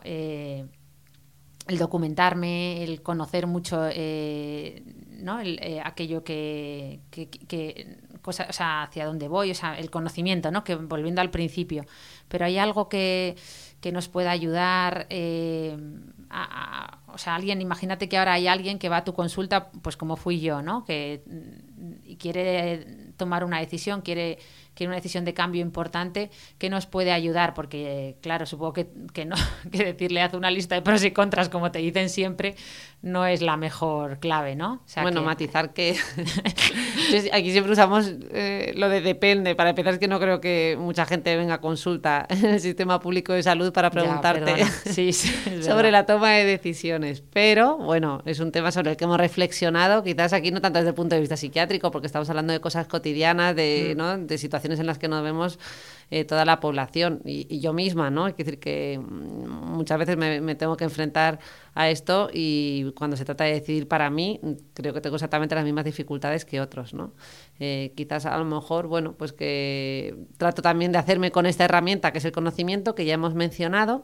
el 1.68 1.78
documentarme, 1.78 2.84
el 2.84 3.02
conocer 3.02 3.48
mucho 3.48 3.88
eh, 3.90 4.84
¿no? 5.20 5.40
el, 5.40 5.60
eh, 5.62 5.82
aquello 5.84 6.24
que, 6.24 7.00
que, 7.10 7.98
cosa, 8.22 8.48
o 8.50 8.54
sea, 8.54 8.84
hacia 8.84 9.06
dónde 9.06 9.28
voy, 9.28 9.52
o 9.52 9.56
sea, 9.56 9.78
el 9.78 9.90
conocimiento, 9.90 10.52
¿no? 10.52 10.64
que 10.64 10.76
volviendo 10.76 11.22
al 11.22 11.30
principio. 11.30 11.86
Pero 12.28 12.46
hay 12.46 12.58
algo 12.58 12.90
que, 12.90 13.36
que 13.82 13.92
nos 13.92 14.08
pueda 14.08 14.32
ayudar 14.32 15.08
eh, 15.10 15.78
a, 16.30 17.00
a, 17.08 17.14
o 17.14 17.18
sea, 17.18 17.36
alguien, 17.36 17.62
imagínate 17.62 18.10
que 18.10 18.18
ahora 18.18 18.34
hay 18.34 18.48
alguien 18.48 18.80
que 18.80 18.90
va 18.90 18.98
a 18.98 19.04
tu 19.04 19.14
consulta, 19.14 19.72
pues 19.72 19.98
como 19.98 20.16
fui 20.16 20.40
yo, 20.40 20.62
¿no? 20.62 20.84
Que 20.86 21.24
y 22.04 22.16
quiere 22.18 23.03
tomar 23.18 23.44
una 23.44 23.60
decisión, 23.60 24.02
quiere 24.02 24.38
que 24.76 24.88
una 24.88 24.96
decisión 24.96 25.26
de 25.26 25.34
cambio 25.34 25.62
importante 25.62 26.32
que 26.58 26.70
nos 26.70 26.86
puede 26.86 27.12
ayudar, 27.12 27.54
porque 27.54 28.16
claro, 28.22 28.46
supongo 28.46 28.74
que, 28.74 28.88
que, 29.14 29.26
no, 29.26 29.36
que 29.72 29.86
decirle 29.86 30.22
haz 30.22 30.34
una 30.34 30.52
lista 30.52 30.76
de 30.76 30.82
pros 30.82 31.04
y 31.04 31.12
contras, 31.12 31.50
como 31.50 31.72
te 31.72 31.80
dicen 31.80 32.10
siempre, 32.10 32.56
no 33.02 33.26
es 33.26 33.42
la 33.42 33.58
mejor 33.58 34.20
clave, 34.20 34.56
¿no? 34.56 34.76
O 34.76 34.82
sea 34.86 35.04
bueno, 35.04 35.22
que... 35.22 35.26
matizar 35.26 35.74
que 35.74 35.96
aquí 37.34 37.52
siempre 37.52 37.74
usamos 37.74 38.12
eh, 38.32 38.72
lo 38.76 38.90
de 38.90 39.02
depende, 39.02 39.56
para 39.56 39.72
empezar 39.72 39.94
es 39.94 40.00
que 40.00 40.08
no 40.08 40.20
creo 40.20 40.40
que 40.40 40.78
mucha 40.80 41.06
gente 41.06 41.36
venga 41.36 41.56
a 41.56 41.62
consulta 41.62 42.26
en 42.30 42.46
el 42.46 42.60
sistema 42.60 43.00
público 43.00 43.34
de 43.34 43.44
salud 43.44 43.72
para 43.74 43.92
preguntarte 43.92 44.58
ya, 44.58 44.68
sí, 44.86 45.14
sí, 45.14 45.30
sobre 45.62 45.92
la 45.92 46.06
toma 46.06 46.32
de 46.32 46.46
decisiones, 46.46 47.22
pero 47.32 47.78
bueno, 47.78 48.22
es 48.26 48.40
un 48.40 48.52
tema 48.52 48.72
sobre 48.72 48.92
el 48.92 48.98
que 48.98 49.04
hemos 49.04 49.18
reflexionado, 49.18 50.04
quizás 50.04 50.34
aquí 50.34 50.52
no 50.52 50.62
tanto 50.62 50.80
desde 50.80 50.90
el 50.90 50.96
punto 50.96 51.16
de 51.16 51.22
vista 51.22 51.38
psiquiátrico, 51.38 51.92
porque 51.92 52.08
estamos 52.08 52.30
hablando 52.30 52.54
de 52.54 52.60
cosas 52.60 52.88
cotidianas, 53.04 53.54
de, 53.54 53.94
mm. 53.94 53.98
¿no? 53.98 54.18
de 54.18 54.38
situaciones 54.38 54.80
en 54.80 54.88
las 54.88 54.98
que 54.98 55.10
nos 55.10 55.22
vemos 55.24 55.60
eh, 56.10 56.24
toda 56.24 56.46
la 56.46 56.60
población 56.62 57.22
y, 57.26 57.48
y, 57.54 57.60
yo 57.60 57.74
misma, 57.74 58.10
¿no? 58.10 58.28
Es 58.28 58.38
decir, 58.38 58.60
que 58.60 58.98
muchas 59.00 59.98
veces 59.98 60.16
me, 60.16 60.40
me, 60.40 60.56
tengo 60.56 60.78
que 60.78 60.86
enfrentar 60.86 61.40
a 61.74 61.90
esto 61.90 62.30
y 62.32 62.92
cuando 62.96 63.18
se 63.18 63.26
trata 63.26 63.44
de 63.44 63.54
decidir 63.54 63.88
para 63.88 64.10
mí, 64.10 64.40
creo 64.74 64.94
que 64.94 65.02
tengo 65.02 65.18
exactamente 65.18 65.56
las 65.56 65.66
mismas 65.66 65.86
dificultades 65.86 66.46
que 66.46 66.62
otros, 66.62 66.94
¿no? 66.94 67.14
Eh, 67.60 67.94
quizás 67.98 68.26
a 68.26 68.38
lo 68.38 68.46
mejor, 68.46 68.88
bueno, 68.88 69.16
pues 69.18 69.34
que 69.34 70.16
trato 70.38 70.62
también 70.62 70.92
de 70.92 71.00
hacerme 71.00 71.32
con 71.32 71.46
esta 71.46 71.66
herramienta 71.66 72.12
que 72.12 72.20
es 72.20 72.26
el 72.26 72.32
conocimiento 72.32 72.96
que 72.96 73.06
ya 73.06 73.16
hemos 73.16 73.34
mencionado, 73.34 74.04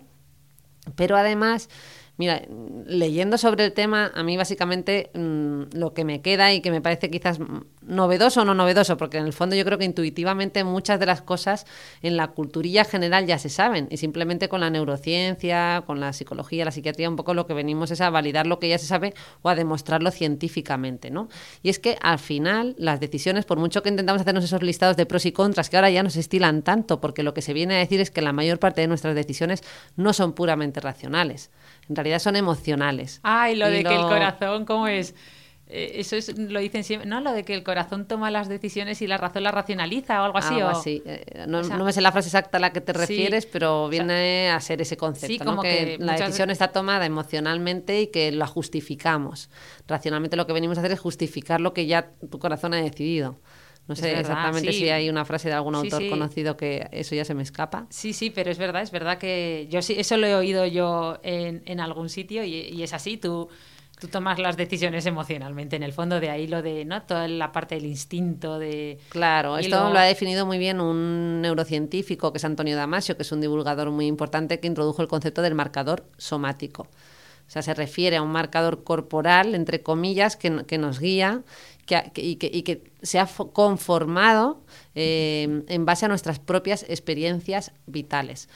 pero 0.96 1.16
además 1.16 1.70
Mira, 2.19 2.41
leyendo 2.86 3.38
sobre 3.38 3.63
el 3.63 3.71
tema, 3.71 4.12
a 4.13 4.23
mí 4.23 4.36
básicamente 4.36 5.10
mmm, 5.13 5.62
lo 5.71 5.93
que 5.93 6.03
me 6.03 6.21
queda 6.21 6.51
y 6.51 6.60
que 6.60 6.69
me 6.69 6.82
parece 6.82 7.10
quizás 7.10 7.39
novedoso 7.82 8.41
o 8.41 8.45
no 8.45 8.53
novedoso, 8.53 8.97
porque 8.97 9.19
en 9.19 9.25
el 9.25 9.32
fondo 9.32 9.55
yo 9.55 9.63
creo 9.63 9.77
que 9.77 9.86
intuitivamente 9.86 10.65
muchas 10.65 10.99
de 10.99 11.05
las 11.05 11.21
cosas 11.21 11.65
en 12.01 12.17
la 12.17 12.27
culturilla 12.27 12.84
general 12.84 13.25
ya 13.25 13.39
se 13.39 13.47
saben 13.47 13.88
y 13.89 13.95
simplemente 13.95 14.49
con 14.49 14.60
la 14.60 14.69
neurociencia, 14.69 15.84
con 15.88 16.01
la 16.01 16.12
psicología, 16.12 16.65
la 16.65 16.71
psiquiatría, 16.71 17.10
un 17.10 17.15
poco 17.15 17.34
lo 17.34 17.47
que 17.47 17.53
venimos 17.53 17.89
es 17.89 18.01
a 18.01 18.10
validar 18.10 18.47
lo 18.47 18.60
que 18.60 18.67
ya 18.67 18.77
se 18.77 18.86
sabe 18.86 19.13
o 19.41 19.47
a 19.47 19.55
demostrarlo 19.55 20.12
científicamente, 20.12 21.12
¿no? 21.12 21.29
Y 21.63 21.69
es 21.69 21.79
que 21.79 21.97
al 22.01 22.19
final 22.19 22.75
las 22.77 22.99
decisiones, 22.99 23.45
por 23.45 23.60
mucho 23.60 23.82
que 23.82 23.88
intentamos 23.88 24.23
hacernos 24.23 24.43
esos 24.43 24.62
listados 24.62 24.97
de 24.97 25.05
pros 25.05 25.25
y 25.25 25.32
contras, 25.32 25.69
que 25.69 25.77
ahora 25.77 25.89
ya 25.89 26.03
nos 26.03 26.17
estilan 26.17 26.63
tanto, 26.63 26.99
porque 26.99 27.23
lo 27.23 27.34
que 27.34 27.41
se 27.41 27.53
viene 27.53 27.75
a 27.75 27.79
decir 27.79 28.01
es 28.01 28.12
que 28.12 28.21
la 28.21 28.34
mayor 28.34 28.60
parte 28.60 28.82
de 28.82 28.88
nuestras 28.88 29.15
decisiones 29.15 29.63
no 29.95 30.12
son 30.12 30.34
puramente 30.34 30.82
racionales 30.82 31.49
en 31.89 31.95
realidad 31.95 32.19
son 32.19 32.36
emocionales. 32.36 33.19
Ay, 33.23 33.56
lo 33.56 33.67
y 33.69 33.73
de 33.73 33.84
lo... 33.84 33.89
que 33.89 33.95
el 33.95 34.02
corazón, 34.04 34.65
¿cómo 34.65 34.88
es? 34.88 35.15
Eh, 35.71 35.99
eso 35.99 36.15
es, 36.15 36.36
lo 36.36 36.60
dicen 36.60 36.84
siempre, 36.84 37.08
¿no? 37.08 37.21
Lo 37.21 37.32
de 37.32 37.45
que 37.45 37.54
el 37.54 37.63
corazón 37.63 38.08
toma 38.08 38.32
las 38.32 38.49
decisiones 38.49 39.04
y 39.04 39.08
la 39.08 39.17
razón 39.17 39.43
las 39.43 39.54
racionaliza 39.54 40.19
o 40.21 40.25
algo 40.25 40.39
así. 40.39 40.56
Algo 40.56 40.67
o... 40.67 40.71
así. 40.71 41.04
Eh, 41.06 41.45
no, 41.47 41.60
o 41.60 41.63
sea, 41.63 41.78
no, 41.78 41.86
me 41.86 41.93
sé 41.93 42.02
la 42.02 42.12
frase 42.12 42.28
exacta 42.30 42.58
a 42.58 42.60
la 42.60 42.73
que 42.73 42.82
te 42.82 42.91
refieres, 42.91 43.43
sí, 43.43 43.49
pero 43.54 43.88
viene 43.88 44.47
o 44.47 44.49
sea, 44.49 44.56
a 44.56 44.62
ser 44.62 44.82
ese 44.82 44.97
concepto, 44.97 45.28
sí, 45.28 45.38
como 45.38 45.58
¿no? 45.58 45.62
que, 45.62 45.97
que 45.97 45.97
la 45.99 46.13
decisión 46.13 46.49
está 46.49 46.69
tomada 46.69 47.06
emocionalmente 47.06 48.02
y 48.02 48.08
que 48.08 48.32
la 48.32 48.47
justificamos. 48.47 49.52
Racionalmente 49.88 50.38
lo 50.38 50.47
que 50.47 50.54
venimos 50.54 50.78
a 50.80 50.82
hacer 50.82 50.91
es 50.91 50.99
justificar 50.99 51.62
lo 51.62 51.73
que 51.73 51.86
ya 51.86 52.13
tu 52.32 52.39
corazón 52.39 52.73
ha 52.73 52.78
decidido. 52.78 53.39
No 53.89 53.95
sé 53.95 54.04
verdad, 54.04 54.19
exactamente 54.21 54.71
sí. 54.71 54.80
si 54.80 54.89
hay 54.89 55.10
una 55.10 55.25
frase 55.25 55.49
de 55.49 55.56
algún 55.56 55.73
autor 55.73 56.04
sí. 56.04 56.10
conocido 56.10 56.56
que 56.56 56.88
eso 56.91 57.15
ya 57.15 57.25
se 57.25 57.34
me 57.34 57.41
escapa. 57.41 57.88
Sí, 57.89 58.13
sí, 58.13 58.30
pero 58.30 58.52
es 58.52 58.60
verdad, 58.60 58.84
es 58.84 58.91
verdad 58.91 59.17
que 59.17 59.67
yo 59.69 59.82
sí, 59.82 59.95
eso 59.97 60.15
lo 60.15 60.28
he 60.28 60.36
oído 60.36 60.67
yo 60.67 61.19
en, 61.23 61.63
en 61.65 61.80
algún 61.80 62.08
sitio 62.08 62.43
y, 62.43 62.54
y 62.54 62.84
es 62.84 62.93
así, 62.93 63.17
tú, 63.17 63.49
tú 63.99 64.08
tomas 64.08 64.38
las 64.38 64.58
decisiones 64.58 65.08
emocionalmente, 65.08 65.75
en 65.75 65.82
el 65.82 65.91
fondo 65.91 66.19
de 66.19 66.30
ahí 66.30 66.45
lo 66.45 66.62
de, 66.62 66.86
¿no? 66.86 67.02
Toda 67.02 67.28
la 67.28 67.52
parte 67.52 67.75
del 67.75 67.88
instinto, 67.88 68.60
de... 68.60 68.99
Claro, 69.10 69.58
esto 69.58 69.89
lo 69.91 69.97
ha 69.97 70.04
definido 70.04 70.45
muy 70.45 70.60
bien 70.60 70.80
un 70.80 71.41
neurocientífico 71.41 72.32
que 72.32 72.38
es 72.38 72.45
Antonio 72.45 72.75
Damasio, 72.75 73.17
que 73.17 73.23
es 73.23 73.32
un 73.32 73.41
divulgador 73.41 73.89
muy 73.89 74.06
importante 74.06 74.60
que 74.60 74.67
introdujo 74.67 75.02
el 75.02 75.08
concepto 75.08 75.41
del 75.41 75.56
marcador 75.56 76.06
somático. 76.17 76.84
O 76.84 77.52
sea, 77.52 77.63
se 77.63 77.73
refiere 77.73 78.17
a 78.17 78.21
un 78.21 78.32
marcador 78.32 78.84
corporal, 78.84 79.56
entre 79.56 79.82
comillas, 79.82 80.36
que, 80.36 80.63
que 80.67 80.78
nos 80.78 80.99
guía 80.99 81.41
y, 82.15 82.36
que, 82.36 82.91
se 83.02 83.19
ha 83.19 83.28
fo- 83.28 83.52
conformado 83.54 84.63
eh, 84.95 85.63
en 85.67 85.86
base 85.86 86.06
a 86.06 86.10
nuestras 86.10 86.39
propias 86.39 86.84
experiencias 86.89 87.71
vitales. 87.86 88.49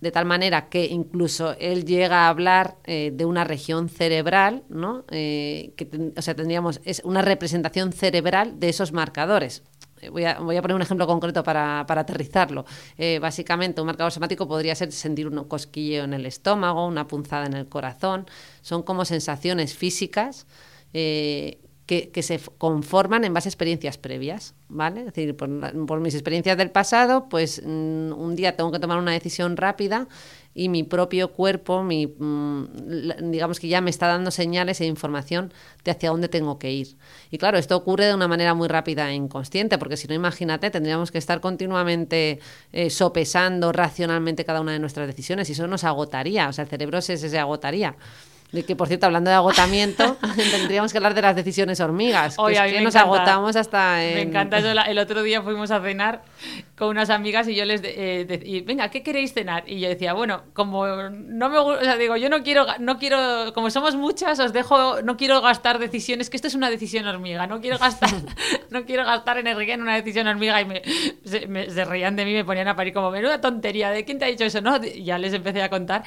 De 0.00 0.10
tal 0.10 0.24
manera 0.24 0.70
que 0.70 0.86
incluso 0.86 1.54
él 1.58 1.84
llega 1.84 2.24
a 2.24 2.28
hablar 2.28 2.78
eh, 2.84 3.12
de 3.14 3.26
una 3.26 3.44
región 3.44 3.90
cerebral, 3.90 4.62
¿no? 4.70 5.04
Eh, 5.10 5.74
o 6.16 6.22
sea, 6.22 6.34
tendríamos 6.34 6.80
es 6.84 7.02
una 7.04 7.20
representación 7.20 7.92
cerebral 7.92 8.58
de 8.58 8.70
esos 8.70 8.92
marcadores. 8.92 9.62
Voy 10.10 10.24
a, 10.24 10.38
voy 10.38 10.56
a 10.56 10.62
poner 10.62 10.74
un 10.76 10.80
ejemplo 10.80 11.06
concreto 11.06 11.42
para, 11.42 11.84
para 11.86 12.00
aterrizarlo. 12.00 12.64
Básicamente, 13.20 13.82
un 13.82 13.86
marcador 13.86 14.10
somático 14.10 14.48
podría 14.48 14.74
ser 14.74 14.90
sentir 14.92 15.28
un 15.28 15.44
cosquilleo 15.44 16.04
en 16.04 16.14
el 16.14 16.24
estómago, 16.24 16.86
una 16.86 17.06
punzada 17.06 17.44
en 17.44 17.52
el 17.52 17.68
corazón. 17.68 18.24
Son 18.62 18.82
como 18.82 19.04
sensaciones 19.04 19.74
físicas 19.76 20.46
que, 21.90 22.10
que 22.10 22.22
se 22.22 22.38
conforman 22.56 23.24
en 23.24 23.34
base 23.34 23.48
a 23.48 23.50
experiencias 23.50 23.98
previas, 23.98 24.54
¿vale? 24.68 25.00
Es 25.00 25.06
decir, 25.06 25.36
por, 25.36 25.50
por 25.86 25.98
mis 25.98 26.14
experiencias 26.14 26.56
del 26.56 26.70
pasado, 26.70 27.28
pues 27.28 27.60
mm, 27.66 28.12
un 28.12 28.36
día 28.36 28.54
tengo 28.54 28.70
que 28.70 28.78
tomar 28.78 28.96
una 28.98 29.10
decisión 29.10 29.56
rápida 29.56 30.06
y 30.54 30.68
mi 30.68 30.84
propio 30.84 31.32
cuerpo, 31.32 31.82
mi, 31.82 32.06
mm, 32.06 33.32
digamos 33.32 33.58
que 33.58 33.66
ya 33.66 33.80
me 33.80 33.90
está 33.90 34.06
dando 34.06 34.30
señales 34.30 34.80
e 34.80 34.86
información 34.86 35.52
de 35.82 35.90
hacia 35.90 36.10
dónde 36.10 36.28
tengo 36.28 36.60
que 36.60 36.70
ir. 36.70 36.96
Y 37.32 37.38
claro, 37.38 37.58
esto 37.58 37.76
ocurre 37.76 38.06
de 38.06 38.14
una 38.14 38.28
manera 38.28 38.54
muy 38.54 38.68
rápida 38.68 39.10
e 39.10 39.14
inconsciente, 39.14 39.76
porque 39.76 39.96
si 39.96 40.06
no, 40.06 40.14
imagínate, 40.14 40.70
tendríamos 40.70 41.10
que 41.10 41.18
estar 41.18 41.40
continuamente 41.40 42.38
eh, 42.70 42.90
sopesando 42.90 43.72
racionalmente 43.72 44.44
cada 44.44 44.60
una 44.60 44.70
de 44.70 44.78
nuestras 44.78 45.08
decisiones 45.08 45.48
y 45.48 45.54
eso 45.54 45.66
nos 45.66 45.82
agotaría, 45.82 46.48
o 46.48 46.52
sea, 46.52 46.62
el 46.62 46.70
cerebro 46.70 47.00
se, 47.00 47.16
se 47.16 47.36
agotaría. 47.36 47.96
De 48.52 48.64
que, 48.64 48.74
por 48.74 48.88
cierto, 48.88 49.06
hablando 49.06 49.30
de 49.30 49.36
agotamiento, 49.36 50.16
tendríamos 50.50 50.90
que 50.90 50.98
hablar 50.98 51.14
de 51.14 51.22
las 51.22 51.36
decisiones 51.36 51.78
hormigas, 51.78 52.34
que 52.34 52.42
Oye, 52.42 52.56
es 52.66 52.72
que 52.72 52.80
nos 52.80 52.94
encanta. 52.96 53.00
agotamos 53.16 53.54
hasta 53.54 54.04
en... 54.04 54.14
Me 54.14 54.22
encanta 54.22 54.58
eso. 54.58 54.70
El 54.70 54.98
otro 54.98 55.22
día 55.22 55.40
fuimos 55.42 55.70
a 55.70 55.80
cenar 55.80 56.22
con 56.76 56.88
unas 56.88 57.10
amigas 57.10 57.46
y 57.46 57.54
yo 57.54 57.64
les 57.64 57.80
eh, 57.84 58.24
de- 58.26 58.40
y, 58.44 58.62
venga, 58.62 58.88
¿qué 58.90 59.02
queréis 59.04 59.34
cenar? 59.34 59.62
Y 59.68 59.78
yo 59.78 59.88
decía, 59.88 60.14
bueno, 60.14 60.42
como 60.52 60.84
no 61.10 61.48
me 61.48 61.60
gusta, 61.60 61.80
o 61.80 61.84
sea, 61.84 61.96
digo, 61.96 62.16
yo 62.16 62.28
no 62.28 62.42
quiero, 62.42 62.66
no 62.80 62.98
quiero, 62.98 63.52
como 63.54 63.70
somos 63.70 63.94
muchas, 63.94 64.40
os 64.40 64.52
dejo, 64.52 65.00
no 65.02 65.16
quiero 65.16 65.40
gastar 65.42 65.78
decisiones, 65.78 66.28
que 66.28 66.36
esto 66.36 66.48
es 66.48 66.54
una 66.56 66.70
decisión 66.70 67.06
hormiga, 67.06 67.46
no 67.46 67.60
quiero 67.60 67.78
gastar, 67.78 68.10
no 68.70 68.84
quiero 68.84 69.04
gastar 69.04 69.38
energía 69.38 69.74
en 69.74 69.82
una 69.82 69.94
decisión 69.94 70.26
hormiga 70.26 70.60
y 70.60 70.64
me, 70.64 70.82
se, 71.24 71.46
me- 71.46 71.70
se 71.70 71.84
reían 71.84 72.16
de 72.16 72.24
mí, 72.24 72.32
me 72.32 72.44
ponían 72.44 72.66
a 72.66 72.74
parir 72.74 72.92
como, 72.94 73.12
menuda 73.12 73.40
tontería, 73.40 73.90
¿de 73.90 74.04
quién 74.04 74.18
te 74.18 74.24
ha 74.24 74.28
dicho 74.28 74.44
eso? 74.44 74.60
No, 74.60 74.80
ya 74.82 75.18
les 75.18 75.32
empecé 75.34 75.62
a 75.62 75.68
contar. 75.70 76.02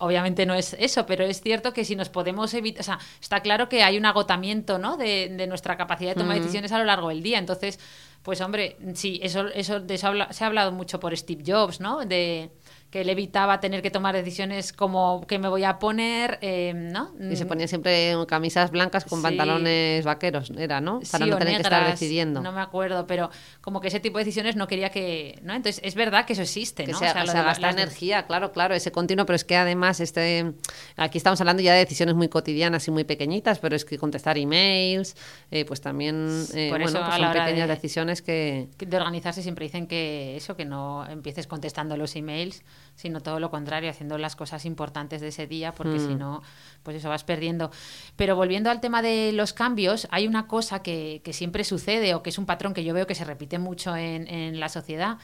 Obviamente 0.00 0.46
no 0.46 0.54
es 0.54 0.74
eso, 0.78 1.04
pero 1.06 1.24
es 1.24 1.40
cierto 1.42 1.72
que 1.72 1.84
si 1.84 1.94
nos 1.94 2.08
podemos 2.08 2.52
evitar, 2.54 2.80
o 2.80 2.84
sea, 2.84 2.98
está 3.20 3.40
claro 3.40 3.68
que 3.68 3.82
hay 3.82 3.98
un 3.98 4.06
agotamiento, 4.06 4.78
¿no? 4.78 4.96
De, 4.96 5.28
de 5.28 5.46
nuestra 5.46 5.76
capacidad 5.76 6.14
de 6.14 6.20
tomar 6.20 6.36
decisiones 6.40 6.72
a 6.72 6.78
lo 6.78 6.84
largo 6.84 7.10
del 7.10 7.22
día. 7.22 7.38
Entonces, 7.38 7.78
pues 8.22 8.40
hombre, 8.40 8.76
sí, 8.94 9.20
eso, 9.22 9.46
eso 9.48 9.78
de 9.80 9.94
eso 9.94 10.06
habla- 10.08 10.32
se 10.32 10.44
ha 10.44 10.46
hablado 10.46 10.72
mucho 10.72 10.98
por 11.00 11.16
Steve 11.16 11.42
Jobs, 11.46 11.80
¿no? 11.80 12.04
De 12.06 12.50
que 12.90 13.02
él 13.02 13.08
evitaba 13.08 13.60
tener 13.60 13.82
que 13.82 13.90
tomar 13.92 14.16
decisiones 14.16 14.72
como 14.72 15.24
qué 15.28 15.38
me 15.38 15.48
voy 15.48 15.62
a 15.62 15.78
poner, 15.78 16.38
eh, 16.42 16.72
¿no? 16.74 17.12
Y 17.30 17.36
se 17.36 17.46
ponía 17.46 17.68
siempre 17.68 18.16
camisas 18.26 18.72
blancas 18.72 19.04
con 19.04 19.20
Sí. 19.20 19.22
pantalones 19.22 20.04
vaqueros, 20.04 20.50
era, 20.56 20.80
¿no? 20.80 21.00
Para 21.12 21.24
Sí, 21.24 21.30
no 21.30 21.38
tener 21.38 21.54
que 21.56 21.62
estar 21.62 21.86
decidiendo. 21.88 22.40
No 22.40 22.50
me 22.50 22.60
acuerdo, 22.60 23.06
pero 23.06 23.30
como 23.60 23.80
que 23.80 23.88
ese 23.88 24.00
tipo 24.00 24.18
de 24.18 24.24
decisiones 24.24 24.56
no 24.56 24.66
quería 24.66 24.88
que, 24.90 25.38
¿no? 25.42 25.54
Entonces 25.54 25.80
es 25.84 25.94
verdad 25.94 26.24
que 26.26 26.32
eso 26.32 26.42
existe, 26.42 26.84
que 26.84 26.90
¿no? 26.92 26.98
se, 26.98 27.04
O 27.06 27.12
sea, 27.12 27.26
se 27.26 27.32
gasta 27.32 27.60
las- 27.68 27.76
energía, 27.76 28.26
claro, 28.26 28.50
claro, 28.50 28.74
ese 28.74 28.90
continuo, 28.90 29.24
pero 29.24 29.36
es 29.36 29.44
que 29.44 29.56
además 29.56 30.00
este 30.00 30.52
aquí 30.96 31.16
estamos 31.18 31.40
hablando 31.40 31.62
ya 31.62 31.72
de 31.74 31.78
decisiones 31.80 32.16
muy 32.16 32.28
cotidianas 32.28 32.88
y 32.88 32.90
muy 32.90 33.04
pequeñitas, 33.04 33.60
pero 33.60 33.76
es 33.76 33.84
que 33.84 33.98
contestar 33.98 34.36
emails, 34.36 35.14
eh, 35.52 35.64
pues 35.64 35.80
también 35.80 36.44
eh, 36.54 36.70
Por 36.70 36.80
bueno, 36.80 36.98
eso 36.98 37.06
pues 37.06 37.20
son 37.20 37.32
pequeñas 37.32 37.68
de- 37.68 37.74
decisiones 37.74 38.20
que 38.20 38.66
de 38.78 38.96
organizarse 38.96 39.42
siempre 39.42 39.66
dicen 39.66 39.86
que 39.86 40.36
eso, 40.36 40.56
que 40.56 40.64
no 40.64 41.06
empieces 41.08 41.46
contestando 41.46 41.96
los 41.96 42.16
emails, 42.16 42.64
sino 42.94 43.20
todo 43.20 43.40
lo 43.40 43.50
contrario, 43.50 43.90
haciendo 43.90 44.18
las 44.18 44.36
cosas 44.36 44.64
importantes 44.64 45.20
de 45.20 45.28
ese 45.28 45.46
día, 45.46 45.72
porque 45.74 45.96
Mm. 45.98 46.06
si 46.08 46.14
no, 46.14 46.42
pues 46.82 46.96
eso 46.96 47.08
vas 47.08 47.24
perdiendo. 47.24 47.70
Pero 48.16 48.36
volviendo 48.36 48.70
al 48.70 48.80
tema 48.80 49.02
de 49.02 49.32
los 49.32 49.52
cambios, 49.52 50.06
hay 50.10 50.26
una 50.26 50.46
cosa 50.46 50.82
que, 50.82 51.20
que 51.24 51.32
siempre 51.32 51.64
sucede 51.64 52.14
o 52.14 52.22
que 52.22 52.30
es 52.30 52.38
un 52.38 52.46
patrón 52.46 52.74
que 52.74 52.84
yo 52.84 52.92
veo 52.94 53.06
que 53.06 53.14
se 53.14 53.24
repite 53.24 53.58
mucho 53.58 53.96
en, 53.96 54.26
en 54.28 54.60
la 54.60 54.68
sociedad. 54.68 55.18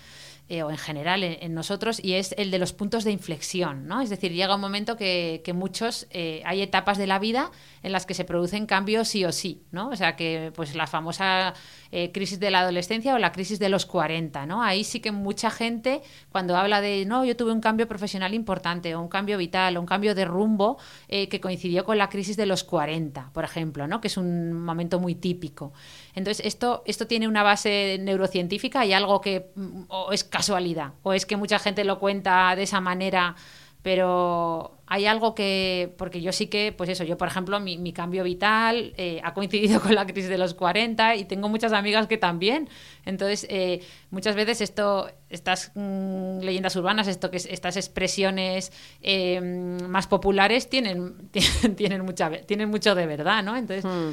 Eh, 0.49 0.63
o 0.63 0.71
en 0.71 0.79
general 0.79 1.25
en, 1.25 1.55
nosotros, 1.55 1.99
y 2.01 2.13
es 2.13 2.33
el 2.39 2.53
de 2.53 2.61
los 2.61 2.73
puntos 2.73 3.03
de 3.03 3.11
inflexión, 3.11 3.89
¿no? 3.89 4.01
Es 4.01 4.11
decir, 4.11 4.31
llega 4.31 4.55
un 4.55 4.61
momento 4.61 4.97
que, 4.97 5.43
muchos, 5.53 6.07
eh, 6.11 6.41
hay 6.45 6.63
etapas 6.63 6.99
de 6.99 7.09
la 7.09 7.19
vida 7.19 7.51
en 7.83 7.91
las 7.91 8.07
que 8.07 8.15
se 8.15 8.25
producen 8.25 8.67
cambios 8.67 9.09
sí 9.09 9.25
o 9.25 9.33
sí, 9.33 9.65
¿no? 9.73 9.89
O 9.89 9.97
sea, 9.97 10.15
que 10.15 10.53
pues 10.55 10.77
la 10.77 10.87
famosa 10.87 11.55
eh, 11.91 12.13
crisis 12.13 12.39
de 12.39 12.53
la 12.53 12.61
adolescencia 12.61 13.17
o 13.17 13.19
la 13.19 13.33
crisis 13.33 13.59
de 13.59 13.69
los 13.69 13.87
40, 13.87 14.47
¿no? 14.47 14.63
Ahí 14.63 14.85
sí 14.85 15.01
que 15.01 15.11
mucha 15.11 15.51
gente, 15.51 16.03
cuando 16.31 16.57
habla 16.57 16.81
de, 16.81 17.07
no, 17.07 17.25
yo 17.25 17.37
tuve 17.37 17.51
un 17.51 17.61
cambio 17.61 17.89
profesional 17.89 18.33
importante, 18.33 18.95
o 18.95 19.01
un 19.01 19.09
cambio 19.09 19.39
vital, 19.39 19.77
o 19.77 19.81
un 19.81 19.87
cambio 19.87 20.15
de 20.15 20.25
rumbo, 20.25 20.79
que 21.09 21.41
coincidió 21.41 21.85
con 21.85 21.99
la 21.99 22.09
crisis 22.09 22.37
de 22.37 22.47
los 22.47 22.63
40, 22.63 23.31
por 23.33 23.43
ejemplo, 23.43 23.89
¿no? 23.89 24.01
Que 24.01 24.07
es 24.07 24.17
un 24.17 24.53
momento 24.53 25.01
muy 25.01 25.17
típico. 25.17 25.73
Entonces, 26.17 26.45
esto, 26.45 26.83
esto 26.87 27.07
tiene 27.07 27.29
una 27.29 27.45
base 27.45 27.99
neurocientífica 28.01 28.85
y 28.85 28.93
algo 28.93 29.21
que 29.21 29.51
mm, 29.55 29.83
o 29.89 30.11
es 30.13 30.25
casualidad, 30.25 30.95
o 31.05 31.13
es 31.13 31.25
que 31.27 31.37
mucha 31.37 31.61
gente 31.61 31.85
lo 31.85 32.01
cuenta 32.01 32.57
de 32.57 32.65
esa 32.65 32.81
manera, 32.81 33.37
pero 33.83 34.73
hay 34.89 35.07
algo 35.07 35.35
que, 35.35 35.93
porque 35.99 36.21
yo 36.21 36.33
sí 36.33 36.47
que, 36.49 36.73
pues 36.73 36.91
eso, 36.91 37.05
yo 37.05 37.17
por 37.17 37.29
ejemplo, 37.29 37.61
mi, 37.61 37.93
cambio 37.93 38.25
vital 38.25 38.95
eh, 38.97 39.21
ha 39.23 39.33
coincidido 39.35 39.81
con 39.83 39.95
la 39.95 40.07
crisis 40.07 40.29
de 40.29 40.39
los 40.39 40.55
40 40.55 41.15
y 41.17 41.25
tengo 41.25 41.49
muchas 41.49 41.73
amigas 41.73 42.07
que 42.09 42.17
también. 42.19 42.69
Entonces, 43.05 43.47
eh, 43.49 43.81
muchas 44.11 44.35
veces 44.37 44.61
esto, 44.61 45.09
estas 45.29 45.71
mm, 45.77 46.39
leyendas 46.41 46.75
urbanas, 46.77 47.07
esto 47.09 47.31
que 47.31 47.37
es- 47.37 47.47
estas 47.47 47.77
expresiones 47.77 48.73
eh, 49.03 49.41
más 49.41 50.07
populares 50.09 50.69
tienen, 50.69 51.29
tienen, 51.31 51.77
tienen 51.77 52.05
mucha, 52.05 52.31
tienen 52.43 52.69
mucho 52.71 52.95
de 52.95 53.07
verdad, 53.07 53.43
¿no? 53.45 53.57
Entonces, 53.57 53.85
Mm. 53.85 54.11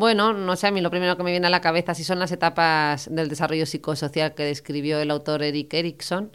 Bueno, 0.00 0.32
no 0.32 0.56
sé, 0.56 0.66
a 0.66 0.70
mí 0.70 0.80
lo 0.80 0.90
primero 0.90 1.18
que 1.18 1.22
me 1.22 1.30
viene 1.30 1.48
a 1.48 1.50
la 1.50 1.60
cabeza 1.60 1.94
si 1.94 2.04
son 2.04 2.18
las 2.18 2.32
etapas 2.32 3.06
del 3.14 3.28
desarrollo 3.28 3.66
psicosocial 3.66 4.34
que 4.34 4.44
describió 4.44 4.98
el 4.98 5.10
autor 5.10 5.42
Eric 5.42 5.74
Erickson, 5.74 6.32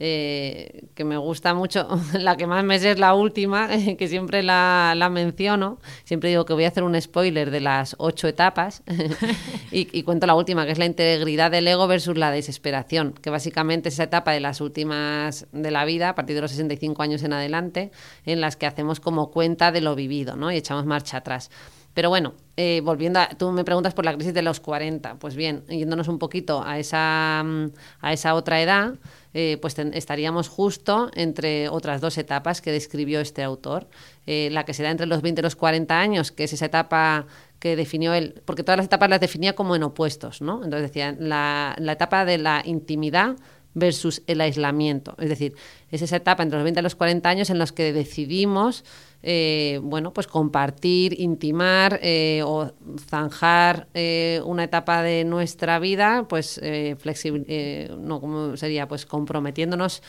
eh, 0.00 0.88
que 0.96 1.04
me 1.04 1.16
gusta 1.16 1.54
mucho, 1.54 1.86
la 2.18 2.36
que 2.36 2.48
más 2.48 2.64
me 2.64 2.76
sé 2.80 2.90
es 2.90 2.98
la 2.98 3.14
última, 3.14 3.68
que 3.98 4.08
siempre 4.08 4.42
la, 4.42 5.08
menciono, 5.12 5.78
siempre 6.02 6.30
digo 6.30 6.44
que 6.44 6.54
voy 6.54 6.64
a 6.64 6.68
hacer 6.68 6.82
un 6.82 7.00
spoiler 7.00 7.52
de 7.52 7.60
las 7.60 7.94
ocho 7.98 8.26
etapas 8.26 8.82
y, 9.70 9.96
y 9.96 10.02
cuento 10.02 10.26
la 10.26 10.34
última, 10.34 10.66
que 10.66 10.72
es 10.72 10.78
la 10.78 10.86
integridad 10.86 11.52
del 11.52 11.68
ego 11.68 11.86
versus 11.86 12.18
la 12.18 12.32
desesperación, 12.32 13.12
que 13.12 13.30
básicamente 13.30 13.90
es 13.90 13.94
esa 13.94 14.02
etapa 14.02 14.32
de 14.32 14.40
las 14.40 14.60
últimas 14.60 15.46
de 15.52 15.70
la 15.70 15.84
vida, 15.84 16.08
a 16.08 16.14
partir 16.16 16.34
de 16.34 16.42
los 16.42 16.50
65 16.50 17.00
años 17.00 17.22
en 17.22 17.32
adelante, 17.32 17.92
en 18.26 18.40
las 18.40 18.56
que 18.56 18.66
hacemos 18.66 18.98
como 18.98 19.30
cuenta 19.30 19.70
de 19.70 19.82
lo 19.82 19.94
vivido 19.94 20.34
¿no? 20.34 20.50
y 20.50 20.56
echamos 20.56 20.84
marcha 20.84 21.18
atrás. 21.18 21.48
Pero 21.94 22.08
bueno, 22.08 22.34
eh, 22.56 22.80
volviendo 22.84 23.20
a, 23.20 23.28
tú 23.28 23.52
me 23.52 23.64
preguntas 23.64 23.94
por 23.94 24.04
la 24.04 24.12
crisis 24.14 24.34
de 24.34 24.42
los 24.42 24.58
40, 24.60 25.14
pues 25.20 25.36
bien, 25.36 25.64
yéndonos 25.68 26.08
un 26.08 26.18
poquito 26.18 26.62
a 26.64 26.78
esa, 26.78 27.42
mm, 27.44 27.66
a 28.00 28.12
esa 28.12 28.34
otra 28.34 28.60
edad, 28.60 28.94
eh, 29.32 29.58
pues 29.62 29.74
ten- 29.76 29.94
estaríamos 29.94 30.48
justo 30.48 31.10
entre 31.14 31.68
otras 31.68 32.00
dos 32.00 32.18
etapas 32.18 32.60
que 32.60 32.72
describió 32.72 33.20
este 33.20 33.42
autor, 33.42 33.86
Eh, 34.26 34.48
la 34.52 34.64
que 34.64 34.72
se 34.72 34.82
da 34.82 34.90
entre 34.90 35.06
los 35.06 35.20
20 35.20 35.40
y 35.40 35.44
los 35.44 35.54
40 35.54 36.00
años, 36.00 36.32
que 36.32 36.44
es 36.44 36.52
esa 36.54 36.64
etapa 36.66 37.26
que 37.58 37.76
definió 37.76 38.14
él, 38.14 38.40
porque 38.46 38.62
todas 38.62 38.78
las 38.78 38.86
etapas 38.86 39.10
las 39.10 39.20
definía 39.20 39.54
como 39.54 39.76
en 39.76 39.82
opuestos, 39.82 40.40
¿no? 40.40 40.64
Entonces 40.64 40.88
decía, 40.90 41.14
la, 41.18 41.74
la 41.78 41.92
etapa 41.92 42.24
de 42.24 42.38
la 42.38 42.62
intimidad 42.64 43.36
versus 43.74 44.22
el 44.26 44.40
aislamiento. 44.40 45.14
Es 45.18 45.28
decir, 45.28 45.54
es 45.90 46.00
esa 46.00 46.16
etapa 46.16 46.42
entre 46.42 46.58
los 46.58 46.64
20 46.64 46.80
y 46.80 46.82
los 46.82 46.94
40 46.94 47.28
años 47.28 47.50
en 47.50 47.58
los 47.58 47.72
que 47.72 47.92
decidimos 47.92 48.84
eh, 49.26 49.80
bueno, 49.82 50.12
pues 50.12 50.26
compartir, 50.26 51.18
intimar 51.18 51.98
eh, 52.02 52.42
o 52.44 52.70
zanjar 53.08 53.88
eh, 53.94 54.42
una 54.44 54.64
etapa 54.64 55.02
de 55.02 55.24
nuestra 55.24 55.78
vida, 55.78 56.26
pues 56.28 56.60
flexible, 56.98 57.90
no, 57.98 58.20
¿cómo 58.20 58.54
sería? 58.58 58.86
Pues 58.86 59.06
comprometiéndonos 59.06 60.02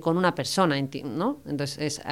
con 0.00 0.16
una 0.16 0.34
persona, 0.34 0.76
¿no? 1.04 1.40
Entonces, 1.46 1.78
es 1.78 2.02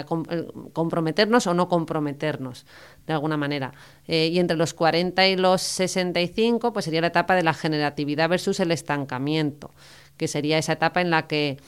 comprometernos 0.73 1.49
o 1.49 1.55
no 1.55 1.69
comprometernos, 1.69 2.65
de 3.09 3.13
alguna 3.13 3.37
manera. 3.37 3.73
y 4.07 4.39
entre 4.39 4.57
los 4.57 4.73
40 4.73 5.27
y 5.27 5.37
los 5.37 5.63
65, 5.63 6.73
pues 6.73 6.85
sería 6.85 7.01
la 7.01 7.09
etapa 7.09 7.35
de 7.35 7.43
la 7.43 7.55
generatividad 7.55 8.29
versus 8.29 8.61
el 8.61 8.71
estancamiento 8.71 9.73
que 10.17 10.29
sería 10.29 10.59
esa 10.59 10.73
etapa 10.75 11.01
en 11.01 11.11
la 11.11 11.27
que 11.27 11.59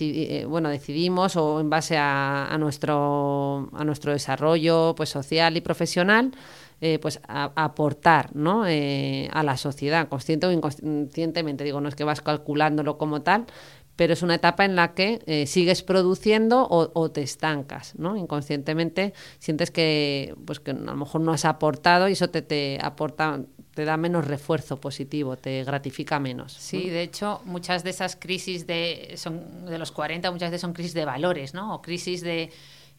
eh, 0.00 0.44
bueno, 0.48 0.68
decidimos 0.68 1.36
o 1.36 1.60
en 1.60 1.70
base 1.70 1.96
a, 1.98 2.56
nuestro, 2.58 3.68
a 3.72 3.84
nuestro 3.84 4.12
desarrollo 4.12 4.94
pues, 4.96 5.10
social 5.10 5.56
y 5.56 5.60
profesional, 5.60 6.32
eh, 6.80 6.98
pues 6.98 7.20
aportar 7.28 8.34
¿no? 8.34 8.66
Eh, 8.66 9.28
a 9.32 9.42
la 9.42 9.56
sociedad, 9.56 10.08
consciente 10.08 10.46
o 10.46 10.52
inconscientemente. 10.52 11.64
Digo, 11.64 11.80
no 11.80 11.88
es 11.88 11.94
que 11.94 12.04
vas 12.04 12.22
calculándolo 12.22 12.96
como 12.96 13.22
tal, 13.22 13.46
pero 13.96 14.14
es 14.14 14.22
una 14.22 14.36
etapa 14.36 14.64
en 14.64 14.76
la 14.76 14.94
que 14.94 15.44
sigues 15.46 15.82
produciendo 15.82 16.66
o, 16.70 17.10
te 17.10 17.20
estancas, 17.20 17.94
¿no? 17.98 18.16
Inconscientemente 18.16 19.12
sientes 19.38 19.70
que, 19.70 20.34
pues 20.46 20.58
que 20.58 20.70
a 20.70 20.74
lo 20.74 20.96
mejor 20.96 21.20
no 21.20 21.32
has 21.32 21.44
aportado 21.44 22.08
y 22.08 22.12
eso 22.12 22.30
te, 22.30 22.40
te 22.40 22.78
aporta 22.80 23.42
te 23.74 23.84
da 23.84 23.96
menos 23.96 24.26
refuerzo 24.26 24.80
positivo, 24.80 25.36
te 25.36 25.62
gratifica 25.64 26.18
menos. 26.18 26.52
Sí, 26.52 26.88
de 26.88 27.02
hecho, 27.02 27.40
muchas 27.44 27.84
de 27.84 27.90
esas 27.90 28.16
crisis 28.16 28.66
de, 28.66 29.14
son, 29.16 29.66
de 29.66 29.78
los 29.78 29.92
40, 29.92 30.30
muchas 30.30 30.50
veces 30.50 30.60
son 30.60 30.72
crisis 30.72 30.94
de 30.94 31.04
valores, 31.04 31.54
¿no? 31.54 31.74
O 31.74 31.82
crisis 31.82 32.20
de... 32.22 32.50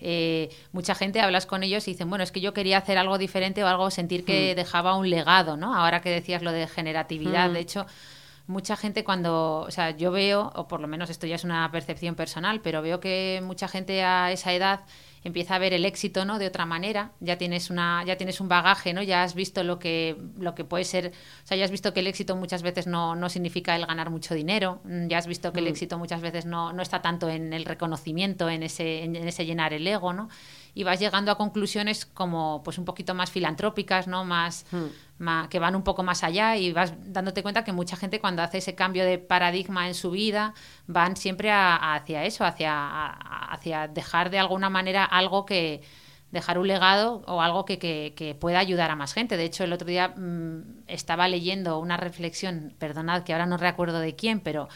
Eh, 0.04 0.50
mucha 0.72 0.96
gente 0.96 1.22
hablas 1.22 1.46
con 1.46 1.62
ellos 1.62 1.88
y 1.88 1.92
dicen, 1.92 2.10
bueno, 2.10 2.24
es 2.24 2.32
que 2.32 2.42
yo 2.42 2.54
quería 2.54 2.80
hacer 2.80 2.98
algo 2.98 3.20
diferente 3.20 3.64
o 3.64 3.68
algo, 3.68 3.92
sentir 3.92 4.26
que 4.26 4.54
hmm. 4.54 4.56
dejaba 4.56 4.96
un 4.96 5.10
legado, 5.10 5.58
¿no? 5.58 5.76
Ahora 5.76 6.02
que 6.02 6.10
decías 6.10 6.42
lo 6.42 6.52
de 6.52 6.68
generatividad, 6.68 7.50
hmm. 7.50 7.54
de 7.54 7.60
hecho, 7.60 7.86
mucha 8.48 8.76
gente 8.76 9.04
cuando, 9.04 9.60
o 9.60 9.72
sea, 9.72 9.92
yo 9.92 10.12
veo, 10.12 10.52
o 10.56 10.68
por 10.68 10.80
lo 10.80 10.88
menos 10.88 11.10
esto 11.10 11.28
ya 11.28 11.36
es 11.36 11.44
una 11.44 11.70
percepción 11.72 12.16
personal, 12.16 12.62
pero 12.62 12.82
veo 12.82 13.00
que 13.00 13.42
mucha 13.44 13.68
gente 13.68 14.04
a 14.04 14.32
esa 14.32 14.54
edad 14.54 14.80
empieza 15.24 15.56
a 15.56 15.60
ver 15.60 15.74
el 15.74 15.86
éxito 15.86 16.26
no 16.26 16.40
de 16.40 16.48
otra 16.48 16.66
manera. 16.66 17.12
Ya 17.20 17.38
tienes 17.38 17.70
una 17.70 18.04
ya 18.06 18.18
tienes 18.18 18.42
un 18.42 18.48
bagaje 18.48 18.94
no 18.94 19.04
ya 19.04 19.24
has 19.24 19.36
visto 19.36 19.64
lo 19.64 19.80
que 19.80 20.18
lo 20.38 20.56
que 20.56 20.64
puede 20.64 20.84
ser 20.84 21.12
o 21.44 21.48
sea 21.48 21.58
ya 21.58 21.66
has 21.66 21.72
visto 21.72 21.94
que 21.94 22.00
el 22.00 22.08
éxito 22.08 22.36
muchas 22.36 22.64
veces 22.64 22.88
no, 22.88 23.16
no 23.16 23.30
significa 23.30 23.76
el 23.76 23.86
ganar 23.86 24.10
mucho 24.10 24.34
dinero 24.34 24.82
mm, 24.84 25.08
ya 25.08 25.18
has 25.18 25.28
visto 25.28 25.54
que 25.54 25.60
el 25.60 25.66
mm. 25.66 25.70
éxito 25.70 25.98
muchas 25.98 26.22
veces 26.22 26.46
no, 26.46 26.74
no 26.74 26.82
está 26.82 27.02
tanto 27.02 27.30
en 27.30 27.54
el 27.54 27.66
reconocimiento 27.66 28.50
en 28.50 28.64
ese 28.64 29.04
en 29.04 29.16
ese 29.16 29.46
llenar 29.46 29.74
el 29.74 29.86
ego 29.88 30.14
no 30.14 30.30
y 30.74 30.84
vas 30.84 31.00
llegando 31.00 31.32
a 31.32 31.38
conclusiones 31.38 32.06
como 32.06 32.62
pues 32.64 32.78
un 32.78 32.86
poquito 32.86 33.14
más 33.14 33.30
filantrópicas, 33.30 34.08
¿no? 34.08 34.24
Más, 34.24 34.66
hmm. 34.72 35.48
que 35.50 35.60
van 35.60 35.76
un 35.76 35.84
poco 35.84 36.04
más 36.04 36.24
allá 36.24 36.56
y 36.58 36.72
vas 36.72 36.94
dándote 37.06 37.44
cuenta 37.44 37.64
que 37.64 37.74
mucha 37.74 37.98
gente 37.98 38.20
cuando 38.20 38.42
hace 38.42 38.60
ese 38.60 38.76
cambio 38.76 39.06
de 39.06 39.18
paradigma 39.18 39.88
en 39.88 39.94
su 39.94 40.12
vida 40.12 40.54
van 40.88 41.16
siempre 41.18 41.52
hacia 41.52 42.24
eso, 42.26 42.46
hacia, 42.46 43.08
hacia 43.08 43.88
dejar 43.88 44.30
de 44.30 44.40
alguna 44.40 44.70
manera 44.70 45.04
algo 45.04 45.46
que 45.46 45.82
dejar 46.32 46.58
un 46.58 46.68
legado 46.68 47.24
o 47.28 47.42
algo 47.42 47.66
que, 47.66 47.78
que, 47.78 48.38
pueda 48.40 48.60
ayudar 48.60 48.90
a 48.90 48.96
más 48.96 49.14
gente. 49.14 49.36
De 49.36 49.44
hecho, 49.44 49.66
el 49.66 49.74
otro 49.74 49.88
día 49.88 50.14
mm, 50.16 50.84
estaba 50.88 51.28
leyendo 51.28 51.78
una 51.80 51.98
reflexión, 51.98 52.74
perdonad 52.80 53.24
que 53.24 53.34
ahora 53.34 53.46
no 53.46 53.58
recuerdo 53.58 54.00
de 54.00 54.16
quién, 54.16 54.40
pero 54.40 54.70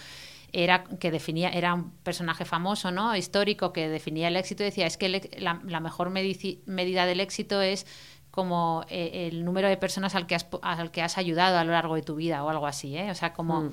era 0.55 0.85
que 0.85 1.11
definía 1.11 1.49
era 1.49 1.73
un 1.73 1.91
personaje 2.03 2.45
famoso 2.45 2.89
no 2.89 3.15
histórico 3.15 3.73
que 3.73 3.89
definía 3.89 4.29
el 4.29 4.37
éxito 4.37 4.63
y 4.63 4.67
decía 4.67 4.87
es 4.87 4.95
que 4.95 5.29
la, 5.37 5.79
mejor 5.81 6.09
medida 6.09 7.05
del 7.05 7.19
éxito 7.19 7.61
es 7.61 7.85
como 8.31 8.85
eh, 8.89 9.29
el 9.31 9.43
número 9.43 9.67
de 9.67 9.75
personas 9.75 10.15
al 10.15 10.27
que 10.27 10.35
has 10.35 10.47
al 10.61 10.91
que 10.91 11.01
has 11.01 11.17
ayudado 11.17 11.57
a 11.57 11.63
lo 11.65 11.73
largo 11.73 11.95
de 11.95 12.03
tu 12.03 12.15
vida 12.15 12.41
o 12.43 12.49
algo 12.49 12.67
así 12.67 12.97
¿eh? 12.97 13.11
o 13.11 13.15
sea 13.15 13.33
como 13.33 13.63
mm. 13.63 13.71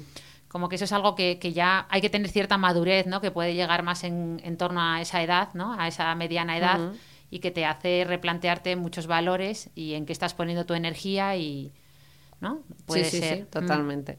como 0.49 0.69
que 0.69 0.75
eso 0.75 0.85
es 0.85 0.93
algo 0.93 1.15
que, 1.15 1.39
que, 1.39 1.53
ya 1.53 1.87
hay 1.89 2.01
que 2.01 2.11
tener 2.11 2.29
cierta 2.29 2.59
madurez 2.59 3.07
no 3.07 3.21
que 3.21 3.31
puede 3.31 3.55
llegar 3.55 3.85
más 3.85 4.03
en, 4.03 4.41
en 4.43 4.57
torno 4.57 4.83
a 4.83 5.01
esa 5.01 5.23
edad 5.23 5.51
no 5.55 5.75
a 5.79 5.87
esa 5.87 6.13
mediana 6.17 6.59
edad 6.59 6.81
y 7.31 7.39
que 7.39 7.53
te 7.53 7.65
hace 7.65 8.05
replantearte 8.07 8.75
muchos 8.75 9.07
valores 9.07 9.71
y 9.77 9.95
en 9.95 10.05
qué 10.05 10.13
estás 10.13 10.35
poniendo 10.35 10.67
tu 10.67 10.75
energía 10.75 11.37
y 11.37 11.73
no 12.41 12.63
puede 12.87 13.05
sí, 13.05 13.21
ser. 13.21 13.39
sí, 13.39 13.45
totalmente 13.45 14.19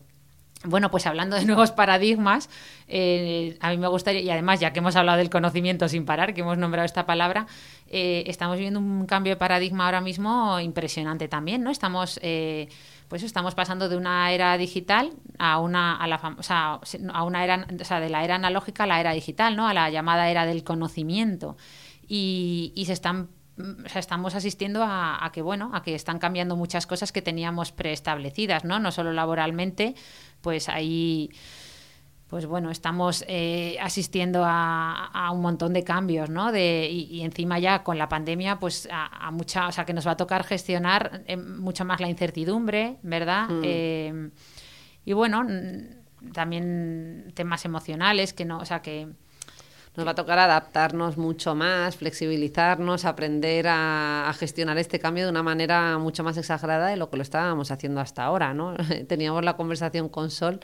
bueno, 0.64 0.90
pues 0.92 1.06
hablando 1.06 1.36
de 1.36 1.46
nuevos 1.46 1.72
paradigmas, 1.72 2.50
eh, 2.88 3.58
a 3.60 3.70
mí 3.70 3.78
me 3.78 3.88
gustaría, 3.88 4.22
y 4.22 4.30
además 4.30 4.60
ya 4.60 4.74
que 4.74 4.80
hemos 4.80 4.96
hablado 4.96 5.18
del 5.18 5.30
conocimiento 5.30 5.88
sin 5.90 6.06
parar, 6.06 6.34
que 6.34 6.42
hemos 6.42 6.58
nombrado 6.58 6.86
esta 6.86 7.06
palabra, 7.06 7.48
eh, 7.88 8.24
estamos 8.28 8.58
viendo 8.58 8.80
un 8.80 9.06
cambio 9.06 9.34
de 9.34 9.38
paradigma 9.38 9.86
ahora 9.86 10.02
mismo 10.02 10.60
impresionante 10.60 11.28
también, 11.28 11.64
¿no? 11.64 11.72
Estamos, 11.72 12.20
eh, 12.24 12.70
pues 13.08 13.24
estamos 13.24 13.56
pasando 13.56 13.90
de 13.90 13.98
una 13.98 14.32
era 14.32 14.58
digital 14.58 15.12
a 15.38 15.60
una, 15.60 15.96
a 15.96 16.08
la 16.08 16.16
o 16.16 16.82
a 17.14 17.24
una 17.24 17.44
era, 17.44 17.68
o 17.80 17.84
sea, 17.84 18.00
de 18.00 18.10
la 18.10 18.24
era 18.24 18.36
analógica 18.36 18.84
a 18.84 18.88
la 18.88 19.00
era 19.00 19.12
digital, 19.12 19.56
¿no? 19.56 19.68
A 19.68 19.74
la 19.74 19.90
llamada 19.90 20.30
era 20.30 20.46
del 20.46 20.64
conocimiento. 20.64 21.58
Y, 22.08 22.74
y 22.76 22.86
se 22.86 22.94
están 22.94 23.30
o 23.58 23.90
sea, 23.90 24.00
estamos 24.00 24.34
asistiendo 24.34 24.84
a, 24.84 25.30
que 25.32 25.42
bueno 25.42 25.72
a 25.74 25.84
que 25.84 25.94
están 25.94 26.18
cambiando 26.18 26.56
muchas 26.56 26.88
cosas 26.88 27.12
que 27.12 27.22
teníamos 27.22 27.72
preestablecidas 27.72 28.64
no 28.64 28.80
no 28.80 28.92
solo 28.92 29.14
laboralmente 29.14 29.94
pues 30.44 30.70
ahí 30.70 31.32
pues 32.34 32.48
bueno, 32.48 32.72
estamos 32.72 33.24
eh, 33.28 33.78
asistiendo 33.80 34.42
a, 34.44 35.30
un 35.32 35.42
montón 35.42 35.72
de 35.72 35.84
cambios, 35.84 36.32
¿no? 36.32 36.52
De, 36.52 36.90
y, 36.90 37.22
encima 37.22 37.60
ya 37.60 37.84
con 37.84 38.00
la 38.00 38.10
pandemia, 38.10 38.60
pues 38.60 38.90
a, 38.92 39.30
mucha, 39.30 39.68
o 39.68 39.72
sea, 39.72 39.86
que 39.86 39.94
nos 39.94 40.08
va 40.08 40.14
a 40.14 40.18
tocar 40.18 40.44
gestionar 40.44 41.22
eh, 41.28 41.38
mucho 41.38 41.86
más 41.86 42.00
la 42.00 42.10
incertidumbre, 42.10 42.98
¿verdad? 43.04 43.50
Mm. 43.50 43.62
Eh, 43.64 44.30
y 45.06 45.14
bueno, 45.14 45.46
también 46.34 47.32
temas 47.36 47.66
emocionales 47.66 48.34
que 48.34 48.46
no, 48.46 48.58
o 48.58 48.66
sea, 48.66 48.82
que, 48.82 49.10
nos 49.96 50.08
va 50.08 50.12
a 50.12 50.16
tocar 50.16 50.40
adaptarnos 50.40 51.18
mucho 51.18 51.54
más, 51.54 51.98
flexibilizarnos, 51.98 53.06
aprender 53.06 53.68
a, 53.70 54.34
gestionar 54.38 54.78
este 54.80 55.00
cambio 55.00 55.26
de 55.26 55.30
una 55.30 55.44
manera 55.44 55.98
mucho 56.00 56.24
más 56.24 56.36
exagerada 56.38 56.88
de 56.88 56.98
lo 56.98 57.10
que 57.10 57.18
lo 57.18 57.24
estábamos 57.24 57.70
haciendo 57.70 58.02
hasta 58.02 58.24
ahora, 58.24 58.54
¿no? 58.54 58.76
Teníamos 59.08 59.44
la 59.44 59.56
conversación 59.56 60.10
con 60.10 60.32
Sol 60.32 60.60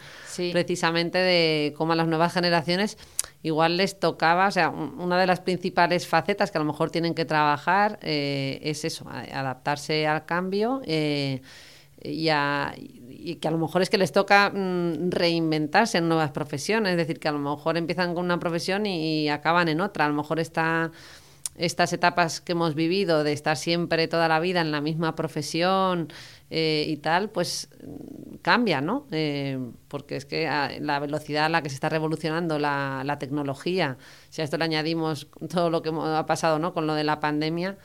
precisamente 0.51 1.19
de 1.19 1.73
cómo 1.77 1.93
a 1.93 1.95
las 1.95 2.07
nuevas 2.07 2.33
generaciones 2.33 2.97
igual 3.43 3.77
les 3.77 3.99
tocaba, 3.99 4.47
o 4.47 4.51
sea, 4.51 4.69
una 4.69 5.19
de 5.19 5.27
las 5.27 5.39
principales 5.39 6.07
facetas 6.07 6.51
que 6.51 6.57
a 6.57 6.61
lo 6.61 6.65
mejor 6.65 6.89
tienen 6.89 7.13
que 7.13 7.25
trabajar 7.25 7.99
eh, 8.01 8.59
es 8.63 8.83
eso, 8.83 9.07
adaptarse 9.09 10.07
al 10.07 10.25
cambio. 10.25 10.81
Eh, 10.85 11.41
y, 12.01 12.29
y, 13.09 13.35
que 13.35 13.47
a 13.47 13.51
lo 13.51 13.57
mejor 13.57 13.81
es 13.81 13.89
que 13.89 13.97
les 13.97 14.11
toca 14.11 14.49
mm, 14.49 15.11
reinventarse 15.11 15.97
en 15.97 16.07
nuevas 16.07 16.31
profesiones, 16.31 16.91
es 16.91 16.97
decir, 16.97 17.19
que 17.19 17.27
a 17.27 17.31
lo 17.31 17.39
mejor 17.39 17.77
empiezan 17.77 18.15
con 18.15 18.25
una 18.25 18.39
profesión 18.39 18.85
y, 18.85 19.29
acaban 19.29 19.67
en 19.67 19.81
otra, 19.81 20.05
a 20.05 20.09
lo 20.09 20.15
mejor 20.15 20.39
está 20.39 20.91
estas 21.55 21.91
etapas 21.91 22.39
que 22.39 22.53
hemos 22.53 22.73
vivido 22.73 23.25
de 23.25 23.33
estar 23.33 23.57
siempre 23.57 24.07
toda 24.07 24.29
la 24.29 24.39
vida 24.39 24.61
en 24.61 24.71
la 24.71 24.79
misma 24.79 25.15
profesión 25.15 26.07
eh, 26.49 26.85
y 26.87 26.95
tal, 26.97 27.31
pues 27.31 27.67
cambia, 28.41 28.79
¿no? 28.79 29.05
Eh, 29.11 29.59
porque 29.89 30.15
es 30.15 30.25
que 30.25 30.47
la 30.79 30.99
velocidad 30.99 31.45
a 31.45 31.49
la 31.49 31.61
que 31.61 31.67
se 31.67 31.75
está 31.75 31.89
revolucionando 31.89 32.59
la, 32.59 33.03
la, 33.03 33.19
tecnología, 33.19 33.97
si 34.29 34.41
a 34.41 34.45
esto 34.45 34.57
le 34.57 34.63
añadimos 34.63 35.27
todo 35.49 35.69
lo 35.69 35.81
que 35.81 35.91
ha 35.93 36.25
pasado, 36.25 36.59
¿no? 36.59 36.73
Con 36.73 36.87
lo 36.87 36.93
de 36.93 37.03
la 37.03 37.19
pandemia, 37.19 37.77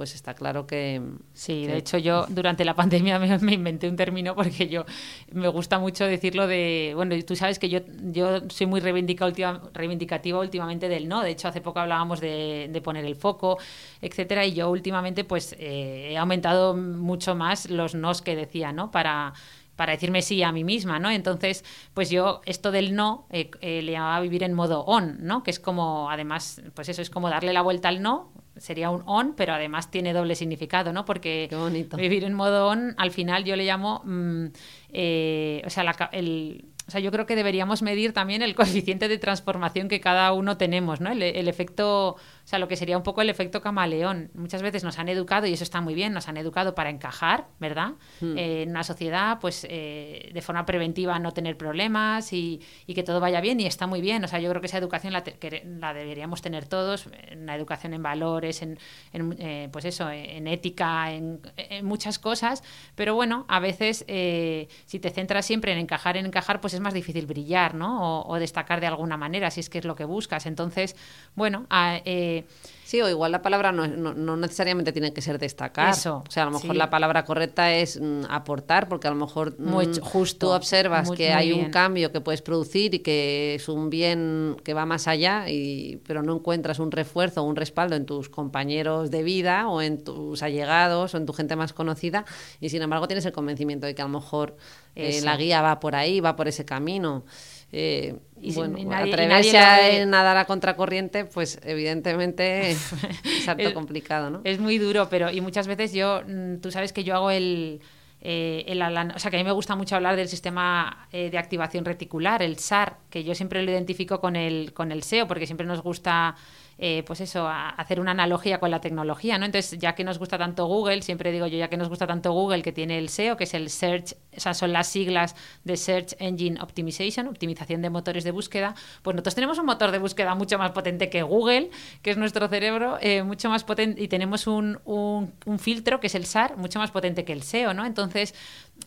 pues 0.00 0.14
está 0.14 0.32
claro 0.32 0.66
que... 0.66 1.02
Sí, 1.34 1.66
de 1.66 1.76
hecho 1.76 1.98
yo 1.98 2.24
durante 2.30 2.64
la 2.64 2.74
pandemia 2.74 3.18
me, 3.18 3.52
inventé 3.52 3.86
un 3.86 3.96
término 3.96 4.34
porque 4.34 4.66
yo 4.66 4.86
me 5.30 5.46
gusta 5.48 5.78
mucho 5.78 6.06
decirlo 6.06 6.46
de... 6.46 6.92
Bueno, 6.94 7.14
tú 7.22 7.36
sabes 7.36 7.58
que 7.58 7.68
yo, 7.68 7.80
yo 8.10 8.48
soy 8.48 8.66
muy 8.66 8.80
reivindicativa 8.80 10.38
últimamente 10.40 10.88
del 10.88 11.06
no, 11.06 11.20
de 11.20 11.32
hecho 11.32 11.48
hace 11.48 11.60
poco 11.60 11.80
hablábamos 11.80 12.18
de, 12.18 12.80
poner 12.82 13.04
el 13.04 13.14
foco, 13.14 13.58
etcétera, 14.00 14.46
y 14.46 14.54
yo 14.54 14.70
últimamente 14.70 15.24
pues 15.24 15.54
eh, 15.58 16.12
he 16.12 16.16
aumentado 16.16 16.74
mucho 16.74 17.34
más 17.34 17.68
los 17.68 17.94
nos 17.94 18.22
que 18.22 18.34
decía, 18.34 18.72
¿no? 18.72 18.90
Para 18.90 19.34
para 19.76 19.92
decirme 19.92 20.20
sí 20.20 20.42
a 20.42 20.52
mí 20.52 20.62
misma, 20.62 20.98
¿no? 20.98 21.10
Entonces, 21.10 21.64
pues 21.94 22.10
yo 22.10 22.42
esto 22.44 22.70
del 22.70 22.94
no 22.94 23.26
eh, 23.30 23.50
eh, 23.62 23.80
le 23.80 23.92
llamaba 23.92 24.20
vivir 24.20 24.42
en 24.42 24.52
modo 24.52 24.84
on, 24.84 25.16
¿no? 25.20 25.42
Que 25.42 25.50
es 25.50 25.58
como, 25.58 26.10
además, 26.10 26.60
pues 26.74 26.90
eso 26.90 27.00
es 27.00 27.08
como 27.08 27.30
darle 27.30 27.54
la 27.54 27.62
vuelta 27.62 27.88
al 27.88 28.02
no, 28.02 28.30
sería 28.60 28.90
un 28.90 29.02
on, 29.06 29.34
pero 29.34 29.54
además 29.54 29.90
tiene 29.90 30.12
doble 30.12 30.34
significado, 30.34 30.92
¿no? 30.92 31.04
Porque 31.04 31.48
vivir 31.96 32.24
en 32.24 32.34
modo 32.34 32.68
on, 32.68 32.94
al 32.98 33.10
final 33.10 33.44
yo 33.44 33.56
le 33.56 33.64
llamo, 33.64 34.02
mm, 34.04 34.46
eh, 34.92 35.62
o 35.64 35.70
sea, 35.70 35.82
el, 36.12 36.66
o 36.86 36.90
sea, 36.90 37.00
yo 37.00 37.12
creo 37.12 37.24
que 37.24 37.36
deberíamos 37.36 37.82
medir 37.82 38.12
también 38.12 38.42
el 38.42 38.54
coeficiente 38.56 39.06
de 39.06 39.16
transformación 39.16 39.88
que 39.88 40.00
cada 40.00 40.32
uno 40.32 40.56
tenemos, 40.56 41.00
¿no? 41.00 41.10
El, 41.12 41.48
efecto, 41.48 42.16
sea, 42.50 42.58
lo 42.58 42.68
que 42.68 42.76
sería 42.76 42.96
un 42.96 43.02
poco 43.02 43.22
el 43.22 43.30
efecto 43.30 43.60
camaleón. 43.60 44.30
Muchas 44.34 44.60
veces 44.60 44.84
nos 44.84 44.98
han 44.98 45.08
educado, 45.08 45.46
y 45.46 45.52
eso 45.52 45.64
está 45.64 45.80
muy 45.80 45.94
bien, 45.94 46.12
nos 46.12 46.28
han 46.28 46.36
educado 46.36 46.74
para 46.74 46.90
encajar, 46.90 47.46
¿verdad? 47.60 47.92
Hmm. 48.20 48.36
Eh, 48.36 48.62
en 48.64 48.70
una 48.70 48.82
sociedad, 48.82 49.38
pues 49.40 49.66
eh, 49.70 50.30
de 50.34 50.42
forma 50.42 50.66
preventiva 50.66 51.18
no 51.18 51.32
tener 51.32 51.56
problemas 51.56 52.32
y, 52.32 52.60
y 52.86 52.94
que 52.94 53.02
todo 53.02 53.20
vaya 53.20 53.40
bien, 53.40 53.60
y 53.60 53.66
está 53.66 53.86
muy 53.86 54.00
bien. 54.00 54.24
O 54.24 54.28
sea, 54.28 54.40
yo 54.40 54.48
creo 54.50 54.60
que 54.60 54.66
esa 54.66 54.78
educación 54.78 55.12
la, 55.12 55.22
te- 55.22 55.34
que 55.34 55.64
la 55.80 55.94
deberíamos 55.94 56.42
tener 56.42 56.66
todos, 56.66 57.08
una 57.36 57.54
educación 57.54 57.94
en 57.94 58.02
valores, 58.02 58.62
en, 58.62 58.78
en, 59.12 59.36
eh, 59.38 59.68
pues 59.72 59.84
eso, 59.84 60.10
en 60.10 60.46
ética, 60.46 61.12
en, 61.12 61.40
en 61.56 61.84
muchas 61.86 62.18
cosas. 62.18 62.62
Pero 62.94 63.14
bueno, 63.14 63.44
a 63.48 63.60
veces 63.60 64.04
eh, 64.08 64.68
si 64.86 64.98
te 64.98 65.10
centras 65.10 65.46
siempre 65.46 65.72
en 65.72 65.78
encajar, 65.78 66.16
en 66.16 66.26
encajar, 66.26 66.60
pues 66.60 66.74
es 66.74 66.80
más 66.80 66.94
difícil 66.94 67.26
brillar, 67.26 67.74
¿no? 67.74 68.22
O, 68.22 68.28
o 68.34 68.38
destacar 68.38 68.80
de 68.80 68.86
alguna 68.88 69.16
manera, 69.16 69.50
si 69.50 69.60
es 69.60 69.70
que 69.70 69.78
es 69.78 69.84
lo 69.84 69.94
que 69.94 70.04
buscas. 70.04 70.46
Entonces, 70.46 70.96
bueno, 71.34 71.66
a- 71.70 72.00
eh, 72.04 72.39
Sí, 72.84 73.00
o 73.00 73.08
igual 73.08 73.30
la 73.30 73.40
palabra 73.40 73.70
no, 73.70 73.86
no- 73.86 74.14
no 74.14 74.36
necesariamente 74.36 74.90
tiene 74.92 75.12
que 75.12 75.22
ser 75.22 75.38
destacar. 75.38 75.90
Eso, 75.94 76.24
o 76.26 76.30
sea, 76.30 76.42
a 76.42 76.46
lo 76.46 76.52
mejor 76.52 76.72
sí. 76.72 76.76
la 76.76 76.90
palabra 76.90 77.24
correcta 77.24 77.72
es 77.72 78.00
mm, 78.00 78.22
aportar, 78.28 78.88
porque 78.88 79.06
a 79.06 79.10
lo 79.10 79.16
mejor 79.16 79.56
Muy 79.60 79.86
mm, 79.86 80.00
justo, 80.00 80.46
tú 80.48 80.52
observas 80.52 81.06
muy- 81.06 81.16
que 81.16 81.26
muy 81.26 81.32
hay 81.34 81.52
un 81.52 81.70
cambio 81.70 82.10
que 82.10 82.20
puedes 82.20 82.42
producir 82.42 82.92
y 82.96 82.98
que 82.98 83.54
es 83.54 83.68
un 83.68 83.90
bien 83.90 84.56
que 84.64 84.74
va 84.74 84.86
más 84.86 85.06
allá, 85.06 85.48
y, 85.48 86.00
pero 86.04 86.24
no 86.24 86.34
encuentras 86.34 86.80
un 86.80 86.90
refuerzo 86.90 87.42
o 87.42 87.44
un 87.44 87.54
respaldo 87.54 87.94
en 87.94 88.06
tus 88.06 88.28
compañeros 88.28 89.12
de 89.12 89.22
vida 89.22 89.68
o 89.68 89.80
en 89.82 90.02
tus 90.02 90.42
allegados 90.42 91.14
o 91.14 91.16
en 91.16 91.26
tu 91.26 91.32
gente 91.32 91.54
más 91.54 91.72
conocida, 91.72 92.24
y 92.60 92.70
sin 92.70 92.82
embargo 92.82 93.06
tienes 93.06 93.24
el 93.24 93.32
convencimiento 93.32 93.86
de 93.86 93.94
que 93.94 94.02
a 94.02 94.06
lo 94.06 94.10
mejor 94.18 94.56
eh, 94.96 95.20
la 95.22 95.36
guía 95.36 95.62
va 95.62 95.78
por 95.78 95.94
ahí, 95.94 96.18
va 96.18 96.34
por 96.34 96.48
ese 96.48 96.64
camino. 96.64 97.24
Eh, 97.72 98.16
Y 98.40 98.50
si- 98.52 98.56
bueno, 98.58 98.78
y 98.78 98.84
nadie- 98.84 99.06
y 99.10 99.12
atreverse 99.12 99.52
nadie 99.52 99.96
lo 99.98 100.02
a 100.02 100.06
nadar 100.06 100.36
a 100.38 100.44
contracorriente, 100.46 101.24
pues 101.24 101.60
evidentemente 101.62 102.70
es 103.24 103.48
harto 103.48 103.62
Es- 103.68 103.72
complicado, 103.74 104.30
¿no? 104.30 104.40
Es 104.44 104.58
muy 104.58 104.78
duro, 104.78 105.08
pero 105.08 105.30
y 105.30 105.40
muchas 105.40 105.66
veces 105.66 105.92
yo, 105.92 106.22
mm, 106.26 106.56
tú 106.60 106.70
sabes 106.70 106.92
que 106.92 107.04
yo 107.04 107.14
hago 107.14 107.30
el, 107.30 107.80
eh, 108.22 108.64
el 108.66 108.82
o 108.82 109.18
sea 109.18 109.30
que 109.30 109.36
a 109.36 109.40
mí 109.40 109.44
me 109.44 109.52
gusta 109.52 109.76
mucho 109.76 109.96
hablar 109.96 110.16
del 110.16 110.28
sistema 110.28 111.06
eh, 111.12 111.30
de 111.30 111.38
activación 111.38 111.84
reticular, 111.84 112.42
el 112.42 112.56
SAR, 112.58 112.96
que 113.08 113.24
yo 113.24 113.34
siempre 113.34 113.62
lo 113.62 113.70
identifico 113.70 114.20
con 114.20 114.36
el, 114.36 114.72
con 114.72 114.90
el 114.92 115.02
SEO, 115.02 115.26
porque 115.28 115.46
siempre 115.46 115.66
nos 115.66 115.82
gusta 115.82 116.34
eh, 116.82 117.02
pues 117.06 117.20
eso, 117.20 117.46
a- 117.46 117.68
hacer 117.68 118.00
una 118.00 118.12
analogía 118.12 118.58
con 118.58 118.70
la 118.70 118.80
tecnología, 118.80 119.36
¿no? 119.38 119.44
Entonces, 119.44 119.78
ya 119.78 119.94
que 119.94 120.02
nos 120.02 120.18
gusta 120.18 120.38
tanto 120.38 120.66
Google, 120.66 121.02
siempre 121.02 121.30
digo 121.30 121.46
yo, 121.46 121.58
ya 121.58 121.68
que 121.68 121.76
nos 121.76 121.88
gusta 121.90 122.06
tanto 122.06 122.32
Google, 122.32 122.62
que 122.62 122.72
tiene 122.72 122.98
el 122.98 123.08
SEO, 123.10 123.36
que 123.36 123.44
es 123.44 123.52
el 123.54 123.68
Search, 123.68 124.14
o 124.46 124.54
son 124.54 124.72
las 124.72 124.88
siglas 124.88 125.36
de 125.64 125.76
Search 125.76 126.14
Engine 126.18 126.58
Optimization, 126.60 127.26
optimización 127.28 127.82
de 127.82 127.90
motores 127.90 128.24
de 128.24 128.30
búsqueda, 128.30 128.74
pues 129.02 129.14
nosotros 129.14 129.34
tenemos 129.34 129.58
un 129.58 129.66
motor 129.66 129.90
de 129.90 129.98
búsqueda 129.98 130.34
mucho 130.34 130.56
más 130.58 130.72
potente 130.72 131.10
que 131.10 131.22
Google, 131.22 131.70
que 132.02 132.10
es 132.12 132.16
nuestro 132.16 132.48
cerebro, 132.48 132.96
eh, 133.02 133.22
mucho 133.22 133.50
más 133.50 133.62
potente, 133.64 134.02
y 134.02 134.08
tenemos 134.08 134.46
un, 134.46 134.80
un- 134.86 135.32
un 135.44 135.58
filtro, 135.58 136.00
que 136.00 136.06
es 136.06 136.14
el 136.14 136.24
SAR, 136.24 136.56
mucho 136.56 136.78
más 136.78 136.90
potente 136.90 137.24
que 137.26 137.32
el 137.34 137.42
SEO, 137.42 137.74
¿no? 137.74 137.84
Entonces, 137.84 138.34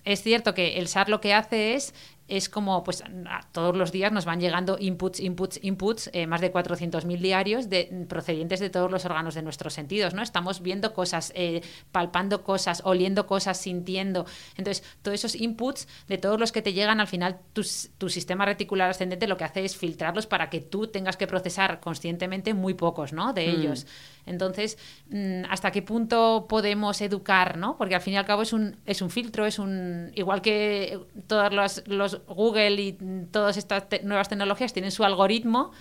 es 0.06 0.24
cierto 0.24 0.54
que 0.54 0.80
el 0.80 0.88
SAR 0.88 1.10
lo 1.10 1.22
que 1.22 1.34
hace 1.34 1.76
es 1.76 1.94
es 2.28 2.48
como, 2.48 2.84
pues 2.84 3.04
todos 3.52 3.76
los 3.76 3.92
días 3.92 4.12
nos 4.12 4.26
van 4.26 4.40
llegando 4.40 4.78
inputs, 4.80 5.20
inputs, 5.20 5.60
inputs, 5.62 6.10
eh, 6.14 6.26
más 6.26 6.42
de 6.42 6.54
400.000 6.54 7.20
diarios 7.20 7.70
de, 7.70 8.06
procedientes 8.08 8.60
de 8.60 8.70
todos 8.70 8.90
los 8.90 9.06
órganos 9.06 9.36
de 9.36 9.42
nuestros 9.42 9.74
sentidos, 9.74 10.14
¿no? 10.14 10.22
Estamos 10.22 10.62
viendo 10.62 10.94
cosas, 10.94 11.34
eh, 11.36 11.62
palpando 11.92 12.44
cosas, 12.44 12.82
oliendo 12.86 13.28
cosas, 13.28 13.58
sintiendo. 13.58 14.26
Entonces, 14.56 14.84
todos 15.02 15.16
esos 15.16 15.36
inputs 15.36 15.88
de 16.08 16.18
todos 16.18 16.40
los 16.40 16.52
que 16.52 16.62
te 16.62 16.74
llegan, 16.74 17.02
al 17.02 17.08
final 17.08 17.40
tu, 17.52 17.64
tu 17.98 18.10
sistema 18.10 18.46
reticular 18.46 18.90
ascendente 18.90 19.28
lo 19.28 19.38
que 19.38 19.44
hace 19.44 19.66
es 19.66 19.76
filtrarlos 19.76 20.26
para 20.26 20.50
que 20.50 20.62
tú 20.62 20.88
tengas 20.88 21.18
que 21.18 21.28
procesar 21.28 21.82
conscientemente 21.82 22.54
muy 22.54 22.74
pocos, 22.74 23.12
¿no? 23.12 23.34
De 23.34 23.50
ellos. 23.50 23.86
Entonces, 24.26 24.78
mm, 25.10 25.44
¿hasta 25.50 25.72
qué 25.72 25.82
punto 25.82 26.46
podemos 26.48 27.02
educar, 27.02 27.58
¿no? 27.58 27.78
Porque 27.78 27.96
al 27.96 28.02
fin 28.02 28.14
y 28.14 28.18
al 28.18 28.26
cabo 28.26 28.42
es 28.44 28.54
un, 28.54 28.78
es 28.86 29.02
un 29.02 29.10
filtro, 29.10 29.46
es 29.46 29.60
un. 29.60 30.12
Igual 30.16 30.42
que 30.42 31.00
todos 31.28 31.52
los, 31.54 31.84
los 31.88 32.26
Google 32.28 32.82
y 32.82 32.98
todas 33.32 33.58
estas 33.58 33.90
te- 33.90 34.04
nuevas 34.04 34.30
tecnologías 34.30 34.72
tienen 34.74 34.92
su 34.92 35.04
algoritmo, 35.04 35.72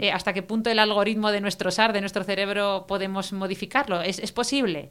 eh, 0.00 0.12
¿hasta 0.12 0.32
qué 0.32 0.42
punto 0.42 0.70
el 0.70 0.78
algoritmo 0.78 1.30
de 1.32 1.40
nuestro 1.40 1.70
SAR, 1.70 1.92
de 1.92 2.00
nuestro 2.00 2.22
cerebro, 2.24 2.84
podemos 2.86 3.32
modificarlo? 3.32 4.00
¿Es, 4.02 4.18
es 4.18 4.32
posible? 4.32 4.90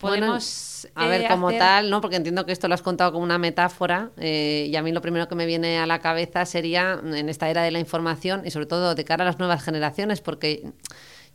Bueno, 0.00 0.26
Podemos. 0.26 0.88
a 0.96 1.06
ver, 1.06 1.22
eh, 1.22 1.26
como 1.28 1.48
hacer- 1.48 1.60
tal, 1.60 1.88
¿no? 1.88 2.00
Porque 2.00 2.16
entiendo 2.16 2.44
que 2.44 2.50
esto 2.52 2.66
lo 2.66 2.74
has 2.74 2.82
contado 2.82 3.12
como 3.12 3.22
una 3.24 3.38
metáfora 3.38 4.10
eh, 4.18 4.66
y 4.68 4.74
a 4.74 4.82
mí 4.82 4.90
lo 4.90 5.00
primero 5.00 5.28
que 5.28 5.36
me 5.36 5.46
viene 5.46 5.78
a 5.78 5.86
la 5.86 6.00
cabeza 6.00 6.44
sería 6.46 7.00
en 7.02 7.28
esta 7.28 7.48
era 7.48 7.62
de 7.62 7.70
la 7.70 7.78
información 7.78 8.42
y 8.44 8.50
sobre 8.50 8.66
todo 8.66 8.96
de 8.96 9.04
cara 9.04 9.22
a 9.22 9.26
las 9.26 9.38
nuevas 9.38 9.62
generaciones, 9.62 10.20
porque 10.20 10.72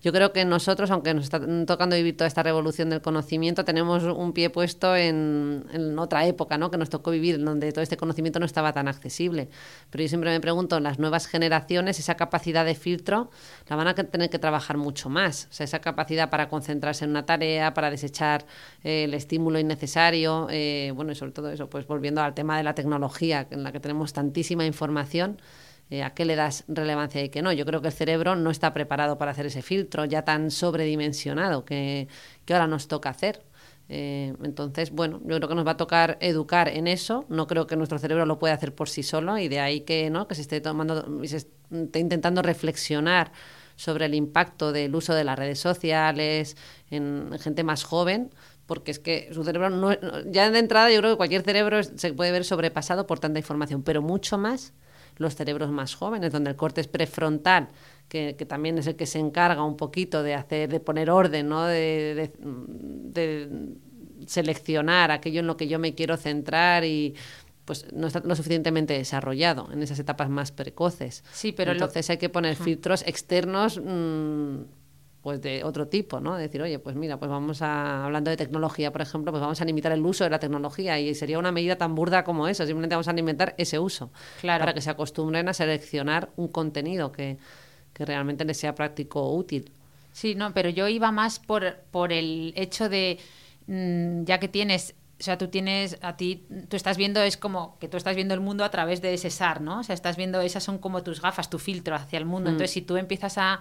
yo 0.02 0.14
creo 0.14 0.32
que 0.32 0.46
nosotros, 0.46 0.92
aunque 0.92 1.14
nos 1.14 1.26
está 1.26 1.42
tocando 1.66 1.96
vivir 1.96 2.16
toda 2.16 2.28
esta 2.28 2.42
revolución 2.42 2.90
del 2.90 3.02
conocimiento, 3.02 3.66
tenemos 3.66 4.04
un 4.04 4.32
pie 4.32 4.50
puesto 4.50 4.96
en, 4.96 5.66
otra 5.98 6.26
época, 6.26 6.58
¿no? 6.58 6.72
Que 6.72 6.78
nos 6.78 6.90
tocó 6.90 7.12
vivir, 7.12 7.44
donde 7.44 7.72
todo 7.74 7.82
este 7.82 7.98
conocimiento 7.98 8.40
no 8.40 8.46
estaba 8.46 8.72
tan 8.72 8.88
accesible. 8.88 9.50
Pero 9.90 10.04
yo 10.04 10.08
siempre 10.08 10.30
me 10.30 10.40
pregunto, 10.40 10.80
las 10.80 11.00
nuevas 11.00 11.28
generaciones, 11.28 12.00
esa 12.00 12.16
capacidad 12.16 12.64
de 12.64 12.76
filtro, 12.76 13.30
la 13.68 13.76
van 13.76 13.88
a 13.88 13.96
tener 13.96 14.30
que 14.30 14.40
trabajar 14.40 14.78
mucho 14.78 15.10
más. 15.10 15.48
O 15.50 15.54
sea, 15.54 15.66
esa 15.66 15.80
capacidad 15.80 16.30
para 16.30 16.48
concentrarse 16.48 17.04
en 17.04 17.12
una 17.12 17.26
tarea, 17.26 17.74
para 17.74 17.92
desechar 17.92 18.46
eh, 18.84 19.04
el 19.04 19.14
estímulo 19.14 19.60
innecesario, 19.60 20.48
eh, 20.50 20.94
bueno, 20.96 21.12
y 21.12 21.16
sobre 21.16 21.34
todo 21.34 21.52
eso, 21.52 21.70
pues 21.70 21.86
volviendo 21.86 22.22
al 22.22 22.34
tema 22.34 22.58
de 22.58 22.64
la 22.64 22.74
tecnología, 22.74 23.48
en 23.52 23.64
la 23.64 23.74
que 23.74 23.82
tenemos 23.82 24.14
tantísima 24.14 24.66
información. 24.66 25.42
Eh, 25.90 26.04
¿A 26.04 26.14
qué 26.14 26.26
le 26.26 26.36
das 26.36 26.66
relevancia 26.68 27.24
y 27.24 27.30
qué 27.30 27.42
no? 27.42 27.52
Yo 27.52 27.66
creo 27.66 27.82
que 27.82 27.88
el 27.88 27.94
cerebro 27.94 28.36
no 28.36 28.52
está 28.52 28.74
preparado 28.74 29.18
para 29.18 29.32
hacer 29.32 29.48
ese 29.48 29.62
filtro 29.62 30.06
ya 30.06 30.24
tan 30.24 30.52
sobredimensionado 30.52 31.66
que, 31.66 32.08
que 32.46 32.54
ahora 32.54 32.68
nos 32.68 32.88
toca 32.88 33.10
hacer. 33.10 33.44
Eh, 33.92 34.36
entonces, 34.44 34.92
bueno, 34.92 35.20
yo 35.26 35.38
creo 35.38 35.50
que 35.50 35.56
nos 35.56 35.66
va 35.66 35.72
a 35.72 35.78
tocar 35.78 36.18
educar 36.22 36.70
en 36.70 36.86
eso. 36.88 37.26
No 37.28 37.48
creo 37.48 37.66
que 37.66 37.76
nuestro 37.76 37.98
cerebro 37.98 38.26
lo 38.28 38.38
pueda 38.38 38.54
hacer 38.54 38.76
por 38.76 38.88
sí 38.88 39.02
solo 39.02 39.40
y 39.40 39.48
de 39.48 39.60
ahí 39.60 39.82
que, 39.82 40.12
¿no? 40.12 40.28
que 40.28 40.36
se 40.36 40.42
esté 40.42 40.62
tomando 40.62 41.22
intentando 41.72 42.42
reflexionar 42.44 43.32
sobre 43.76 44.06
el 44.06 44.14
impacto 44.14 44.72
del 44.72 44.94
uso 44.94 45.14
de 45.16 45.24
las 45.24 45.40
redes 45.40 45.60
sociales 45.60 46.58
en 46.92 47.32
gente 47.40 47.64
más 47.64 47.84
joven, 47.84 48.30
porque 48.66 48.92
es 48.92 49.00
que 49.00 49.30
su 49.34 49.44
cerebro 49.44 49.70
no, 49.70 49.92
ya 50.26 50.52
de 50.52 50.60
entrada 50.60 50.92
yo 50.92 51.00
creo 51.00 51.12
que 51.12 51.18
cualquier 51.18 51.44
cerebro 51.44 51.82
se 51.82 52.14
puede 52.14 52.32
ver 52.32 52.44
sobrepasado 52.44 53.08
por 53.08 53.20
tanta 53.20 53.40
información, 53.40 53.82
pero 53.82 54.02
mucho 54.02 54.38
más 54.38 54.74
los 55.18 55.36
cerebros 55.36 55.70
más 55.72 55.96
jóvenes, 55.96 56.32
donde 56.32 56.50
el 56.52 56.56
corte 56.56 56.82
es 56.82 56.88
prefrontal, 56.88 57.68
que, 58.08 58.36
que 58.38 58.46
también 58.46 58.78
es 58.78 58.88
el 58.88 58.96
que 58.96 59.06
se 59.06 59.20
encarga 59.20 59.64
un 59.64 59.78
poquito 59.78 60.24
de 60.24 60.34
hacer, 60.36 60.70
de 60.70 60.80
poner 60.80 61.10
orden, 61.10 61.48
¿no? 61.50 61.66
de, 61.66 62.16
de- 62.16 62.32
de 62.40 63.50
seleccionar 64.28 65.12
aquello 65.12 65.40
en 65.40 65.48
lo 65.48 65.58
que 65.58 65.68
yo 65.68 65.80
me 65.80 65.96
quiero 65.96 66.18
centrar 66.18 66.84
y 66.84 67.16
pues 67.66 67.86
no 67.94 68.08
está 68.08 68.20
lo 68.22 68.36
suficientemente 68.36 68.94
desarrollado 68.96 69.70
en 69.72 69.84
esas 69.84 70.00
etapas 70.00 70.30
más 70.30 70.52
precoces. 70.52 71.24
Sí, 71.32 71.52
pero 71.52 71.72
lo- 71.72 71.74
entonces 71.74 72.10
hay 72.10 72.18
que 72.18 72.30
poner 72.30 72.56
filtros 72.56 73.04
externos 73.06 73.80
mm, 73.84 74.58
pues 75.22 75.42
de 75.42 75.64
otro 75.64 75.88
tipo, 75.88 76.20
¿no? 76.20 76.36
Decir, 76.38 76.62
oye, 76.62 76.80
pues 76.80 76.96
mira, 76.96 77.18
pues 77.18 77.30
vamos 77.30 77.62
a, 77.62 78.06
hablando 78.06 78.30
de 78.32 78.38
tecnología, 78.38 78.92
por 78.92 79.02
ejemplo, 79.02 79.32
pues 79.32 79.42
vamos 79.42 79.60
a 79.60 79.66
limitar 79.66 79.92
el 79.92 80.06
uso 80.06 80.24
de 80.24 80.30
la 80.30 80.40
tecnología 80.40 80.98
y 81.00 81.14
sería 81.14 81.38
una 81.40 81.52
medida 81.52 81.78
tan 81.78 81.94
burda 81.96 82.24
como 82.24 82.48
eso, 82.48 82.66
simplemente 82.66 82.96
vamos 82.96 83.08
a 83.10 83.14
limitar 83.14 83.54
ese 83.58 83.80
uso 83.80 84.12
Claro. 84.40 84.62
para 84.62 84.74
que 84.74 84.82
se 84.82 84.90
acostumbren 84.90 85.50
a 85.50 85.54
seleccionar 85.54 86.30
un 86.38 86.48
contenido 86.48 87.12
que, 87.12 87.38
que 87.94 88.06
realmente 88.06 88.46
les 88.46 88.58
sea 88.58 88.76
práctico 88.76 89.22
o 89.22 89.36
útil. 89.36 89.72
Sí, 90.14 90.36
no, 90.36 90.54
pero 90.54 90.70
yo 90.70 90.88
iba 90.88 91.12
más 91.12 91.40
por, 91.40 91.76
por 91.92 92.14
el 92.14 92.54
hecho 92.56 92.88
de, 92.90 93.20
mm, 93.68 94.24
ya 94.24 94.40
que 94.40 94.48
tienes, 94.48 94.96
o 95.20 95.24
sea, 95.24 95.38
tú 95.38 95.50
tienes, 95.50 95.98
a 96.02 96.16
ti, 96.16 96.46
tú 96.70 96.78
estás 96.78 96.96
viendo, 96.96 97.22
es 97.22 97.36
como 97.36 97.78
que 97.80 97.90
tú 97.90 97.98
estás 97.98 98.16
viendo 98.16 98.34
el 98.34 98.40
mundo 98.40 98.64
a 98.64 98.72
través 98.72 99.02
de 99.02 99.14
ese 99.14 99.30
SAR, 99.30 99.60
¿no? 99.60 99.82
O 99.82 99.84
sea, 99.84 99.94
estás 99.94 100.16
viendo, 100.16 100.40
esas 100.40 100.64
son 100.64 100.78
como 100.78 101.04
tus 101.04 101.22
gafas, 101.22 101.50
tu 101.50 101.60
filtro 101.60 101.94
hacia 101.96 102.18
el 102.18 102.26
mundo. 102.26 102.50
Entonces, 102.50 102.72
si 102.72 102.82
tú 102.82 102.96
empiezas 102.96 103.38
a, 103.38 103.60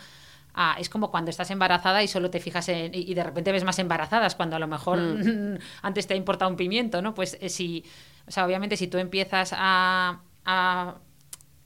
a- 0.60 0.76
es 0.80 0.88
como 0.88 1.10
cuando 1.10 1.30
estás 1.30 1.50
embarazada 1.50 2.02
y 2.02 2.08
solo 2.08 2.30
te 2.30 2.40
fijas 2.40 2.68
en, 2.68 2.92
y, 2.94 2.98
y 3.10 3.14
de 3.14 3.22
repente 3.22 3.52
ves 3.52 3.62
más 3.64 3.78
embarazadas, 3.78 4.34
cuando 4.34 4.56
a 4.56 4.58
lo 4.58 4.66
mejor 4.66 4.98
antes 5.82 6.06
te 6.06 6.14
ha 6.14 6.16
importado 6.16 6.50
un 6.50 6.56
pimiento, 6.56 7.00
¿no? 7.00 7.14
Pues 7.14 7.38
eh, 7.40 7.48
si, 7.48 7.84
o 8.26 8.30
sea, 8.30 8.44
obviamente 8.44 8.76
si 8.76 8.88
tú 8.88 8.98
empiezas 8.98 9.52
a- 9.56 10.20
a 10.44 10.94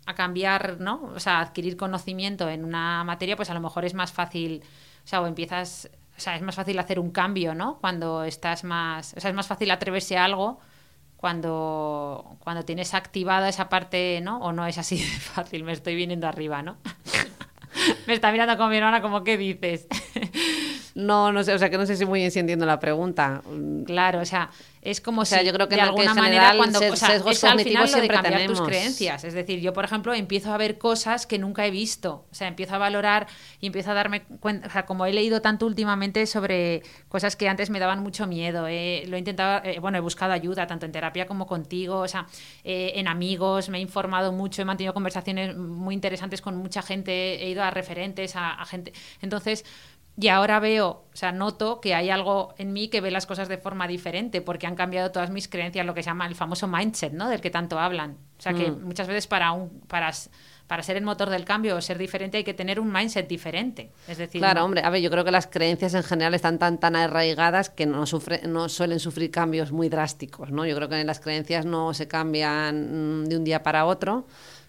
a 0.05 0.15
cambiar, 0.15 0.81
¿no? 0.81 1.13
O 1.15 1.21
sea, 1.21 1.39
a 1.39 1.43
adquirir 1.43 1.77
conocimiento 1.77 2.49
en 2.49 2.65
una 2.65 3.05
materia, 3.05 3.37
pues 3.37 3.51
a 3.51 3.55
lo 3.55 3.61
mejor 3.61 3.85
es 3.85 3.95
más 3.95 4.11
fácil, 4.13 4.61
o 5.05 5.07
sea, 5.07 5.21
o 5.23 5.29
empiezas, 5.29 5.89
o 6.19 6.21
sea, 6.21 6.35
es 6.35 6.43
más 6.43 6.57
fácil 6.57 6.77
hacer 6.81 6.99
un 6.99 7.13
cambio, 7.13 7.55
¿no? 7.55 7.79
Cuando 7.81 8.25
estás 8.25 8.65
más, 8.65 9.15
o 9.17 9.21
sea, 9.21 9.31
es 9.31 9.37
más 9.37 9.47
fácil 9.47 9.71
atreverse 9.71 10.19
a 10.19 10.25
algo 10.25 10.59
cuando, 11.17 12.37
cuando 12.41 12.65
tienes 12.65 12.95
activada 12.95 13.49
esa 13.49 13.69
parte, 13.69 14.21
¿no? 14.23 14.39
O 14.41 14.53
no 14.53 14.67
es 14.67 14.77
así 14.79 14.97
de 14.99 15.05
fácil, 15.21 15.63
me 15.65 15.73
estoy 15.73 15.95
viniendo 15.95 16.27
arriba, 16.27 16.63
¿no? 16.63 16.77
Me 18.07 18.15
está 18.15 18.33
mirando 18.33 18.57
con 18.57 18.71
mi 18.71 18.77
hermana 18.77 19.03
como, 19.03 19.25
¿qué 19.25 19.37
dices? 19.37 19.87
No, 20.95 21.33
no 21.33 21.43
sé, 21.43 21.55
o 21.55 21.59
sea 21.59 21.71
que 21.71 21.79
no 21.79 21.87
sé 21.87 21.97
si 21.97 22.05
muy 22.05 22.21
bien 22.21 22.31
si 22.31 22.39
entiendo 22.39 22.67
la 22.67 22.79
pregunta. 22.81 23.43
Claro, 23.87 24.21
o 24.21 24.25
sea, 24.25 24.51
es 24.83 25.01
como 25.01 25.23
O 25.23 25.25
sea, 25.25 25.39
si 25.41 25.47
yo 25.47 25.53
creo 25.53 25.69
que 25.69 25.77
de 25.77 25.81
alguna 25.83 26.13
manera 26.15 26.55
cuando 26.57 26.81
ses- 26.81 26.93
o 26.93 26.97
sea, 26.97 27.09
sesgos 27.09 27.37
es 27.37 27.45
al 27.45 27.61
final 27.61 27.91
lo 27.91 28.01
de 28.01 28.09
cambiar 28.09 28.47
tus 28.47 28.59
tenemos. 28.59 28.69
creencias. 28.69 29.25
Es 29.25 29.33
decir, 29.35 29.61
yo 29.61 29.73
por 29.73 29.85
ejemplo 29.85 30.13
empiezo 30.13 30.53
a 30.53 30.57
ver 30.59 30.79
cosas 30.79 31.27
que 31.27 31.39
nunca 31.39 31.67
he 31.67 31.71
visto, 31.71 32.27
o 32.31 32.35
sea, 32.35 32.49
empiezo 32.49 32.75
a 32.75 32.79
valorar 32.79 33.27
y 33.61 33.67
empiezo 33.67 33.93
a 33.93 33.95
darme 33.95 34.23
cuenta, 34.41 34.67
o 34.67 34.71
sea, 34.71 34.85
como 34.85 35.07
he 35.07 35.13
leído 35.13 35.41
tanto 35.41 35.67
últimamente 35.67 36.27
sobre 36.27 36.83
cosas 37.09 37.37
que 37.37 37.49
antes 37.49 37.71
me 37.71 37.79
daban 37.79 38.01
mucho 38.03 38.27
miedo, 38.27 38.67
eh, 38.69 39.05
lo 39.07 39.17
he 39.17 39.19
intentado, 39.19 39.63
eh, 39.65 39.79
bueno, 39.79 39.99
he 39.99 40.01
buscado 40.01 40.33
ayuda 40.33 40.67
tanto 40.67 40.85
en 40.87 40.93
terapia 40.93 41.27
como 41.27 41.47
contigo, 41.47 41.99
o 42.01 42.09
sea, 42.09 42.27
eh, 42.65 42.93
en 42.97 43.07
amigos, 43.09 43.69
me 43.69 43.79
he 43.79 43.81
informado 43.81 44.33
mucho, 44.33 44.63
he 44.63 44.65
mantenido 44.65 44.93
conversaciones 44.95 45.57
muy 45.57 45.95
interesantes 45.95 46.41
con 46.43 46.57
mucha 46.57 46.83
gente, 46.83 47.43
he 47.45 47.49
ido 47.51 47.63
a 47.63 47.71
referentes, 47.71 48.35
a, 48.37 48.51
a 48.55 48.65
gente, 48.67 48.93
entonces 49.21 49.65
y 50.21 50.29
ahora 50.29 50.61
veo, 50.61 51.05
o 51.13 51.17
sea, 51.17 51.33
noto 51.33 51.81
que 51.81 51.95
hay 51.95 52.11
algo 52.11 52.55
en 52.59 52.73
mí 52.73 52.89
que 52.89 53.01
ve 53.01 53.11
las 53.11 53.27
cosas 53.27 53.49
de 53.49 53.59
forma 53.59 53.89
diferente, 53.89 54.41
porque 54.41 54.67
han 54.67 54.77
cambiado 54.77 55.11
todas 55.11 55.31
mis 55.31 55.49
creencias, 55.49 55.87
lo 55.87 55.95
que 55.95 56.03
se 56.03 56.11
llama 56.11 56.27
el 56.27 56.35
famoso 56.35 56.69
mindset, 56.69 57.13
¿no? 57.13 57.29
Del 57.29 57.41
que 57.41 57.51
tanto 57.51 57.79
hablan. 57.79 58.19
O 58.39 58.43
sea, 58.43 58.55
que 58.55 58.71
Mm. 58.71 58.85
muchas 58.85 59.07
veces 59.09 59.27
para 59.27 59.53
un 59.53 59.81
para, 59.89 60.13
para 60.67 60.83
ser 60.83 60.97
el 60.97 61.05
motor 61.05 61.29
del 61.31 61.45
cambio 61.45 61.77
o 61.77 61.81
ser 61.81 61.99
diferente 61.99 62.39
hay 62.39 62.45
que 62.45 62.55
tener 62.55 62.81
un 62.81 62.91
mindset 62.93 63.29
diferente. 63.29 63.91
Es 64.09 64.19
decir, 64.19 64.41
Claro, 64.41 64.61
no- 64.61 64.67
hombre, 64.67 64.83
a 64.85 64.91
ver, 64.91 65.01
yo 65.03 65.11
creo 65.11 65.25
que 65.25 65.31
las 65.31 65.47
creencias 65.47 65.95
en 65.95 66.03
general 66.03 66.35
están 66.35 66.59
tan 66.59 66.79
tan 66.79 66.97
arraigadas 66.97 67.69
que 67.71 67.87
no 67.87 68.05
sufre, 68.07 68.41
no 68.47 68.69
suelen 68.69 68.99
sufrir 69.01 69.31
cambios 69.31 69.71
muy 69.73 69.89
drásticos, 69.89 70.51
¿no? 70.51 70.65
Yo 70.67 70.75
creo 70.77 70.89
que 70.89 71.03
las 71.05 71.21
creencias 71.21 71.65
no 71.67 71.95
se 71.95 72.09
cambian 72.09 73.23
mm, 73.23 73.29
de 73.29 73.37
un 73.37 73.45
día 73.45 73.63
para 73.63 73.85
otro. 73.87 74.27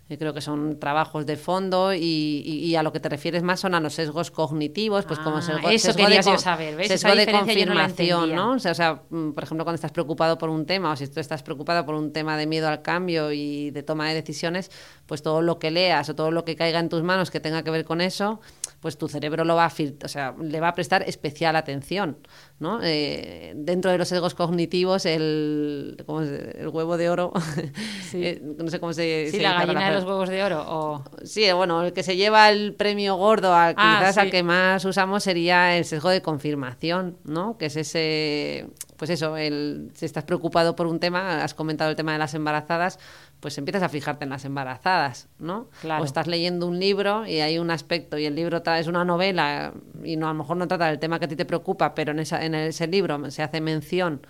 Yo 0.09 0.17
creo 0.19 0.33
que 0.33 0.41
son 0.41 0.79
trabajos 0.79 1.25
de 1.25 1.37
fondo 1.37 1.93
y, 1.93 1.99
y- 2.45 2.65
y 2.65 2.75
a 2.75 2.83
lo 2.83 2.91
que 2.91 2.99
te 2.99 3.07
refieres 3.07 3.41
más 3.41 3.61
son 3.61 3.73
a 3.73 3.79
los 3.79 3.93
sesgos 3.93 4.31
cognitivos, 4.31 5.05
pues 5.05 5.17
como 5.19 5.37
Ah, 5.37 5.41
sesgo, 5.41 5.69
eso 5.69 5.87
sesgo 5.93 6.09
de, 6.09 6.15
yo 6.21 6.37
saber, 6.37 6.75
¿ves? 6.75 6.87
sesgo 6.89 7.15
de 7.15 7.25
no 7.25 7.39
confirmación. 7.39 8.35
¿no? 8.35 8.51
O 8.51 8.59
sea, 8.59 8.73
o 8.73 8.75
sea, 8.75 9.01
mm, 9.09 9.31
por 9.31 9.43
ejemplo, 9.45 9.63
cuando 9.63 9.75
estás 9.75 9.91
preocupado 9.93 10.37
por 10.37 10.49
un 10.49 10.65
tema 10.65 10.91
o 10.91 10.95
si 10.97 11.07
tú 11.07 11.21
estás 11.21 11.41
preocupado 11.41 11.85
por 11.85 11.95
un 11.95 12.11
tema 12.11 12.35
de 12.37 12.45
miedo 12.47 12.67
al 12.67 12.81
cambio 12.81 13.31
y 13.31 13.71
de 13.71 13.81
toma 13.81 14.09
de 14.09 14.15
decisiones, 14.15 14.71
pues 15.05 15.23
todo 15.23 15.41
lo 15.41 15.57
que 15.57 15.71
leas 15.71 16.09
o 16.09 16.15
todo 16.15 16.31
lo 16.31 16.43
que 16.43 16.57
caiga 16.57 16.79
en 16.79 16.89
tus 16.89 17.01
manos 17.01 17.31
que 17.31 17.39
tenga 17.39 17.63
que 17.63 17.71
ver 17.71 17.85
con 17.85 18.01
eso, 18.01 18.41
pues 18.83 18.97
tu 18.97 19.07
cerebro 19.07 19.45
lo 19.45 19.55
va 19.55 19.65
a 19.65 19.71
o 20.03 20.07
sea, 20.09 20.35
le 20.39 20.59
va 20.59 20.67
a 20.67 20.75
prestar 20.75 21.03
especial 21.07 21.55
atención, 21.55 22.17
¿no? 22.59 22.81
Eh, 22.83 23.53
dentro 23.55 23.89
de 23.89 23.97
los 23.97 24.09
sesgos 24.09 24.35
cognitivos, 24.35 25.05
el, 25.05 26.03
¿cómo 26.05 26.21
se- 26.25 26.59
el 26.59 26.67
huevo 26.67 26.97
de 26.97 27.09
oro, 27.09 27.31
eh, 28.13 28.41
no 28.43 28.69
sé 28.69 28.81
cómo 28.81 28.91
se, 28.91 29.27
Sí, 29.31 29.37
se 29.37 29.43
la 29.43 29.53
gallina 29.53 29.87
de 29.89 29.95
los 29.95 30.03
huevos 30.03 30.27
de 30.27 30.43
oro. 30.43 30.65
O... 30.67 31.03
Sí, 31.23 31.49
bueno, 31.53 31.81
el 31.83 31.93
que 31.93 32.03
se 32.03 32.17
lleva 32.17 32.49
el 32.49 32.75
premio 32.75 33.15
gordo, 33.15 33.53
al, 33.55 33.73
Ah, 33.77 33.99
quizás 34.01 34.17
al 34.17 34.25
sí. 34.25 34.31
que 34.31 34.43
más 34.43 34.83
usamos 34.83 35.23
sería 35.23 35.77
el 35.77 35.85
sesgo 35.85 36.09
de 36.09 36.21
confirmación, 36.21 37.17
¿no? 37.23 37.57
Que 37.57 37.67
es 37.67 37.77
ese, 37.77 38.67
pues 38.97 39.09
eso, 39.11 39.37
el, 39.37 39.91
si 39.95 40.05
estás 40.05 40.25
preocupado 40.25 40.75
por 40.75 40.87
un 40.87 40.99
tema, 40.99 41.41
has 41.41 41.53
comentado 41.53 41.89
el 41.89 41.95
tema 41.95 42.11
de 42.11 42.19
las 42.19 42.33
embarazadas, 42.33 42.99
pues 43.43 43.57
empiezas 43.57 43.83
a 43.83 43.89
fijarte 43.89 44.23
en 44.23 44.29
las 44.29 44.45
embarazadas, 44.45 45.27
¿no? 45.37 45.67
Claro. 45.81 46.01
O 46.01 46.05
estás 46.05 46.27
leyendo 46.27 46.65
un 46.65 46.79
libro 46.79 47.27
y 47.27 47.41
hay 47.41 47.59
un 47.59 47.71
aspecto 47.71 48.17
y 48.17 48.25
el 48.25 48.35
libro 48.35 48.63
es 48.65 48.87
una 48.87 49.03
novela 49.03 49.73
y 50.01 50.15
no 50.15 50.27
a 50.27 50.29
lo 50.29 50.35
mejor 50.35 50.55
no 50.55 50.65
trata 50.65 50.87
del 50.87 50.97
tema 50.97 51.19
que 51.19 51.25
a 51.25 51.27
ti 51.27 51.35
te 51.35 51.43
preocupa, 51.43 51.93
pero 51.93 52.13
en, 52.13 52.19
esa, 52.19 52.45
en 52.45 52.55
ese 52.55 52.87
libro 52.87 53.29
se 53.31 53.43
hace 53.43 53.59
mención 53.59 54.25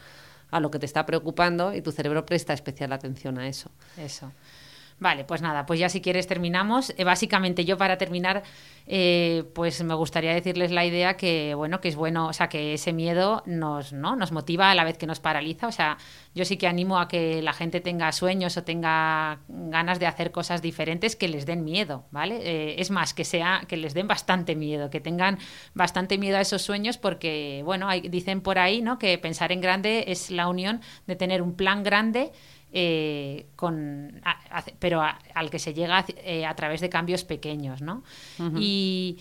a 0.50 0.60
lo 0.60 0.72
que 0.72 0.80
te 0.80 0.88
está 0.88 1.06
preocupando 1.06 1.76
y 1.76 1.84
tu 1.84 1.92
cerebro 1.92 2.26
presta 2.26 2.54
especial 2.54 2.92
atención 2.92 3.38
a 3.38 3.48
eso. 3.48 3.70
Eso. 3.98 4.32
Vale, 5.00 5.26
pues 5.26 5.42
nada, 5.42 5.66
pues 5.66 5.80
ya 5.80 5.90
si 5.90 6.02
quieres 6.02 6.28
terminamos. 6.28 6.94
Eh, 6.98 7.04
básicamente 7.04 7.66
yo 7.66 7.78
para 7.78 7.98
terminar, 7.98 8.44
eh, 8.88 9.44
pues 9.54 9.84
me 9.84 9.94
gustaría 9.96 10.34
decirles 10.34 10.72
la 10.72 10.86
idea 10.86 11.18
que, 11.18 11.54
bueno, 11.56 11.82
que 11.82 11.90
es 11.90 11.96
bueno, 11.96 12.28
o 12.28 12.34
sea, 12.34 12.48
que 12.48 12.74
ese 12.74 12.94
miedo 12.94 13.44
nos, 13.46 13.92
¿no? 13.92 14.16
nos 14.16 14.32
motiva 14.32 14.72
a 14.72 14.76
la 14.76 14.84
vez 14.86 14.98
que 14.98 15.06
nos 15.06 15.20
paraliza. 15.20 15.68
O 15.68 15.72
sea, 15.72 15.98
yo 16.34 16.46
sí 16.46 16.58
que 16.58 16.68
animo 16.68 17.00
a 17.00 17.08
que 17.08 17.42
la 17.42 17.54
gente 17.54 17.82
tenga 17.82 18.12
sueños 18.12 18.56
o 18.58 18.64
tenga 18.64 19.40
ganas 19.48 20.00
de 20.00 20.06
hacer 20.08 20.32
cosas 20.32 20.62
diferentes 20.62 21.16
que 21.16 21.28
les 21.28 21.46
den 21.46 21.64
miedo, 21.66 22.06
¿vale? 22.12 22.40
Eh, 22.44 22.76
es 22.80 22.90
más, 22.92 23.14
que 23.14 23.26
sea, 23.26 23.64
que 23.68 23.78
les 23.78 23.94
den 23.94 24.08
bastante 24.08 24.56
miedo, 24.56 24.90
que 24.90 25.02
tengan 25.02 25.38
bastante 25.74 26.18
miedo 26.18 26.38
a 26.38 26.42
esos 26.42 26.62
sueños 26.62 26.98
porque, 26.98 27.62
bueno, 27.66 27.90
hay- 27.90 28.02
dicen 28.08 28.42
por 28.42 28.58
ahí, 28.60 28.82
¿no? 28.82 29.00
Que 29.00 29.18
pensar 29.18 29.52
en 29.52 29.60
grande 29.62 30.06
es 30.08 30.32
la 30.32 30.48
unión 30.48 30.82
de 31.08 31.16
tener 31.16 31.42
un 31.42 31.56
plan 31.56 31.84
grande 31.84 32.32
eh, 32.74 33.46
con, 33.56 34.20
a- 34.24 34.58
a- 34.60 34.64
pero 34.80 35.02
a- 35.02 35.20
al 35.36 35.50
que 35.50 35.60
se 35.60 35.74
llega 35.74 36.04
eh, 36.24 36.46
a 36.46 36.56
través 36.56 36.82
de 36.82 36.90
cambios 36.90 37.24
pequeños, 37.24 37.82
¿no? 37.82 38.04
Y, 38.60 39.18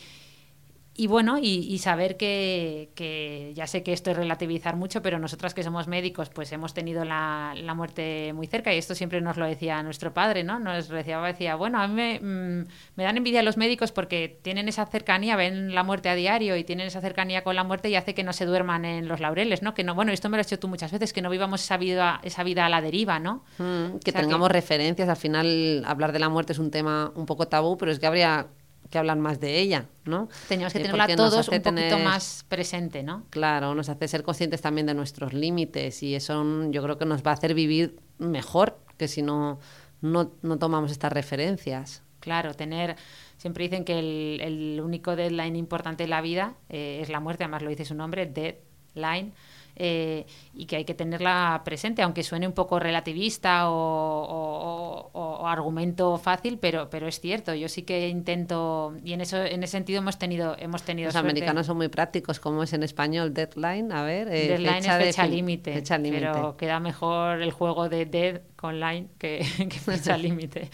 y 0.94 1.06
bueno, 1.06 1.38
y, 1.38 1.44
y 1.44 1.78
saber 1.78 2.18
que, 2.18 2.90
que 2.94 3.52
ya 3.54 3.66
sé 3.66 3.82
que 3.82 3.94
esto 3.94 4.10
es 4.10 4.16
relativizar 4.16 4.76
mucho, 4.76 5.00
pero 5.00 5.18
nosotras 5.18 5.54
que 5.54 5.62
somos 5.62 5.88
médicos, 5.88 6.28
pues 6.28 6.52
hemos 6.52 6.74
tenido 6.74 7.06
la, 7.06 7.54
la 7.56 7.72
muerte 7.72 8.32
muy 8.34 8.46
cerca 8.46 8.74
y 8.74 8.78
esto 8.78 8.94
siempre 8.94 9.22
nos 9.22 9.38
lo 9.38 9.46
decía 9.46 9.82
nuestro 9.82 10.12
padre, 10.12 10.44
¿no? 10.44 10.58
Nos 10.58 10.88
decía, 10.88 11.18
decía 11.20 11.56
bueno, 11.56 11.80
a 11.80 11.88
mí 11.88 11.94
me, 11.94 12.20
mm, 12.20 12.68
me 12.96 13.04
dan 13.04 13.16
envidia 13.16 13.42
los 13.42 13.56
médicos 13.56 13.90
porque 13.90 14.38
tienen 14.42 14.68
esa 14.68 14.84
cercanía, 14.84 15.34
ven 15.36 15.74
la 15.74 15.82
muerte 15.82 16.10
a 16.10 16.14
diario 16.14 16.56
y 16.56 16.64
tienen 16.64 16.86
esa 16.86 17.00
cercanía 17.00 17.42
con 17.42 17.56
la 17.56 17.64
muerte 17.64 17.88
y 17.88 17.94
hace 17.94 18.14
que 18.14 18.22
no 18.22 18.34
se 18.34 18.44
duerman 18.44 18.84
en 18.84 19.08
los 19.08 19.18
laureles, 19.18 19.62
¿no? 19.62 19.72
Que 19.72 19.84
no, 19.84 19.94
bueno, 19.94 20.12
esto 20.12 20.28
me 20.28 20.36
lo 20.36 20.42
has 20.42 20.46
hecho 20.48 20.58
tú 20.58 20.68
muchas 20.68 20.92
veces, 20.92 21.14
que 21.14 21.22
no 21.22 21.30
vivamos 21.30 21.62
esa 21.64 21.78
vida, 21.78 22.20
esa 22.22 22.44
vida 22.44 22.66
a 22.66 22.68
la 22.68 22.82
deriva, 22.82 23.18
¿no? 23.18 23.44
Mm, 23.56 23.98
que 24.04 24.10
O 24.10 24.12
sea, 24.12 24.20
tengamos 24.20 24.50
referencias. 24.50 25.08
Al 25.08 25.16
final, 25.16 25.84
hablar 25.86 26.12
de 26.12 26.18
la 26.18 26.28
muerte 26.28 26.52
es 26.52 26.58
un 26.58 26.70
tema 26.70 27.12
un 27.14 27.24
poco 27.24 27.48
tabú, 27.48 27.78
pero 27.78 27.90
es 27.90 27.98
que 27.98 28.06
habría 28.06 28.48
que 28.92 28.98
hablar 28.98 29.16
más 29.18 29.40
de 29.40 29.58
ella, 29.58 29.86
¿no? 30.04 30.28
Tenemos 30.48 30.72
que 30.72 30.78
Eh, 30.78 30.82
tenerla 30.82 31.08
todos 31.16 31.48
un 31.48 31.62
poquito 31.62 31.74
tener- 31.74 32.04
más 32.04 32.44
presente, 32.48 33.02
¿no? 33.02 33.24
Claro, 33.30 33.74
nos 33.74 33.88
hace 33.88 34.06
ser 34.06 34.22
conscientes 34.22 34.60
también 34.60 34.86
de 34.86 34.94
nuestros 34.94 35.32
límites 35.32 36.02
y 36.04 36.14
eso 36.14 36.44
mm, 36.44 36.70
yo 36.70 36.82
creo 36.84 36.98
que 36.98 37.04
nos 37.06 37.24
va 37.24 37.32
a 37.32 37.34
hacer 37.34 37.54
vivir 37.54 37.98
mejor 38.18 38.78
que 38.98 39.08
si 39.08 39.22
no, 39.22 39.58
no, 40.00 40.30
no 40.42 40.58
tomamos 40.58 40.92
estas 40.92 41.12
referencias. 41.12 42.02
Claro, 42.20 42.54
tener. 42.54 42.94
Siempre 43.36 43.64
dicen 43.64 43.84
que 43.84 43.98
el, 43.98 44.40
el 44.40 44.80
único 44.80 45.16
deadline 45.16 45.56
importante 45.56 46.04
en 46.04 46.10
la 46.10 46.20
vida 46.20 46.54
eh, 46.68 47.00
es 47.02 47.08
la 47.08 47.18
muerte, 47.18 47.42
además 47.42 47.62
lo 47.62 47.70
dice 47.70 47.84
su 47.84 47.94
nombre, 47.96 48.26
deadline, 48.26 49.32
eh, 49.76 50.26
y 50.54 50.66
que 50.66 50.76
hay 50.76 50.84
que 50.84 50.94
tenerla 50.94 51.62
presente, 51.64 52.02
aunque 52.02 52.22
suene 52.22 52.46
un 52.46 52.52
poco 52.52 52.78
relativista 52.78 53.68
o, 53.70 53.74
o- 53.74 55.10
o- 55.12 55.36
o 55.42 55.46
argumento 55.46 56.18
fácil, 56.18 56.58
pero, 56.58 56.88
pero 56.90 57.08
es 57.08 57.20
cierto. 57.20 57.54
Yo 57.54 57.68
sí 57.68 57.82
que 57.82 58.08
intento, 58.08 58.94
y 59.04 59.12
en 59.12 59.20
eso, 59.22 59.42
en 59.42 59.62
ese 59.62 59.72
sentido 59.72 59.98
hemos 59.98 60.18
tenido, 60.18 60.56
hemos 60.58 60.82
tenido 60.82 61.06
Los 61.06 61.14
suerte. 61.14 61.28
americanos 61.30 61.66
son 61.66 61.76
muy 61.78 61.88
prácticos, 61.88 62.38
como 62.40 62.62
es 62.62 62.72
en 62.72 62.82
español 62.82 63.32
deadline, 63.34 63.92
a 63.92 64.02
ver, 64.02 64.28
eh, 64.28 64.48
Deadline 64.48 64.82
fecha 64.82 64.98
es 65.00 65.06
fecha 65.16 65.26
límite, 65.26 65.82
pero 66.10 66.56
queda 66.56 66.78
mejor 66.80 67.40
el 67.42 67.50
juego 67.52 67.88
de 67.88 68.06
Dead 68.06 68.42
con 68.56 68.78
Line 68.80 69.08
que, 69.18 69.38
que 69.70 69.78
fecha 69.78 70.16
límite. 70.18 70.68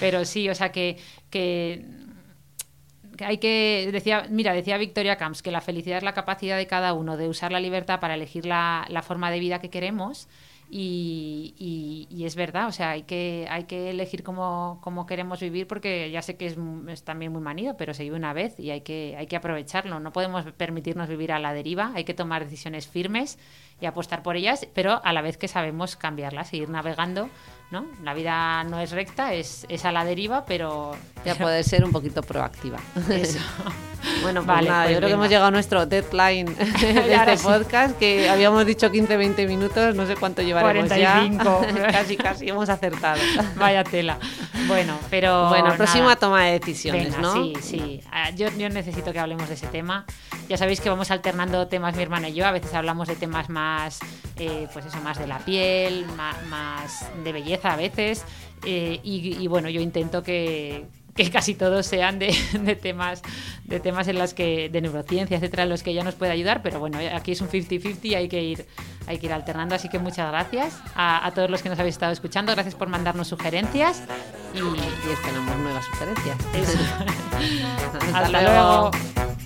Pero 0.00 0.24
sí, 0.24 0.48
o 0.48 0.54
sea 0.54 0.70
que, 0.72 0.96
que 1.30 1.84
hay 3.20 3.38
que 3.38 3.88
decía, 3.92 4.26
mira, 4.30 4.52
decía 4.52 4.76
Victoria 4.78 5.16
Camps 5.16 5.42
que 5.42 5.50
la 5.50 5.60
felicidad 5.60 5.98
es 5.98 6.04
la 6.04 6.14
capacidad 6.14 6.56
de 6.56 6.66
cada 6.66 6.92
uno 6.92 7.16
de 7.16 7.28
usar 7.28 7.52
la 7.52 7.60
libertad 7.60 8.00
para 8.00 8.14
elegir 8.14 8.46
la, 8.46 8.86
la 8.88 9.02
forma 9.02 9.30
de 9.30 9.40
vida 9.40 9.60
que 9.60 9.70
queremos. 9.70 10.28
Y, 10.68 11.54
y- 12.10 12.24
es 12.24 12.34
verdad, 12.34 12.66
o 12.66 12.72
sea, 12.72 12.90
hay 12.90 13.04
que, 13.04 13.46
hay 13.48 13.64
que 13.64 13.90
elegir 13.90 14.24
cómo, 14.24 14.80
cómo 14.82 15.06
queremos 15.06 15.38
vivir 15.38 15.68
porque 15.68 16.10
ya 16.10 16.22
sé 16.22 16.36
que 16.36 16.46
es, 16.46 16.56
es 16.88 17.04
también 17.04 17.30
muy 17.30 17.40
manido, 17.40 17.76
pero 17.76 17.94
se 17.94 18.02
vive 18.02 18.16
una 18.16 18.32
vez 18.32 18.58
y 18.58 18.72
hay 18.72 18.80
que, 18.80 19.14
hay 19.16 19.28
que 19.28 19.36
aprovecharlo. 19.36 20.00
No 20.00 20.12
podemos 20.12 20.44
permitirnos 20.56 21.08
vivir 21.08 21.30
a 21.30 21.38
la 21.38 21.52
deriva, 21.54 21.92
hay 21.94 22.02
que 22.02 22.14
tomar 22.14 22.42
decisiones 22.44 22.88
firmes 22.88 23.38
y 23.80 23.86
apostar 23.86 24.24
por 24.24 24.34
ellas, 24.34 24.66
pero 24.74 25.00
a 25.04 25.12
la 25.12 25.22
vez 25.22 25.36
que 25.38 25.46
sabemos 25.46 25.94
cambiarlas, 25.94 26.48
seguir 26.48 26.68
navegando. 26.68 27.28
¿No? 27.70 27.86
La 28.02 28.14
vida 28.14 28.64
no 28.64 28.78
es 28.80 28.90
recta, 28.92 29.32
es, 29.34 29.66
es 29.68 29.84
a 29.84 29.92
la 29.92 30.04
deriva, 30.04 30.44
pero... 30.44 30.96
Ya 31.24 31.34
poder 31.38 31.64
ser 31.64 31.84
un 31.84 31.92
poquito 31.92 32.22
proactiva. 32.22 32.78
Eso. 33.10 33.38
Bueno, 34.22 34.40
pues 34.40 34.46
Vale, 34.46 34.68
nada, 34.68 34.82
pues 34.84 34.92
yo 34.92 34.98
creo 34.98 35.08
que 35.08 35.14
hemos 35.14 35.28
llegado 35.28 35.46
a 35.46 35.50
nuestro 35.50 35.86
deadline 35.86 36.46
de 36.80 37.14
este 37.14 37.38
podcast, 37.38 37.98
que 37.98 38.28
habíamos 38.28 38.64
dicho 38.66 38.90
15-20 38.90 39.46
minutos, 39.46 39.94
no 39.94 40.06
sé 40.06 40.16
cuánto 40.16 40.42
llevaremos 40.42 40.88
45. 40.88 41.66
ya. 41.76 41.86
casi, 41.92 42.16
casi 42.16 42.48
hemos 42.48 42.68
acertado. 42.68 43.20
Vaya 43.56 43.84
tela. 43.84 44.18
Bueno, 44.66 44.98
pero... 45.10 45.48
bueno, 45.48 45.74
próxima 45.76 46.04
nada. 46.04 46.16
toma 46.16 46.44
de 46.44 46.58
decisiones, 46.58 47.14
Venga, 47.14 47.18
¿no? 47.20 47.34
Sí, 47.34 47.52
sí. 47.60 48.00
Ah, 48.10 48.30
Yo, 48.30 48.48
yo 48.56 48.68
necesito 48.68 49.12
que 49.12 49.18
hablemos 49.18 49.48
de 49.48 49.54
ese 49.54 49.66
tema. 49.68 50.04
Ya 50.48 50.56
sabéis 50.56 50.80
que 50.80 50.88
vamos 50.88 51.10
alternando 51.10 51.66
temas 51.68 51.96
mi 51.96 52.02
hermana 52.02 52.28
y 52.28 52.34
yo. 52.34 52.46
A 52.46 52.52
veces 52.52 52.72
hablamos 52.74 53.08
de 53.08 53.16
temas 53.16 53.48
más, 53.48 54.00
eh, 54.38 54.68
pues 54.72 54.86
eso, 54.86 54.98
más 55.00 55.18
de 55.18 55.26
la 55.26 55.38
piel, 55.40 56.06
más, 56.48 57.06
de 57.22 57.32
belleza 57.32 57.72
a 57.72 57.76
veces. 57.76 58.24
Eh, 58.64 59.00
y, 59.02 59.36
y 59.42 59.46
bueno, 59.48 59.68
yo 59.68 59.80
intento 59.80 60.22
que, 60.22 60.86
que 61.16 61.30
casi 61.30 61.54
todos 61.54 61.86
sean 61.86 62.18
de, 62.18 62.34
de 62.60 62.76
temas 62.76 63.22
de 63.64 63.80
temas 63.80 64.06
en 64.08 64.18
las 64.18 64.34
que 64.34 64.68
de 64.68 64.80
neurociencia, 64.80 65.36
etcétera, 65.36 65.64
en 65.64 65.70
los 65.70 65.82
que 65.82 65.90
ella 65.90 66.04
nos 66.04 66.14
puede 66.14 66.32
ayudar, 66.32 66.62
pero 66.62 66.78
bueno, 66.78 66.98
aquí 67.14 67.32
es 67.32 67.40
un 67.40 67.48
50-50 67.48 68.04
y 68.04 68.14
hay 68.14 68.28
que 68.28 68.42
ir 68.42 68.66
hay 69.08 69.18
que 69.18 69.26
ir 69.26 69.32
alternando, 69.32 69.74
así 69.74 69.88
que 69.88 69.98
muchas 69.98 70.28
gracias 70.30 70.78
a, 70.94 71.24
a 71.26 71.30
todos 71.32 71.48
los 71.48 71.62
que 71.62 71.68
nos 71.68 71.78
habéis 71.78 71.94
estado 71.94 72.12
escuchando, 72.12 72.52
gracias 72.52 72.74
por 72.74 72.88
mandarnos 72.88 73.28
sugerencias 73.28 74.02
y 74.54 74.58
Y 74.58 75.12
esperamos 75.12 75.56
nuevas 75.58 75.84
sugerencias. 75.84 76.36
Hasta 77.92 78.18
Hasta 78.18 78.42
luego. 78.42 78.90
luego. 78.92 79.45